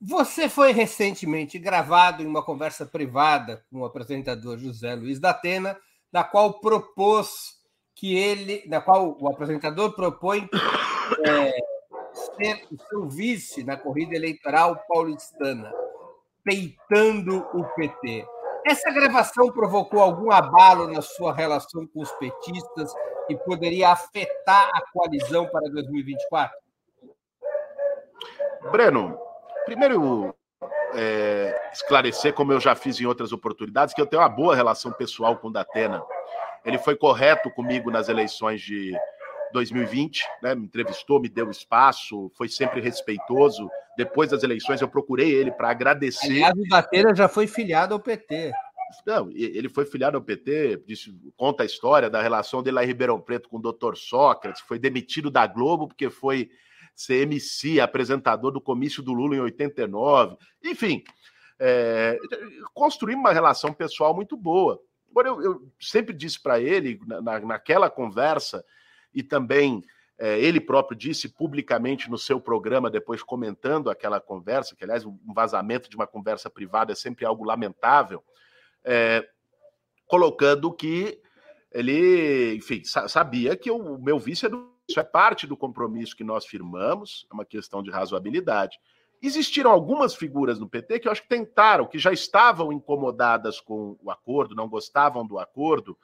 Você 0.00 0.48
foi 0.48 0.72
recentemente 0.72 1.58
gravado 1.58 2.22
em 2.22 2.26
uma 2.26 2.42
conversa 2.42 2.86
privada 2.86 3.62
com 3.70 3.80
o 3.80 3.84
apresentador 3.84 4.56
José 4.56 4.94
Luiz 4.94 5.20
da 5.20 5.30
Atena, 5.30 5.78
na 6.10 6.24
qual 6.24 6.58
propôs 6.58 7.60
que 7.94 8.16
ele, 8.16 8.64
na 8.66 8.80
qual 8.80 9.14
o 9.20 9.28
apresentador 9.28 9.94
propõe 9.94 10.48
é, 11.26 11.52
ser 12.14 12.66
o 12.72 12.78
seu 12.88 13.08
vice 13.10 13.62
na 13.62 13.76
corrida 13.76 14.14
eleitoral 14.14 14.82
paulistana 14.88 15.70
peitando 16.42 17.46
o 17.52 17.64
PT. 17.74 18.26
Essa 18.66 18.90
gravação 18.90 19.52
provocou 19.52 20.00
algum 20.00 20.32
abalo 20.32 20.86
na 20.90 21.02
sua 21.02 21.34
relação 21.34 21.86
com 21.86 22.00
os 22.00 22.10
petistas 22.12 22.90
e 23.28 23.36
poderia 23.36 23.90
afetar 23.90 24.70
a 24.74 24.80
coalizão 24.92 25.46
para 25.48 25.68
2024? 25.70 26.58
Breno, 28.70 29.29
primeiro 29.64 30.34
é, 30.94 31.70
esclarecer, 31.72 32.32
como 32.34 32.52
eu 32.52 32.60
já 32.60 32.74
fiz 32.74 33.00
em 33.00 33.06
outras 33.06 33.32
oportunidades, 33.32 33.94
que 33.94 34.00
eu 34.00 34.06
tenho 34.06 34.22
uma 34.22 34.28
boa 34.28 34.54
relação 34.54 34.92
pessoal 34.92 35.36
com 35.36 35.48
o 35.48 35.52
Datena. 35.52 36.02
Ele 36.64 36.78
foi 36.78 36.96
correto 36.96 37.50
comigo 37.50 37.90
nas 37.90 38.08
eleições 38.08 38.60
de 38.60 38.92
2020, 39.52 40.22
né, 40.42 40.54
me 40.54 40.64
entrevistou, 40.64 41.20
me 41.20 41.28
deu 41.28 41.50
espaço, 41.50 42.30
foi 42.36 42.48
sempre 42.48 42.80
respeitoso. 42.80 43.68
Depois 43.96 44.30
das 44.30 44.42
eleições, 44.42 44.80
eu 44.80 44.88
procurei 44.88 45.30
ele 45.30 45.50
para 45.50 45.70
agradecer. 45.70 46.26
Aliás, 46.26 46.54
o 46.56 46.68
Bateira 46.68 47.14
já 47.14 47.28
foi 47.28 47.46
filiado 47.46 47.94
ao 47.94 48.00
PT. 48.00 48.52
Não, 49.06 49.30
ele 49.30 49.68
foi 49.68 49.84
filiado 49.84 50.16
ao 50.16 50.22
PT, 50.22 50.82
disse, 50.84 51.14
conta 51.36 51.62
a 51.62 51.66
história 51.66 52.10
da 52.10 52.20
relação 52.20 52.60
dele 52.60 52.74
lá 52.74 52.84
em 52.84 52.88
Ribeirão 52.88 53.20
Preto 53.20 53.48
com 53.48 53.56
o 53.56 53.62
doutor 53.62 53.96
Sócrates, 53.96 54.62
foi 54.62 54.80
demitido 54.80 55.30
da 55.30 55.46
Globo 55.46 55.86
porque 55.86 56.10
foi 56.10 56.50
ser 57.00 57.22
MC, 57.22 57.80
apresentador 57.80 58.52
do 58.52 58.60
comício 58.60 59.02
do 59.02 59.14
Lula 59.14 59.34
em 59.34 59.40
89. 59.40 60.36
Enfim, 60.62 61.02
é, 61.58 62.18
construímos 62.74 63.22
uma 63.22 63.32
relação 63.32 63.72
pessoal 63.72 64.14
muito 64.14 64.36
boa. 64.36 64.78
Agora, 65.10 65.28
eu, 65.28 65.42
eu 65.42 65.72
sempre 65.80 66.14
disse 66.14 66.40
para 66.42 66.60
ele, 66.60 67.00
na, 67.06 67.40
naquela 67.40 67.88
conversa, 67.88 68.62
e 69.14 69.22
também 69.22 69.82
é, 70.18 70.38
ele 70.38 70.60
próprio 70.60 70.96
disse 70.96 71.26
publicamente 71.26 72.10
no 72.10 72.18
seu 72.18 72.38
programa, 72.38 72.90
depois 72.90 73.22
comentando 73.22 73.88
aquela 73.88 74.20
conversa, 74.20 74.76
que 74.76 74.84
aliás, 74.84 75.06
um 75.06 75.18
vazamento 75.34 75.88
de 75.88 75.96
uma 75.96 76.06
conversa 76.06 76.50
privada 76.50 76.92
é 76.92 76.94
sempre 76.94 77.24
algo 77.24 77.44
lamentável, 77.44 78.22
é, 78.84 79.26
colocando 80.06 80.70
que 80.70 81.18
ele, 81.72 82.56
enfim, 82.56 82.82
sabia 82.84 83.56
que 83.56 83.70
o 83.70 83.96
meu 83.96 84.18
vice 84.18 84.44
é 84.44 84.48
do, 84.50 84.70
isso 84.90 85.00
é 85.00 85.04
parte 85.04 85.46
do 85.46 85.56
compromisso 85.56 86.16
que 86.16 86.24
nós 86.24 86.44
firmamos, 86.44 87.26
é 87.30 87.34
uma 87.34 87.44
questão 87.44 87.82
de 87.82 87.90
razoabilidade. 87.90 88.78
Existiram 89.22 89.70
algumas 89.70 90.14
figuras 90.14 90.58
no 90.58 90.68
PT 90.68 90.98
que 90.98 91.08
eu 91.08 91.12
acho 91.12 91.22
que 91.22 91.28
tentaram, 91.28 91.86
que 91.86 91.98
já 91.98 92.12
estavam 92.12 92.72
incomodadas 92.72 93.60
com 93.60 93.96
o 94.02 94.10
acordo, 94.10 94.54
não 94.54 94.68
gostavam 94.68 95.26
do 95.26 95.38
acordo, 95.38 95.96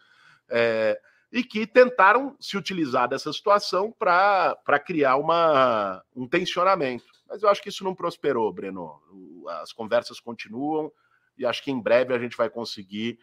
é, 0.49 1.01
e 1.33 1.43
que 1.43 1.67
tentaram 1.67 2.37
se 2.39 2.57
utilizar 2.57 3.09
dessa 3.09 3.33
situação 3.33 3.91
para 3.91 4.79
criar 4.79 5.17
uma, 5.17 6.03
um 6.15 6.29
tensionamento. 6.29 7.05
Mas 7.29 7.43
eu 7.43 7.49
acho 7.49 7.63
que 7.63 7.71
isso 7.71 7.83
não 7.83 7.95
prosperou, 7.95 8.53
Breno. 8.53 9.01
As 9.63 9.73
conversas 9.73 10.21
continuam 10.21 10.93
e 11.37 11.45
acho 11.45 11.63
que 11.63 11.73
em 11.73 11.81
breve 11.81 12.15
a 12.15 12.19
gente 12.19 12.37
vai 12.37 12.49
conseguir 12.49 13.19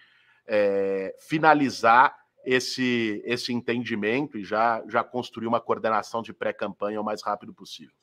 é, 0.45 1.15
finalizar 1.19 2.22
esse, 2.45 3.21
esse 3.25 3.53
entendimento 3.53 4.37
e 4.37 4.43
já, 4.43 4.83
já 4.87 5.03
construir 5.03 5.47
uma 5.47 5.61
coordenação 5.61 6.21
de 6.21 6.33
pré-campanha 6.33 7.01
o 7.01 7.03
mais 7.03 7.23
rápido 7.23 7.53
possível. 7.53 7.93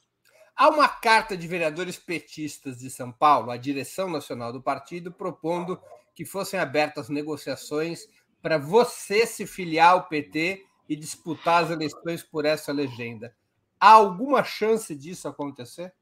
Há 0.56 0.68
uma 0.68 0.88
carta 0.88 1.36
de 1.36 1.46
vereadores 1.46 1.98
petistas 1.98 2.78
de 2.78 2.90
São 2.90 3.10
Paulo 3.10 3.50
à 3.50 3.56
direção 3.56 4.10
nacional 4.10 4.52
do 4.52 4.62
partido 4.62 5.10
propondo 5.10 5.80
que 6.14 6.24
fossem 6.24 6.58
abertas 6.60 7.08
negociações 7.08 8.06
para 8.42 8.58
você 8.58 9.26
se 9.26 9.46
filiar 9.46 9.92
ao 9.92 10.08
PT 10.08 10.64
e 10.88 10.96
disputar 10.96 11.64
as 11.64 11.70
eleições 11.70 12.22
por 12.22 12.44
essa 12.44 12.72
legenda. 12.72 13.34
Há 13.78 13.92
alguma 13.92 14.42
chance 14.44 14.94
disso 14.94 15.28
acontecer? 15.28 15.94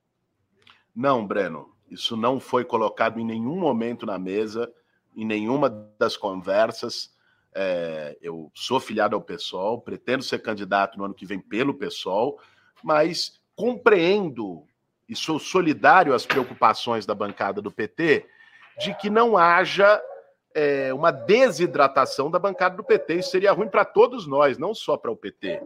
Não, 0.94 1.26
Breno. 1.26 1.72
Isso 1.90 2.16
não 2.16 2.40
foi 2.40 2.64
colocado 2.64 3.18
em 3.18 3.24
nenhum 3.24 3.56
momento 3.56 4.04
na 4.04 4.18
mesa, 4.18 4.70
em 5.16 5.24
nenhuma 5.24 5.70
das 5.98 6.16
conversas. 6.16 7.14
É, 7.54 8.16
eu 8.20 8.50
sou 8.54 8.78
filiado 8.78 9.16
ao 9.16 9.22
PSOL, 9.22 9.80
pretendo 9.80 10.22
ser 10.22 10.40
candidato 10.40 10.98
no 10.98 11.04
ano 11.04 11.14
que 11.14 11.26
vem 11.26 11.40
pelo 11.40 11.74
PSOL, 11.74 12.38
mas 12.82 13.40
compreendo 13.56 14.64
e 15.08 15.16
sou 15.16 15.38
solidário 15.38 16.14
às 16.14 16.26
preocupações 16.26 17.06
da 17.06 17.14
bancada 17.14 17.62
do 17.62 17.72
PT 17.72 18.26
de 18.78 18.94
que 18.94 19.10
não 19.10 19.36
haja 19.36 20.00
é, 20.54 20.92
uma 20.94 21.10
desidratação 21.10 22.30
da 22.30 22.38
bancada 22.38 22.76
do 22.76 22.84
PT. 22.84 23.14
Isso 23.14 23.30
seria 23.30 23.52
ruim 23.52 23.68
para 23.68 23.84
todos 23.84 24.26
nós, 24.26 24.58
não 24.58 24.74
só 24.74 24.96
para 24.96 25.10
o 25.10 25.16
PT. 25.16 25.62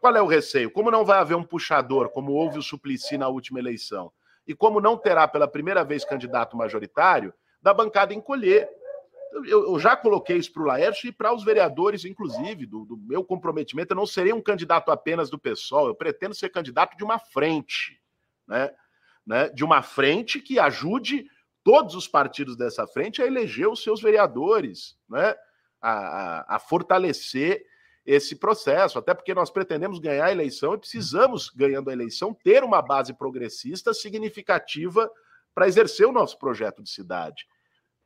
Qual 0.00 0.16
é 0.16 0.22
o 0.22 0.26
receio? 0.26 0.70
Como 0.70 0.90
não 0.90 1.04
vai 1.04 1.18
haver 1.18 1.36
um 1.36 1.44
puxador, 1.44 2.08
como 2.08 2.32
houve 2.32 2.58
o 2.58 2.62
Suplicy 2.62 3.18
na 3.18 3.28
última 3.28 3.58
eleição, 3.58 4.10
e 4.46 4.54
como 4.54 4.80
não 4.80 4.96
terá 4.96 5.28
pela 5.28 5.46
primeira 5.46 5.84
vez 5.84 6.04
candidato 6.04 6.56
majoritário, 6.56 7.32
da 7.62 7.74
bancada 7.74 8.14
encolher. 8.14 8.68
Eu, 9.32 9.72
eu 9.72 9.78
já 9.78 9.96
coloquei 9.96 10.36
isso 10.36 10.52
para 10.52 10.62
o 10.62 10.66
Laércio 10.66 11.08
e 11.08 11.12
para 11.12 11.32
os 11.32 11.44
vereadores, 11.44 12.04
inclusive, 12.04 12.66
do, 12.66 12.84
do, 12.84 12.96
meu 12.96 13.24
comprometimento. 13.24 13.92
Eu 13.92 13.96
não 13.96 14.06
serei 14.06 14.32
um 14.32 14.42
candidato 14.42 14.90
apenas 14.90 15.30
do 15.30 15.38
PSOL, 15.38 15.88
eu 15.88 15.94
pretendo 15.94 16.34
ser 16.34 16.48
candidato 16.48 16.96
de 16.96 17.04
uma 17.04 17.18
frente, 17.18 18.00
né? 18.46 18.70
né? 19.24 19.48
De 19.50 19.64
uma 19.64 19.82
frente 19.82 20.40
que 20.40 20.58
ajude 20.58 21.26
todos 21.62 21.94
os 21.94 22.08
partidos 22.08 22.56
dessa 22.56 22.86
frente 22.86 23.22
a 23.22 23.26
eleger 23.26 23.68
os 23.68 23.82
seus 23.82 24.00
vereadores, 24.02 24.96
né? 25.08 25.34
a, 25.80 25.92
a, 25.92 26.56
a 26.56 26.58
fortalecer 26.58 27.64
esse 28.04 28.34
processo, 28.34 28.98
até 28.98 29.14
porque 29.14 29.34
nós 29.34 29.50
pretendemos 29.50 29.98
ganhar 29.98 30.26
a 30.26 30.32
eleição 30.32 30.74
e 30.74 30.78
precisamos, 30.78 31.50
ganhando 31.50 31.90
a 31.90 31.92
eleição, 31.92 32.34
ter 32.34 32.64
uma 32.64 32.82
base 32.82 33.14
progressista 33.14 33.94
significativa 33.94 35.10
para 35.54 35.68
exercer 35.68 36.06
o 36.06 36.12
nosso 36.12 36.38
projeto 36.38 36.82
de 36.82 36.90
cidade. 36.90 37.46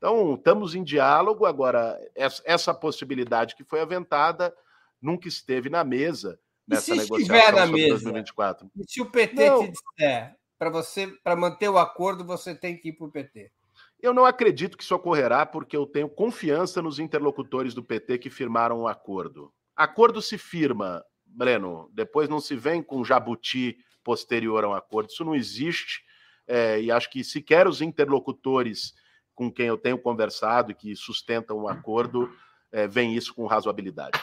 Então, 0.05 0.35
estamos 0.35 0.75
em 0.75 0.85
diálogo. 0.85 1.47
Agora, 1.47 1.99
essa 2.15 2.75
possibilidade 2.75 3.57
que 3.57 3.65
foi 3.65 3.81
aventada 3.81 4.55
nunca 5.01 5.27
esteve 5.27 5.71
na 5.71 5.83
mesa 5.83 6.39
nessa 6.69 6.93
e 6.93 7.01
se 7.01 7.03
negociação 7.03 7.37
estiver 7.37 7.53
na 7.55 7.67
mesa, 7.67 7.89
2024. 7.89 8.71
E 8.77 8.85
se 8.87 9.01
o 9.01 9.07
PT 9.07 9.49
Não. 9.49 9.61
te 9.65 9.73
disser 9.73 10.37
para 10.59 10.69
você, 10.69 11.07
para 11.07 11.35
manter 11.35 11.71
o 11.71 11.79
acordo, 11.79 12.23
você 12.23 12.55
tem 12.55 12.77
que 12.77 12.91
ir 12.91 12.93
para 12.93 13.07
o 13.07 13.11
PT. 13.11 13.51
Eu 13.99 14.13
não 14.13 14.27
acredito 14.27 14.77
que 14.77 14.85
isso 14.85 14.95
ocorrerá 14.95 15.47
porque 15.47 15.75
eu 15.75 15.87
tenho 15.87 16.11
confiança 16.11 16.83
nos 16.83 16.99
interlocutores 16.99 17.73
do 17.73 17.83
PT 17.83 18.19
que 18.19 18.29
firmaram 18.29 18.81
o 18.81 18.83
um 18.83 18.87
acordo. 18.87 19.51
Acordo 19.75 20.21
se 20.21 20.37
firma, 20.37 21.03
Breno, 21.25 21.91
depois 21.95 22.29
não 22.29 22.41
se 22.41 22.55
vem 22.55 22.83
com 22.83 23.03
jabuti 23.03 23.79
posterior 24.05 24.65
a 24.65 24.69
um 24.69 24.75
acordo. 24.75 25.09
Isso 25.09 25.25
não 25.25 25.35
existe. 25.35 26.05
É, 26.47 26.79
e 26.79 26.91
acho 26.91 27.11
que 27.11 27.25
sequer 27.25 27.67
os 27.67 27.81
interlocutores 27.81 28.93
com 29.35 29.51
quem 29.51 29.67
eu 29.67 29.77
tenho 29.77 29.99
conversado 29.99 30.71
e 30.71 30.75
que 30.75 30.95
sustentam 30.95 31.59
o 31.59 31.69
acordo 31.69 32.33
é, 32.71 32.87
veem 32.87 33.15
isso 33.15 33.35
com 33.35 33.47
razoabilidade. 33.47 34.21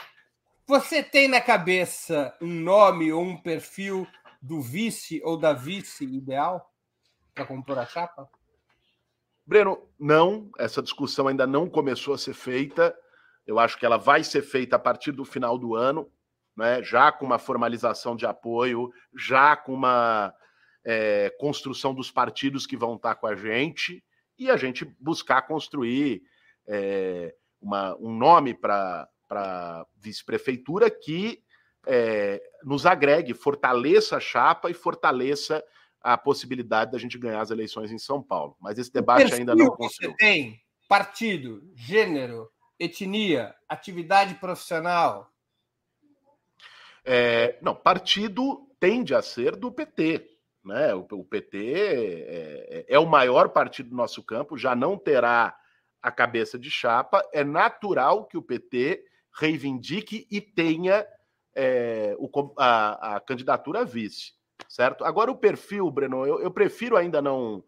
Você 0.68 1.04
tem 1.04 1.28
na 1.28 1.42
cabeça 1.42 2.36
um 2.42 2.48
nome 2.48 3.12
ou 3.12 3.22
um 3.22 3.38
perfil 3.38 4.08
do 4.42 4.62
vice 4.62 5.22
ou 5.24 5.38
da 5.38 5.54
vice 5.54 6.06
ideal 6.06 6.72
para 7.34 7.46
compor 7.46 7.78
a 7.78 7.86
chapa? 7.86 8.30
Breno, 9.46 9.82
não, 10.00 10.50
essa 10.58 10.82
discussão 10.82 11.28
ainda 11.28 11.46
não 11.46 11.70
começou 11.70 12.14
a 12.14 12.18
ser 12.18 12.34
feita. 12.34 12.96
Eu 13.46 13.60
acho 13.60 13.78
que 13.78 13.86
ela 13.86 13.98
vai 13.98 14.24
ser 14.24 14.42
feita 14.42 14.76
a 14.76 14.80
partir 14.80 15.12
do 15.12 15.26
final 15.26 15.58
do 15.58 15.76
ano, 15.76 16.10
né? 16.56 16.82
já 16.84 17.12
com 17.12 17.26
uma 17.26 17.40
formalização 17.40 18.16
de 18.16 18.26
apoio, 18.26 18.92
já 19.16 19.58
com 19.58 19.74
uma 19.74 20.34
é, 20.86 21.30
construção 21.40 21.94
dos 21.94 22.12
partidos 22.12 22.66
que 22.66 22.78
vão 22.78 22.96
estar 22.96 23.16
com 23.16 23.28
a 23.28 23.36
gente 23.36 24.04
e 24.42 24.50
a 24.50 24.58
gente 24.58 24.86
buscar 25.00 25.44
construir 25.44 26.24
é, 26.68 27.32
uma, 27.62 27.96
um 27.98 28.12
nome 28.12 28.56
para 28.56 29.08
vice-prefeitura 29.98 30.90
que 30.90 31.44
é, 31.86 32.42
nos 32.64 32.88
agregue, 32.88 33.36
fortaleça 33.36 34.18
a 34.18 34.20
chapa 34.20 34.72
e 34.72 34.74
fortaleça 34.74 35.64
a 36.02 36.18
possibilidade 36.18 36.92
da 36.92 36.98
gente 36.98 37.20
ganhar 37.20 37.40
as 37.40 37.52
eleições 37.52 37.92
em 37.92 38.00
São 38.00 38.20
Paulo. 38.20 38.58
Mas 38.60 38.80
esse 38.80 38.92
debate 38.92 39.32
ainda 39.32 39.54
não 39.56 39.68
aconteceu. 39.68 40.10
Você 40.10 40.18
tem 40.18 40.60
partido, 40.90 41.62
gênero, 41.76 42.50
etnia, 42.80 43.54
atividade 43.70 44.34
profissional? 44.34 45.32
É, 47.06 47.60
não, 47.62 47.76
partido 47.76 48.68
tende 48.80 49.14
a 49.14 49.22
ser 49.22 49.56
do 49.56 49.72
PT. 49.72 50.31
Né? 50.64 50.94
O, 50.94 51.08
o 51.12 51.24
PT 51.24 51.74
é, 51.74 52.76
é, 52.80 52.86
é, 52.88 53.00
o 53.00 53.06
maior 53.06 53.50
partido 53.50 53.90
do 53.90 53.96
nosso 53.96 54.24
campo, 54.24 54.58
já 54.58 54.76
não 54.76 54.98
terá 54.98 55.58
a 56.02 56.12
cabeça 56.12 56.58
de 56.58 56.70
chapa. 56.70 57.24
É 57.34 57.44
natural 57.44 58.26
que 58.26 58.38
o 58.38 58.42
PT 58.42 59.04
reivindique 59.34 60.28
e 60.30 60.42
tenha 60.42 61.06
é, 61.56 62.16
o, 62.20 62.30
a, 62.58 63.16
a 63.16 63.20
candidatura 63.20 63.82
a 63.82 63.84
vice 63.84 64.34
certo? 64.72 65.04
Agora, 65.04 65.32
o 65.32 65.36
perfil, 65.36 65.90
Breno, 65.92 66.26
eu, 66.26 66.42
eu 66.42 66.52
prefiro 66.52 66.96
ainda 66.96 67.22
não 67.22 67.64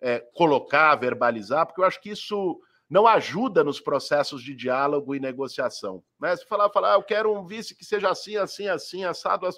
é, 0.00 0.18
colocar, 0.34 0.94
verbalizar, 0.96 1.66
porque 1.66 1.80
eu 1.80 1.84
acho 1.84 2.00
que 2.00 2.10
isso 2.10 2.60
não 2.88 3.06
ajuda 3.06 3.64
nos 3.64 3.80
processos 3.80 4.42
de 4.42 4.54
diálogo 4.54 5.14
e 5.14 5.20
negociação. 5.20 6.02
Né? 6.20 6.36
Se 6.36 6.46
falar, 6.46 6.68
falar, 6.70 6.92
ah, 6.92 6.96
eu 6.96 7.02
quero 7.02 7.32
um 7.32 7.46
vice 7.46 7.74
que 7.74 7.84
seja 7.84 8.10
assim, 8.10 8.36
assim, 8.36 8.68
assim, 8.68 9.04
assado, 9.04 9.48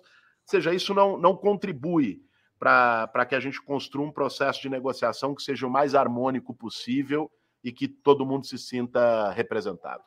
seja, 0.45 0.73
isso 0.73 0.95
não, 0.95 1.17
não 1.19 1.37
contribui 1.37 2.23
para 2.65 3.27
que 3.27 3.35
a 3.35 3.41
gente 3.41 3.61
construa 3.61 4.07
um 4.07 4.13
processo 4.13 4.63
de 4.63 4.71
negociação 4.71 5.35
que 5.35 5.43
seja 5.43 5.67
o 5.67 5.71
mais 5.71 5.95
harmônico 5.95 6.55
possível 6.55 7.31
e 7.63 7.71
que 7.71 7.87
todo 7.87 8.25
mundo 8.25 8.47
se 8.47 8.57
sinta 8.57 9.31
representado. 9.33 10.03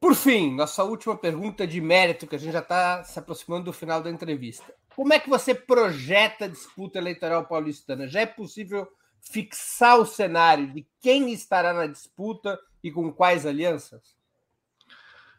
Por 0.00 0.16
fim, 0.16 0.56
nossa 0.56 0.82
última 0.82 1.16
pergunta 1.16 1.66
de 1.66 1.80
mérito, 1.80 2.26
que 2.26 2.34
a 2.34 2.38
gente 2.38 2.52
já 2.52 2.58
está 2.58 3.04
se 3.04 3.18
aproximando 3.18 3.66
do 3.66 3.72
final 3.72 4.02
da 4.02 4.10
entrevista. 4.10 4.74
Como 4.96 5.12
é 5.12 5.20
que 5.20 5.30
você 5.30 5.54
projeta 5.54 6.46
a 6.46 6.48
disputa 6.48 6.98
eleitoral 6.98 7.46
paulistana? 7.46 8.08
Já 8.08 8.22
é 8.22 8.26
possível 8.26 8.88
fixar 9.20 10.00
o 10.00 10.06
cenário 10.06 10.72
de 10.72 10.86
quem 11.00 11.32
estará 11.32 11.72
na 11.72 11.86
disputa 11.86 12.58
e 12.82 12.90
com 12.90 13.12
quais 13.12 13.46
alianças? 13.46 14.16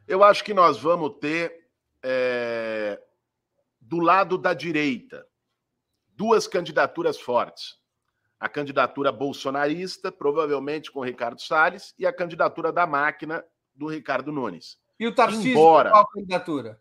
Eu 0.08 0.24
acho 0.24 0.44
que 0.44 0.54
nós 0.54 0.80
vamos 0.80 1.18
ter, 1.20 1.68
é, 2.02 3.02
do 3.80 4.00
lado 4.00 4.38
da 4.38 4.54
direita, 4.54 5.26
duas 6.22 6.46
candidaturas 6.46 7.20
fortes. 7.20 7.80
A 8.40 8.48
candidatura 8.48 9.12
bolsonarista, 9.12 10.12
provavelmente 10.12 10.92
com 10.92 11.02
Ricardo 11.02 11.42
Salles, 11.42 11.96
e 11.98 12.06
a 12.06 12.14
candidatura 12.14 12.72
da 12.72 12.86
máquina 12.86 13.44
do 13.74 13.88
Ricardo 13.88 14.32
Nunes. 14.32 14.78
E 15.00 15.08
o 15.08 15.16
Tarcísio, 15.16 15.54
Embora, 15.54 15.90
qual 15.90 16.08
candidatura? 16.08 16.80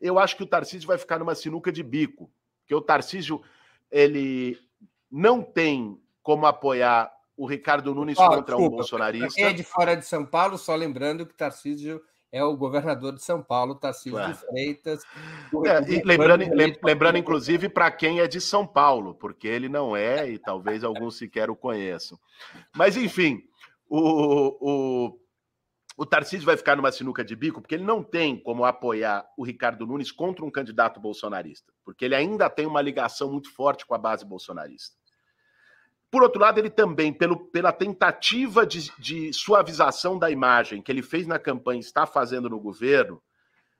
Eu 0.00 0.18
acho 0.18 0.36
que 0.36 0.42
o 0.42 0.46
Tarcísio 0.46 0.88
vai 0.88 0.98
ficar 0.98 1.20
numa 1.20 1.36
sinuca 1.36 1.70
de 1.70 1.80
bico, 1.80 2.28
porque 2.58 2.74
o 2.74 2.80
Tarcísio 2.80 3.40
ele 3.88 4.58
não 5.08 5.44
tem 5.44 5.96
como 6.20 6.44
apoiar 6.44 7.12
o 7.36 7.46
Ricardo 7.46 7.94
Nunes 7.94 8.18
oh, 8.18 8.26
contra 8.26 8.56
desculpa, 8.56 8.66
um 8.66 8.76
bolsonarista. 8.78 9.40
É 9.40 9.52
de 9.52 9.62
fora 9.62 9.96
de 9.96 10.04
São 10.04 10.26
Paulo, 10.26 10.58
só 10.58 10.74
lembrando 10.74 11.24
que 11.24 11.34
Tarcísio 11.34 12.02
é 12.32 12.42
o 12.42 12.56
governador 12.56 13.12
de 13.12 13.22
São 13.22 13.42
Paulo, 13.42 13.74
Tarcísio 13.74 14.18
de 14.26 14.34
Freitas. 14.34 15.04
É, 15.66 16.02
lembrando, 16.02 16.44
lembrando, 16.82 17.18
inclusive, 17.18 17.68
para 17.68 17.90
quem 17.90 18.20
é 18.20 18.26
de 18.26 18.40
São 18.40 18.66
Paulo, 18.66 19.14
porque 19.14 19.46
ele 19.46 19.68
não 19.68 19.94
é, 19.94 20.30
e 20.30 20.38
talvez 20.38 20.82
alguns 20.82 21.18
sequer 21.18 21.50
o 21.50 21.56
conheçam. 21.56 22.18
Mas, 22.74 22.96
enfim, 22.96 23.42
o, 23.86 24.56
o, 24.60 25.20
o 25.98 26.06
Tarcísio 26.06 26.46
vai 26.46 26.56
ficar 26.56 26.74
numa 26.74 26.90
sinuca 26.90 27.22
de 27.22 27.36
bico, 27.36 27.60
porque 27.60 27.74
ele 27.74 27.84
não 27.84 28.02
tem 28.02 28.40
como 28.40 28.64
apoiar 28.64 29.26
o 29.36 29.44
Ricardo 29.44 29.86
Nunes 29.86 30.10
contra 30.10 30.42
um 30.42 30.50
candidato 30.50 30.98
bolsonarista, 30.98 31.70
porque 31.84 32.06
ele 32.06 32.14
ainda 32.14 32.48
tem 32.48 32.64
uma 32.64 32.80
ligação 32.80 33.30
muito 33.30 33.52
forte 33.52 33.84
com 33.84 33.94
a 33.94 33.98
base 33.98 34.24
bolsonarista. 34.24 35.01
Por 36.12 36.22
outro 36.22 36.42
lado, 36.42 36.58
ele 36.58 36.68
também, 36.68 37.10
pelo, 37.10 37.38
pela 37.46 37.72
tentativa 37.72 38.66
de, 38.66 38.92
de 38.98 39.32
suavização 39.32 40.18
da 40.18 40.30
imagem 40.30 40.82
que 40.82 40.92
ele 40.92 41.00
fez 41.00 41.26
na 41.26 41.38
campanha 41.38 41.78
e 41.78 41.82
está 41.82 42.04
fazendo 42.04 42.50
no 42.50 42.60
governo, 42.60 43.22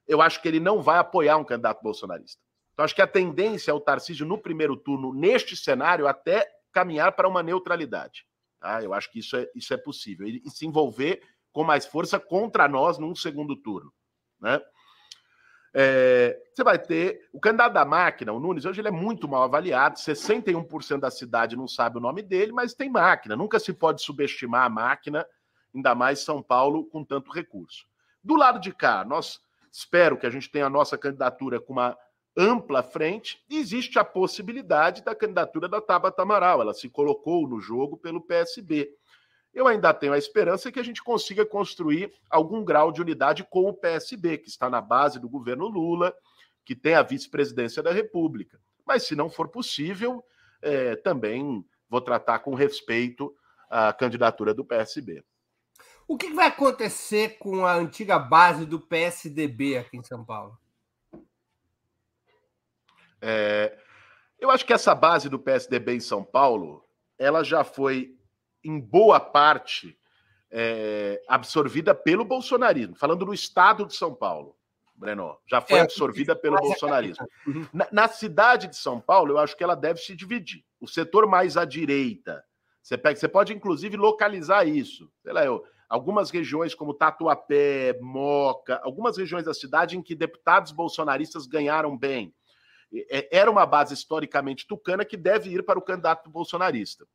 eu 0.09 0.23
acho 0.23 0.41
que 0.41 0.49
ele 0.49 0.59
não 0.59 0.81
vai 0.81 0.99
apoiar 0.99 1.37
um 1.37 1.45
candidato 1.45 1.83
bolsonarista. 1.83 2.41
Então, 2.73 2.87
acho 2.87 2.95
que 2.95 3.03
a 3.03 3.07
tendência 3.07 3.71
é 3.71 3.75
o 3.75 3.81
Tarcísio, 3.81 4.25
no 4.25 4.39
primeiro 4.39 4.79
turno, 4.79 5.13
neste 5.13 5.55
cenário, 5.55 6.09
até 6.09 6.49
caminhar 6.73 7.13
para 7.13 7.29
uma 7.29 7.43
neutralidade. 7.43 8.25
Tá? 8.59 8.83
Eu 8.83 8.95
acho 8.95 9.13
que 9.13 9.19
isso 9.19 9.37
é, 9.37 9.47
isso 9.55 9.75
é 9.75 9.77
possível. 9.77 10.27
E, 10.27 10.43
se 10.49 10.65
envolver 10.65 11.21
com 11.53 11.63
mais 11.63 11.85
força 11.85 12.19
contra 12.19 12.67
nós 12.67 12.97
num 12.97 13.15
segundo 13.15 13.55
turno. 13.55 13.93
Né? 14.41 14.59
É, 15.75 16.39
você 16.53 16.63
vai 16.63 16.79
ter 16.79 17.29
o 17.33 17.41
candidato 17.41 17.73
da 17.73 17.85
máquina, 17.85 18.33
o 18.33 18.39
Nunes, 18.39 18.65
hoje 18.65 18.81
ele 18.81 18.89
é 18.89 18.93
muito 18.93 19.27
mal 19.27 19.43
avaliado. 19.43 19.99
61% 19.99 21.01
da 21.01 21.11
cidade 21.11 21.57
não 21.57 21.67
sabe 21.67 21.99
o 21.99 22.01
nome 22.01 22.23
dele, 22.23 22.53
mas 22.53 22.75
tem 22.75 22.91
máquina. 22.91 23.35
Nunca 23.35 23.59
se 23.59 23.73
pode 23.73 24.03
subestimar 24.03 24.65
a 24.65 24.69
máquina, 24.69 25.27
ainda 25.75 25.95
mais 25.95 26.21
São 26.21 26.43
Paulo 26.43 26.85
com 26.87 27.05
tanto 27.05 27.31
recurso. 27.31 27.87
Do 28.23 28.37
lado 28.37 28.61
de 28.61 28.73
cá, 28.73 29.05
nós 29.05 29.41
espero 29.71 30.19
que 30.19 30.27
a 30.27 30.31
gente 30.31 30.51
tenha 30.51 30.67
a 30.67 30.71
nossa 30.71 30.99
candidatura 30.99 31.59
com 31.59 31.73
uma 31.73 31.97
ampla 32.37 32.83
frente. 32.83 33.43
Existe 33.49 33.99
a 33.99 34.05
possibilidade 34.05 35.03
da 35.03 35.15
candidatura 35.15 35.69
da 35.69 35.81
Tabata 35.81 36.23
Amaral. 36.23 36.61
Ela 36.61 36.75
se 36.75 36.89
colocou 36.89 37.49
no 37.49 37.61
jogo 37.61 37.97
pelo 37.97 38.21
PSB 38.21 38.91
eu 39.53 39.67
ainda 39.67 39.93
tenho 39.93 40.13
a 40.13 40.19
esperança 40.19 40.73
que 40.73 40.81
a 40.81 40.83
gente 40.83 41.03
consiga 41.03 41.45
construir 41.45 42.13
algum 42.31 42.65
grau 42.65 42.91
de 42.91 43.03
unidade 43.03 43.45
com 43.45 43.69
o 43.69 43.75
PSB, 43.75 44.39
que 44.39 44.49
está 44.49 44.71
na 44.71 44.81
base 44.81 45.21
do 45.21 45.29
governo 45.29 45.69
Lula, 45.69 46.15
que 46.65 46.75
tem 46.75 46.95
a 46.95 47.03
vice-presidência 47.03 47.83
da 47.83 47.93
República. 47.93 48.59
Mas, 48.87 49.05
se 49.05 49.15
não 49.15 49.29
for 49.29 49.49
possível, 49.49 50.25
é, 50.63 50.97
também 50.97 51.65
vou 51.89 52.01
tratar 52.01 52.39
com 52.39 52.55
respeito 52.55 53.35
a 53.69 53.93
candidatura 53.93 54.55
do 54.55 54.65
PSB. 54.65 55.23
O 56.09 56.17
que 56.17 56.33
vai 56.33 56.49
acontecer 56.49 57.39
com 57.39 57.65
a 57.67 57.75
antiga 57.75 58.19
base 58.19 58.67
do 58.67 58.81
PSDB 58.81 59.79
aqui 59.79 59.97
em 59.97 60.03
São 60.03 60.25
Paulo? 60.25 60.59
É, 63.21 63.79
eu 64.39 64.51
acho 64.51 64.67
que 64.67 64.73
essa 64.73 64.95
base 64.95 65.29
do 65.29 65.39
PSDB 65.39 65.95
em 65.95 66.01
São 66.01 66.25
Paulo, 66.25 66.85
ela 67.19 67.45
já 67.45 67.63
foi 67.63 68.17
em 68.65 68.81
boa 68.81 69.19
parte, 69.19 69.99
é, 70.51 71.23
absorvida 71.27 71.95
pelo 71.95 72.25
bolsonarismo. 72.25 72.95
Falando 72.97 73.25
no 73.25 73.33
estado 73.33 73.87
de 73.87 73.95
São 73.95 74.15
Paulo, 74.15 74.55
Breno, 74.95 75.37
já 75.49 75.61
foi 75.61 75.79
é, 75.79 75.83
absorvida 75.83 76.37
pelo 76.37 76.59
bolsonarismo. 76.59 77.27
Uhum. 77.47 77.67
Na, 77.73 77.89
na, 77.91 78.09
cidade 78.09 78.69
de 78.69 78.77
São 78.77 79.01
Paulo, 79.01 79.33
eu 79.33 79.39
acho 79.39 79.57
que 79.57 79.65
ela 79.65 79.75
deve 79.75 79.99
se 80.01 80.15
dividir. 80.15 80.65
O 80.79 80.87
setor 80.87 81.27
mais 81.27 81.57
à 81.57 81.65
direita, 81.65 82.45
você, 82.83 82.99
pega, 82.99 83.19
você 83.19 83.29
pode 83.29 83.53
inclusive 83.53 83.97
localizar 83.97 84.67
isso. 84.67 85.11
Sei 85.23 85.33
lá, 85.33 85.45
eu, 85.45 85.65
algumas 85.89 86.31
regiões 86.31 86.75
como 86.75 86.95
Tatuapé, 86.95 87.99
Moca, 88.01 88.81
algumas 88.85 89.17
regiões 89.17 89.45
da 89.45 89.55
cidade 89.55 89.97
em 89.97 90.03
que 90.03 90.15
deputados 90.15 90.71
bolsonaristas 90.71 91.47
ganharam 91.47 91.97
bem. 91.97 92.35
Era 93.31 93.51
uma 93.51 93.65
base 93.65 93.95
historicamente 93.95 94.67
tucana 94.67 95.05
que 95.05 95.17
deve 95.17 95.51
ir 95.51 95.65
para 95.65 95.79
o 95.79 95.83
candidato 95.83 96.29
bolsonarista. 96.29 97.07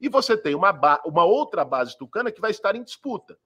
E 0.00 0.08
você 0.08 0.36
tem 0.36 0.54
uma, 0.54 0.70
uma 1.04 1.24
outra 1.24 1.64
base 1.64 1.96
tucana 1.96 2.30
que 2.30 2.40
vai 2.40 2.50
estar 2.50 2.76
em 2.76 2.82
disputa, 2.82 3.38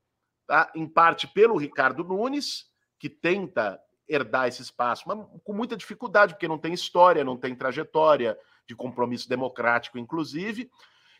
tá? 0.46 0.70
em 0.74 0.86
parte 0.86 1.28
pelo 1.28 1.56
Ricardo 1.56 2.02
Nunes, 2.02 2.66
que 2.98 3.08
tenta 3.08 3.80
herdar 4.08 4.48
esse 4.48 4.60
espaço, 4.60 5.04
mas 5.06 5.18
com 5.44 5.52
muita 5.52 5.76
dificuldade, 5.76 6.34
porque 6.34 6.48
não 6.48 6.58
tem 6.58 6.74
história, 6.74 7.24
não 7.24 7.36
tem 7.36 7.54
trajetória 7.54 8.36
de 8.66 8.74
compromisso 8.74 9.28
democrático, 9.28 9.98
inclusive, 9.98 10.68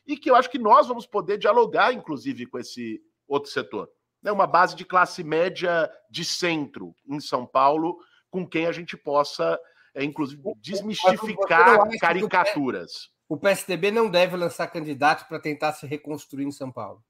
e 0.07 0.17
que 0.17 0.31
eu 0.31 0.35
acho 0.35 0.51
que 0.51 0.59
nós 0.59 0.89
vamos 0.89 1.07
poder 1.07 1.39
dialogar, 1.39 1.93
inclusive, 1.93 2.47
com 2.47 2.59
esse 2.59 3.01
outro 3.29 3.51
setor. 3.51 3.89
É 4.25 4.33
uma 4.33 4.47
base 4.47 4.75
de 4.75 4.85
classe 4.85 5.23
média 5.23 5.91
de 6.11 6.25
centro 6.25 6.95
em 7.09 7.21
São 7.21 7.47
Paulo, 7.47 7.99
com 8.29 8.47
quem 8.47 8.67
a 8.67 8.73
gente 8.73 8.97
possa, 8.97 9.59
é, 9.95 10.05
inclusive, 10.05 10.43
desmistificar 10.57 11.89
caricaturas. 11.99 13.11
O 13.31 13.39
PSDB 13.39 13.93
não 13.93 14.11
deve 14.11 14.37
lançar 14.37 14.67
candidato 14.67 15.29
para 15.29 15.39
tentar 15.39 15.73
se 15.73 15.87
reconstruir 15.87 16.45
em 16.45 16.51
São 16.51 16.73
Paulo. 16.73 17.01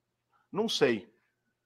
Não 0.52 0.68
sei. 0.68 1.10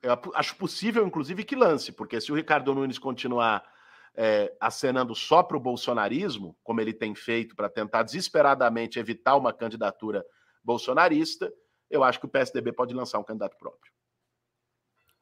Eu 0.00 0.16
acho 0.32 0.55
possível, 0.55 1.05
inclusive, 1.05 1.42
que 1.42 1.57
lance, 1.57 1.90
porque 1.90 2.20
se 2.20 2.30
o 2.30 2.36
Ricardo 2.36 2.72
Nunes 2.72 2.96
continuar 2.96 3.68
é, 4.14 4.57
acenando 4.61 5.12
só 5.12 5.42
para 5.42 5.57
o 5.57 5.61
bolsonarismo, 5.61 6.57
como 6.62 6.80
ele 6.80 6.92
tem 6.92 7.16
feito 7.16 7.57
para 7.57 7.68
tentar 7.68 8.05
desesperadamente 8.05 8.96
evitar 8.96 9.34
uma 9.34 9.52
candidatura 9.52 10.24
bolsonarista, 10.62 11.52
eu 11.90 12.05
acho 12.05 12.20
que 12.20 12.26
o 12.26 12.30
PSDB 12.30 12.72
pode 12.72 12.94
lançar 12.94 13.18
um 13.18 13.24
candidato 13.24 13.59
próprio. 13.59 13.92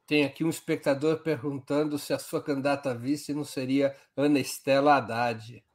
Tem 0.05 0.25
aqui 0.25 0.43
um 0.43 0.49
espectador 0.49 1.23
perguntando 1.23 1.97
se 1.97 2.13
a 2.13 2.19
sua 2.19 2.43
candidata 2.43 2.91
a 2.91 2.93
vice 2.93 3.33
não 3.33 3.43
seria 3.43 3.97
Ana 4.15 4.39
Estela 4.39 4.97
Haddad. 4.97 5.65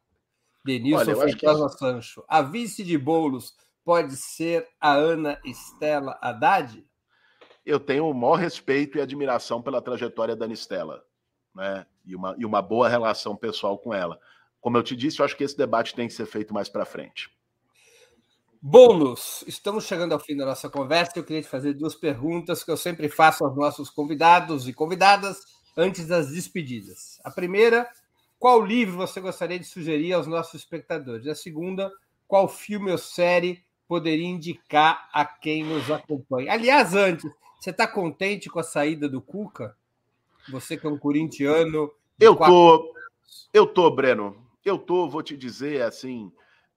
Denilson 0.64 1.16
Feitosa 1.16 1.68
que... 1.68 1.78
Sancho. 1.78 2.24
A 2.28 2.42
vice 2.42 2.84
de 2.84 2.96
Bolos 2.98 3.54
pode 3.84 4.16
ser 4.16 4.68
a 4.80 4.92
Ana 4.92 5.40
Estela 5.44 6.18
Haddad? 6.20 6.84
Eu 7.64 7.80
tenho 7.80 8.09
o 8.09 8.14
maior 8.14 8.36
respeito 8.36 8.98
e 8.98 9.00
admiração 9.00 9.62
pela 9.62 9.82
trajetória 9.82 10.36
da 10.36 10.44
Ana 10.44 10.54
Estela, 10.54 11.04
né? 11.54 11.86
E 12.04 12.16
uma, 12.16 12.34
e 12.38 12.44
uma 12.44 12.62
boa 12.62 12.88
relação 12.88 13.36
pessoal 13.36 13.78
com 13.78 13.92
ela. 13.92 14.18
Como 14.61 14.76
eu 14.76 14.82
te 14.82 14.96
disse, 14.96 15.20
eu 15.20 15.24
acho 15.24 15.36
que 15.36 15.44
esse 15.44 15.56
debate 15.56 15.94
tem 15.94 16.09
que 16.09 16.14
ser 16.14 16.26
feito 16.26 16.52
mais 16.52 16.68
para 16.68 16.84
frente. 16.84 17.30
Bônus, 18.61 19.44
estamos 19.46 19.84
chegando 19.84 20.12
ao 20.12 20.18
fim 20.18 20.36
da 20.36 20.44
nossa 20.44 20.68
conversa. 20.68 21.12
Eu 21.16 21.24
queria 21.24 21.42
te 21.42 21.48
fazer 21.48 21.74
duas 21.74 21.94
perguntas 21.94 22.64
que 22.64 22.70
eu 22.70 22.76
sempre 22.76 23.09
faço 23.09 23.44
aos 23.44 23.56
nossos 23.56 23.88
convidados 23.88 24.66
e 24.66 24.72
convidadas 24.72 25.38
antes 25.76 26.09
das 26.09 26.32
despedidas. 26.32 27.20
A 27.22 27.30
primeira, 27.30 27.88
qual 28.39 28.64
livro 28.64 28.97
você 28.97 29.20
gostaria 29.20 29.59
de 29.59 29.66
sugerir 29.66 30.12
aos 30.12 30.26
nossos 30.26 30.55
espectadores? 30.55 31.26
A 31.26 31.34
segunda, 31.34 31.93
qual 32.26 32.49
filme 32.49 32.91
ou 32.93 32.99
série 32.99 33.64
poderia 33.89 34.26
indicar 34.26 35.09
a 35.12 35.24
quem 35.24 35.64
nos 35.64 35.91
acompanha? 35.91 36.53
Aliás, 36.53 36.95
antes, 36.95 37.28
você 37.59 37.70
está 37.70 37.86
contente 37.86 38.49
com 38.49 38.61
a 38.61 38.62
saída 38.62 39.09
do 39.09 39.20
Cuca? 39.20 39.76
Você 40.51 40.76
que 40.76 40.86
é 40.86 40.91
um 40.91 40.99
corintiano. 40.99 41.91
Eu 42.18 42.36
tô, 42.36 42.95
eu 43.53 43.66
tô, 43.66 43.91
Breno. 43.91 44.47
Eu 44.64 44.78
tô, 44.78 45.09
vou 45.09 45.22
te 45.22 45.36
dizer 45.36 45.82
assim, 45.82 46.30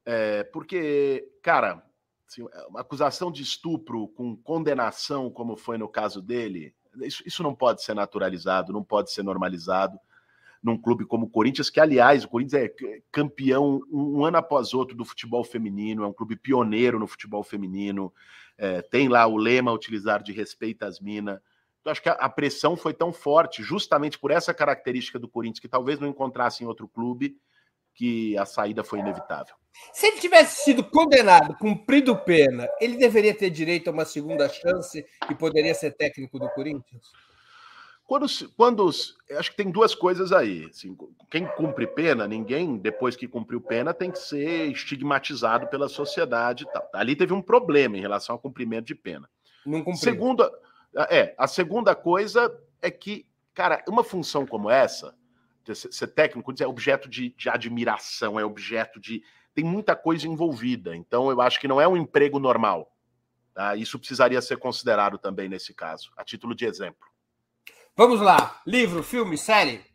é, 0.05 0.43
porque, 0.45 1.29
cara, 1.41 1.83
assim, 2.27 2.43
uma 2.69 2.81
acusação 2.81 3.31
de 3.31 3.43
estupro 3.43 4.07
com 4.09 4.35
condenação, 4.35 5.29
como 5.29 5.55
foi 5.55 5.77
no 5.77 5.89
caso 5.89 6.21
dele, 6.21 6.73
isso, 7.01 7.21
isso 7.25 7.43
não 7.43 7.53
pode 7.53 7.83
ser 7.83 7.93
naturalizado, 7.93 8.73
não 8.73 8.83
pode 8.83 9.11
ser 9.11 9.23
normalizado 9.23 9.99
num 10.63 10.77
clube 10.77 11.05
como 11.05 11.25
o 11.25 11.29
Corinthians, 11.29 11.69
que, 11.69 11.79
aliás, 11.79 12.23
o 12.23 12.27
Corinthians 12.27 12.63
é 12.63 13.01
campeão 13.11 13.81
um 13.91 14.23
ano 14.23 14.37
após 14.37 14.73
outro 14.73 14.95
do 14.95 15.03
futebol 15.03 15.43
feminino, 15.43 16.03
é 16.03 16.07
um 16.07 16.13
clube 16.13 16.35
pioneiro 16.35 16.99
no 16.99 17.07
futebol 17.07 17.43
feminino, 17.43 18.13
é, 18.57 18.81
tem 18.81 19.07
lá 19.07 19.25
o 19.25 19.37
lema 19.37 19.71
utilizar 19.71 20.21
de 20.21 20.31
respeito 20.31 20.83
às 20.83 20.99
minas. 20.99 21.39
Então, 21.79 21.91
acho 21.91 22.01
que 22.01 22.09
a, 22.09 22.13
a, 22.13 22.29
pressão 22.29 22.77
foi 22.77 22.93
tão 22.93 23.11
forte, 23.11 23.63
justamente 23.63 24.19
por 24.19 24.29
essa 24.29 24.53
característica 24.53 25.17
do 25.17 25.27
Corinthians, 25.27 25.59
que 25.59 25.67
talvez 25.67 25.99
não 25.99 26.07
encontrasse 26.07 26.63
em 26.63 26.67
outro 26.67 26.87
clube, 26.87 27.35
que 27.95 28.37
a 28.37 28.45
saída 28.45 28.83
foi 28.83 28.99
inevitável. 28.99 29.55
Se 29.91 30.05
ele 30.05 30.19
tivesse 30.19 30.63
sido 30.63 30.83
condenado, 30.83 31.57
cumprido 31.57 32.15
pena, 32.15 32.67
ele 32.79 32.97
deveria 32.97 33.33
ter 33.33 33.49
direito 33.49 33.89
a 33.89 33.93
uma 33.93 34.05
segunda 34.05 34.47
chance 34.47 35.03
e 35.29 35.35
poderia 35.35 35.73
ser 35.73 35.91
técnico 35.91 36.37
do 36.37 36.49
Corinthians? 36.49 37.11
Quando, 38.11 38.25
quando 38.57 38.89
acho 38.89 39.51
que 39.51 39.55
tem 39.55 39.71
duas 39.71 39.95
coisas 39.95 40.33
aí. 40.33 40.65
Assim, 40.65 40.97
quem 41.29 41.47
cumpre 41.47 41.87
pena, 41.87 42.27
ninguém, 42.27 42.75
depois 42.75 43.15
que 43.15 43.25
cumpriu 43.25 43.61
pena, 43.61 43.93
tem 43.93 44.11
que 44.11 44.19
ser 44.19 44.69
estigmatizado 44.69 45.67
pela 45.67 45.87
sociedade 45.87 46.65
e 46.65 46.67
tal. 46.73 46.89
Ali 46.93 47.15
teve 47.15 47.31
um 47.31 47.41
problema 47.41 47.97
em 47.97 48.01
relação 48.01 48.35
ao 48.35 48.39
cumprimento 48.39 48.87
de 48.87 48.95
pena. 48.95 49.29
Não 49.65 49.79
cumpriu. 49.79 49.95
Segunda, 49.95 50.51
é, 51.09 51.33
a 51.37 51.47
segunda 51.47 51.95
coisa 51.95 52.53
é 52.81 52.91
que, 52.91 53.25
cara, 53.53 53.81
uma 53.87 54.03
função 54.03 54.45
como 54.45 54.69
essa, 54.69 55.15
ser 55.73 56.07
técnico 56.07 56.53
é 56.61 56.67
objeto 56.67 57.07
de, 57.07 57.29
de 57.29 57.47
admiração, 57.47 58.37
é 58.37 58.43
objeto 58.43 58.99
de. 58.99 59.23
Tem 59.55 59.63
muita 59.63 59.95
coisa 59.95 60.27
envolvida. 60.27 60.93
Então, 60.93 61.31
eu 61.31 61.39
acho 61.39 61.61
que 61.61 61.67
não 61.67 61.79
é 61.79 61.87
um 61.87 61.95
emprego 61.95 62.39
normal. 62.39 62.93
Tá? 63.53 63.77
Isso 63.77 63.97
precisaria 63.97 64.41
ser 64.41 64.57
considerado 64.57 65.17
também 65.17 65.47
nesse 65.47 65.73
caso, 65.73 66.11
a 66.17 66.25
título 66.25 66.53
de 66.53 66.65
exemplo. 66.65 67.10
Vamos 68.01 68.19
lá. 68.19 68.59
Livro, 68.65 69.03
filme, 69.03 69.37
série? 69.37 69.85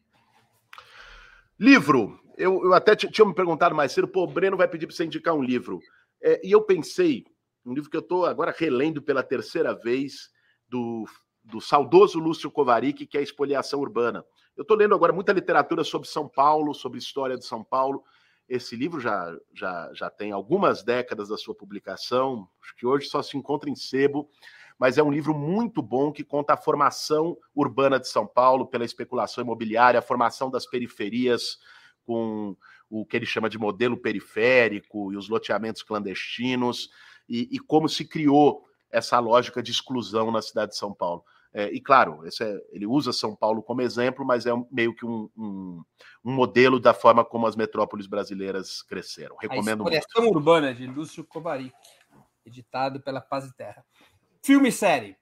Livro. 1.59 2.21
Eu, 2.39 2.63
eu 2.63 2.73
até 2.73 2.95
tinha 2.95 3.27
me 3.27 3.35
perguntado 3.35 3.75
mais 3.75 3.91
cedo, 3.91 4.07
pô, 4.07 4.23
o 4.23 4.29
Breno 4.29 4.57
vai 4.57 4.69
pedir 4.69 4.87
para 4.87 4.95
você 4.95 5.05
indicar 5.05 5.35
um 5.35 5.43
livro. 5.43 5.81
É, 6.23 6.41
e 6.47 6.53
eu 6.53 6.63
pensei, 6.63 7.25
um 7.65 7.75
livro 7.75 7.91
que 7.91 7.97
eu 7.97 8.01
estou 8.01 8.25
agora 8.25 8.55
relendo 8.57 9.03
pela 9.03 9.25
terceira 9.25 9.75
vez, 9.75 10.31
do, 10.69 11.05
do 11.43 11.61
saudoso 11.61 12.21
Lúcio 12.21 12.49
Kovarik, 12.49 13.07
que 13.07 13.17
é 13.17 13.21
a 13.21 13.25
Espoliação 13.25 13.81
Urbana. 13.81 14.25
Eu 14.57 14.63
estou 14.63 14.77
lendo 14.77 14.95
agora 14.95 15.13
muita 15.13 15.33
literatura 15.33 15.83
sobre 15.83 16.07
São 16.07 16.29
Paulo, 16.29 16.75
sobre 16.75 17.01
história 17.01 17.37
de 17.37 17.45
São 17.45 17.65
Paulo. 17.65 18.05
Esse 18.49 18.77
livro 18.77 19.01
já, 19.01 19.37
já, 19.53 19.91
já 19.93 20.09
tem 20.11 20.31
algumas 20.31 20.85
décadas 20.85 21.29
da 21.29 21.37
sua 21.37 21.57
publicação, 21.57 22.49
acho 22.63 22.77
que 22.77 22.87
hoje 22.87 23.09
só 23.09 23.21
se 23.21 23.37
encontra 23.37 23.69
em 23.69 23.75
sebo, 23.75 24.31
mas 24.79 24.99
é 24.99 25.03
um 25.03 25.11
livro 25.11 25.35
muito 25.35 25.81
bom 25.81 26.13
que 26.13 26.23
conta 26.25 26.55
a 26.55 26.57
formação 26.57 27.37
urbana 27.55 27.99
de 27.99 28.09
São 28.09 28.27
Paulo 28.27 28.67
pela 28.67 28.85
especulação 28.85 29.43
imobiliária, 29.43 29.99
a 29.99 30.03
formação 30.03 30.51
das 30.51 30.67
periferias 30.67 31.59
com 32.05 32.57
o 32.89 33.05
que 33.05 33.17
ele 33.17 33.27
chama 33.27 33.49
de 33.49 33.59
modelo 33.59 33.97
periférico 33.97 35.13
e 35.13 35.17
os 35.17 35.29
loteamentos 35.29 35.83
clandestinos, 35.83 36.91
e, 37.29 37.49
e 37.51 37.59
como 37.59 37.89
se 37.89 38.05
criou 38.05 38.65
essa 38.91 39.19
lógica 39.19 39.63
de 39.63 39.71
exclusão 39.73 40.31
na 40.31 40.41
cidade 40.41 40.73
de 40.73 40.79
São 40.79 40.95
Paulo. 40.95 41.25
É, 41.53 41.73
e 41.73 41.81
claro, 41.81 42.23
é, 42.27 42.63
ele 42.71 42.87
usa 42.87 43.13
São 43.13 43.35
Paulo 43.35 43.63
como 43.63 43.81
exemplo, 43.81 44.25
mas 44.27 44.45
é 44.45 44.53
meio 44.71 44.95
que 44.95 45.07
um, 45.07 45.29
um, 45.37 45.83
um, 46.25 46.33
modelo 46.33 46.79
da 46.79 46.93
forma 46.93 47.25
como 47.25 47.47
as 47.47 47.57
metrópoles 47.57 48.07
brasileiras 48.07 48.83
cresceram. 48.83 49.37
Recomendo 49.41 49.81
a 49.81 49.91
muito. 49.91 50.07
Urbana, 50.19 50.75
de 50.75 50.87
Lúcio 50.87 51.25
Kovarik, 51.25 51.75
editado 52.45 53.01
pela 53.01 53.23
Paz 53.23 53.47
e 53.47 53.57
Terra. 53.57 53.85
Filme 54.47 54.69
e 54.69 54.73
série? 54.73 55.17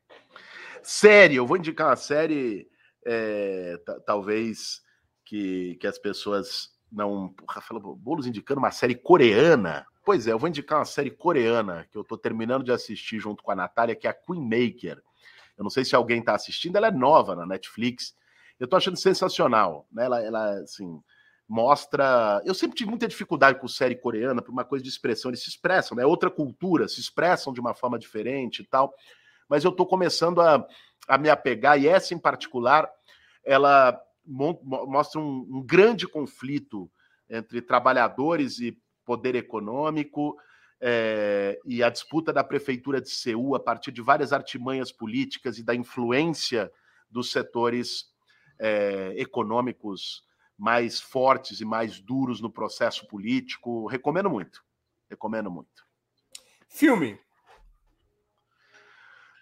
Série, 0.82 1.36
eu 1.36 1.46
vou 1.46 1.56
indicar 1.56 1.88
uma 1.88 1.96
série, 1.96 2.68
é, 3.06 3.80
talvez 4.04 4.82
que, 5.24 5.76
que 5.76 5.86
as 5.86 5.98
pessoas 5.98 6.74
não. 6.92 7.34
Rafael 7.48 7.80
Bolos 7.80 8.26
indicando 8.26 8.58
uma 8.58 8.70
série 8.70 8.94
coreana. 8.94 9.86
Pois 10.04 10.26
é, 10.26 10.32
eu 10.32 10.38
vou 10.38 10.46
indicar 10.46 10.78
uma 10.78 10.84
série 10.84 11.10
coreana 11.10 11.88
que 11.90 11.96
eu 11.96 12.02
estou 12.02 12.18
terminando 12.18 12.64
de 12.64 12.70
assistir 12.70 13.18
junto 13.18 13.42
com 13.42 13.50
a 13.50 13.56
Natália, 13.56 13.96
que 13.96 14.06
é 14.06 14.10
a 14.10 14.12
Queen 14.12 14.42
Maker. 14.42 15.02
Eu 15.56 15.62
não 15.62 15.70
sei 15.70 15.86
se 15.86 15.96
alguém 15.96 16.20
está 16.20 16.34
assistindo, 16.34 16.76
ela 16.76 16.88
é 16.88 16.92
nova 16.92 17.34
na 17.34 17.46
Netflix. 17.46 18.14
Eu 18.60 18.64
estou 18.66 18.76
achando 18.76 18.98
sensacional. 18.98 19.88
Né? 19.90 20.04
Ela, 20.04 20.22
ela, 20.22 20.50
assim, 20.60 21.02
mostra. 21.49 22.40
Eu 22.45 22.55
sempre 22.55 22.76
tive 22.76 22.90
muita 22.90 23.09
dificuldade 23.09 23.59
com 23.59 23.68
série 23.68 23.95
coreana 23.95 24.42
por 24.42 24.51
uma 24.51 24.64
coisa 24.64 24.82
de 24.82 24.88
expressão. 24.88 25.30
Eles 25.30 25.42
se 25.42 25.51
expressam, 25.51 25.97
é 25.99 26.01
né? 26.01 26.07
outra 26.07 26.30
cultura, 26.30 26.88
se 26.88 27.01
expressam 27.01 27.53
de 27.53 27.61
uma 27.61 27.74
forma 27.74 27.99
diferente 27.99 28.62
e 28.62 28.66
tal. 28.66 28.95
Mas 29.49 29.64
eu 29.64 29.70
estou 29.70 29.86
começando 29.86 30.40
a, 30.40 30.66
a 31.07 31.18
me 31.18 31.28
apegar, 31.28 31.78
e 31.78 31.86
essa 31.86 32.14
em 32.14 32.18
particular, 32.18 32.88
ela 33.45 34.01
mostra 34.26 35.20
um, 35.20 35.47
um 35.51 35.62
grande 35.62 36.09
conflito 36.09 36.90
entre 37.28 37.61
trabalhadores 37.61 38.59
e 38.59 38.76
poder 39.05 39.34
econômico 39.34 40.36
é, 40.80 41.61
e 41.64 41.82
a 41.82 41.90
disputa 41.90 42.32
da 42.32 42.42
prefeitura 42.42 43.01
de 43.01 43.11
Seul 43.11 43.55
a 43.55 43.61
partir 43.61 43.92
de 43.92 44.01
várias 44.01 44.32
artimanhas 44.32 44.90
políticas 44.90 45.59
e 45.59 45.62
da 45.62 45.74
influência 45.74 46.72
dos 47.11 47.30
setores 47.30 48.07
é, 48.59 49.12
econômicos 49.16 50.24
mais 50.59 51.00
fortes 51.00 51.61
e 51.61 51.64
mais 51.64 52.00
duros 52.00 52.40
no 52.40 52.50
processo 52.50 53.07
político. 53.07 53.86
Recomendo 53.86 54.30
muito. 54.30 54.64
Recomendo 55.09 55.50
muito. 55.50 55.84
Filme. 56.68 57.18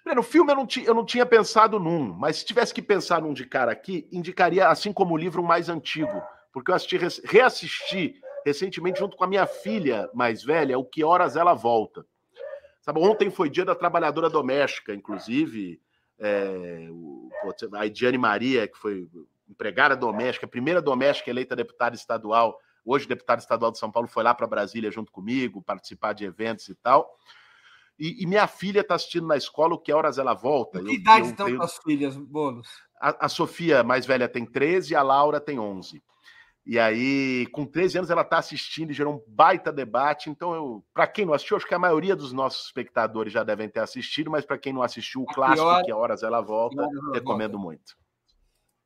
No 0.04 0.22
filme 0.22 0.52
eu 0.52 0.56
não, 0.56 0.66
eu 0.84 0.94
não 0.94 1.06
tinha 1.06 1.24
pensado 1.24 1.78
num, 1.78 2.12
mas 2.12 2.38
se 2.38 2.44
tivesse 2.44 2.74
que 2.74 2.82
pensar 2.82 3.22
num 3.22 3.32
de 3.32 3.46
cara 3.46 3.70
aqui, 3.70 4.08
indicaria, 4.10 4.68
assim 4.68 4.92
como 4.92 5.14
o 5.14 5.16
livro, 5.16 5.42
mais 5.44 5.68
antigo, 5.68 6.20
porque 6.52 6.70
eu 6.70 6.74
assisti, 6.74 6.98
reassisti 7.24 8.20
recentemente 8.44 8.98
junto 8.98 9.16
com 9.16 9.24
a 9.24 9.28
minha 9.28 9.46
filha 9.46 10.10
mais 10.12 10.42
velha, 10.42 10.78
o 10.78 10.84
Que 10.84 11.04
Horas 11.04 11.36
Ela 11.36 11.54
Volta. 11.54 12.04
Sabe, 12.80 12.98
ontem 12.98 13.30
foi 13.30 13.48
dia 13.48 13.64
da 13.64 13.76
trabalhadora 13.76 14.28
doméstica, 14.28 14.92
inclusive, 14.92 15.80
é, 16.18 16.88
o, 16.90 17.30
a 17.74 17.86
Ediane 17.86 18.18
Maria, 18.18 18.66
que 18.66 18.76
foi 18.76 19.08
empregada 19.48 19.96
doméstica, 19.96 20.46
primeira 20.46 20.80
doméstica 20.80 21.30
eleita 21.30 21.56
deputada 21.56 21.94
estadual, 21.94 22.58
hoje 22.84 23.06
deputada 23.06 23.40
estadual 23.40 23.70
de 23.70 23.78
São 23.78 23.90
Paulo, 23.90 24.08
foi 24.08 24.22
lá 24.22 24.34
para 24.34 24.46
Brasília 24.46 24.90
junto 24.90 25.12
comigo, 25.12 25.62
participar 25.62 26.12
de 26.12 26.24
eventos 26.24 26.68
e 26.68 26.74
tal. 26.74 27.16
E, 27.98 28.22
e 28.22 28.26
minha 28.26 28.46
filha 28.46 28.80
está 28.80 28.94
assistindo 28.94 29.26
na 29.26 29.36
escola, 29.36 29.74
o 29.74 29.78
que 29.78 29.92
horas 29.92 30.18
ela 30.18 30.34
volta? 30.34 30.80
Que 30.80 30.88
eu, 30.88 30.92
idade 30.92 31.26
eu, 31.26 31.30
estão 31.30 31.48
eu, 31.48 31.62
as 31.62 31.76
filhas, 31.78 32.16
Bolos? 32.16 32.68
A, 33.00 33.26
a 33.26 33.28
Sofia, 33.28 33.82
mais 33.82 34.06
velha, 34.06 34.28
tem 34.28 34.44
13 34.44 34.92
e 34.92 34.96
a 34.96 35.02
Laura 35.02 35.40
tem 35.40 35.58
11. 35.58 36.02
E 36.64 36.78
aí, 36.78 37.46
com 37.52 37.66
13 37.66 37.98
anos, 37.98 38.10
ela 38.10 38.22
está 38.22 38.38
assistindo 38.38 38.90
e 38.90 38.94
gerou 38.94 39.14
um 39.14 39.24
baita 39.26 39.72
debate. 39.72 40.30
Então, 40.30 40.54
eu, 40.54 40.84
para 40.94 41.08
quem 41.08 41.26
não 41.26 41.34
assistiu, 41.34 41.56
acho 41.56 41.66
que 41.66 41.74
a 41.74 41.78
maioria 41.78 42.14
dos 42.14 42.32
nossos 42.32 42.66
espectadores 42.66 43.32
já 43.32 43.42
devem 43.42 43.68
ter 43.68 43.80
assistido, 43.80 44.30
mas 44.30 44.44
para 44.44 44.58
quem 44.58 44.72
não 44.72 44.82
assistiu, 44.82 45.22
o 45.22 45.26
clássico, 45.26 45.76
que, 45.78 45.84
que 45.86 45.92
horas 45.92 46.22
ela 46.22 46.40
volta, 46.40 46.88
recomendo 47.12 47.58
volta. 47.58 47.66
muito. 47.66 48.01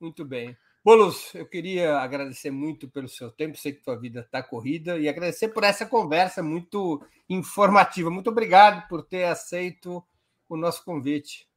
Muito 0.01 0.25
bem. 0.25 0.57
Bolos, 0.85 1.35
eu 1.35 1.45
queria 1.45 1.99
agradecer 1.99 2.51
muito 2.51 2.89
pelo 2.89 3.09
seu 3.09 3.31
tempo, 3.31 3.59
sei 3.59 3.73
que 3.73 3.83
tua 3.83 3.99
vida 3.99 4.21
está 4.21 4.41
corrida, 4.43 4.99
e 4.99 5.09
agradecer 5.09 5.49
por 5.49 5.65
essa 5.65 5.85
conversa 5.85 6.43
muito 6.43 7.05
informativa. 7.29 8.09
Muito 8.09 8.31
obrigado 8.31 8.87
por 8.89 9.03
ter 9.03 9.25
aceito 9.25 10.05
o 10.49 10.57
nosso 10.57 10.85
convite. 10.85 11.49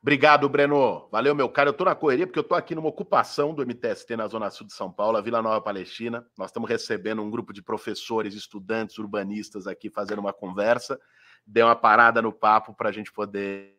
Obrigado, 0.00 0.48
Breno. 0.48 1.08
Valeu, 1.10 1.34
meu 1.34 1.48
cara. 1.48 1.70
Eu 1.70 1.72
estou 1.72 1.86
na 1.86 1.94
correria 1.94 2.26
porque 2.26 2.38
eu 2.38 2.42
estou 2.42 2.56
aqui 2.56 2.74
numa 2.74 2.90
ocupação 2.90 3.54
do 3.54 3.66
MTST 3.66 4.16
na 4.16 4.28
Zona 4.28 4.50
Sul 4.50 4.66
de 4.66 4.74
São 4.74 4.92
Paulo, 4.92 5.16
a 5.16 5.22
Vila 5.22 5.40
Nova 5.40 5.60
Palestina. 5.62 6.24
Nós 6.36 6.50
estamos 6.50 6.68
recebendo 6.68 7.22
um 7.22 7.30
grupo 7.30 7.54
de 7.54 7.62
professores, 7.62 8.34
estudantes, 8.34 8.98
urbanistas 8.98 9.66
aqui 9.66 9.88
fazendo 9.88 10.18
uma 10.18 10.32
conversa. 10.32 11.00
Deu 11.46 11.66
uma 11.66 11.74
parada 11.74 12.20
no 12.20 12.32
papo 12.32 12.74
para 12.74 12.90
a 12.90 12.92
gente 12.92 13.10
poder 13.10 13.78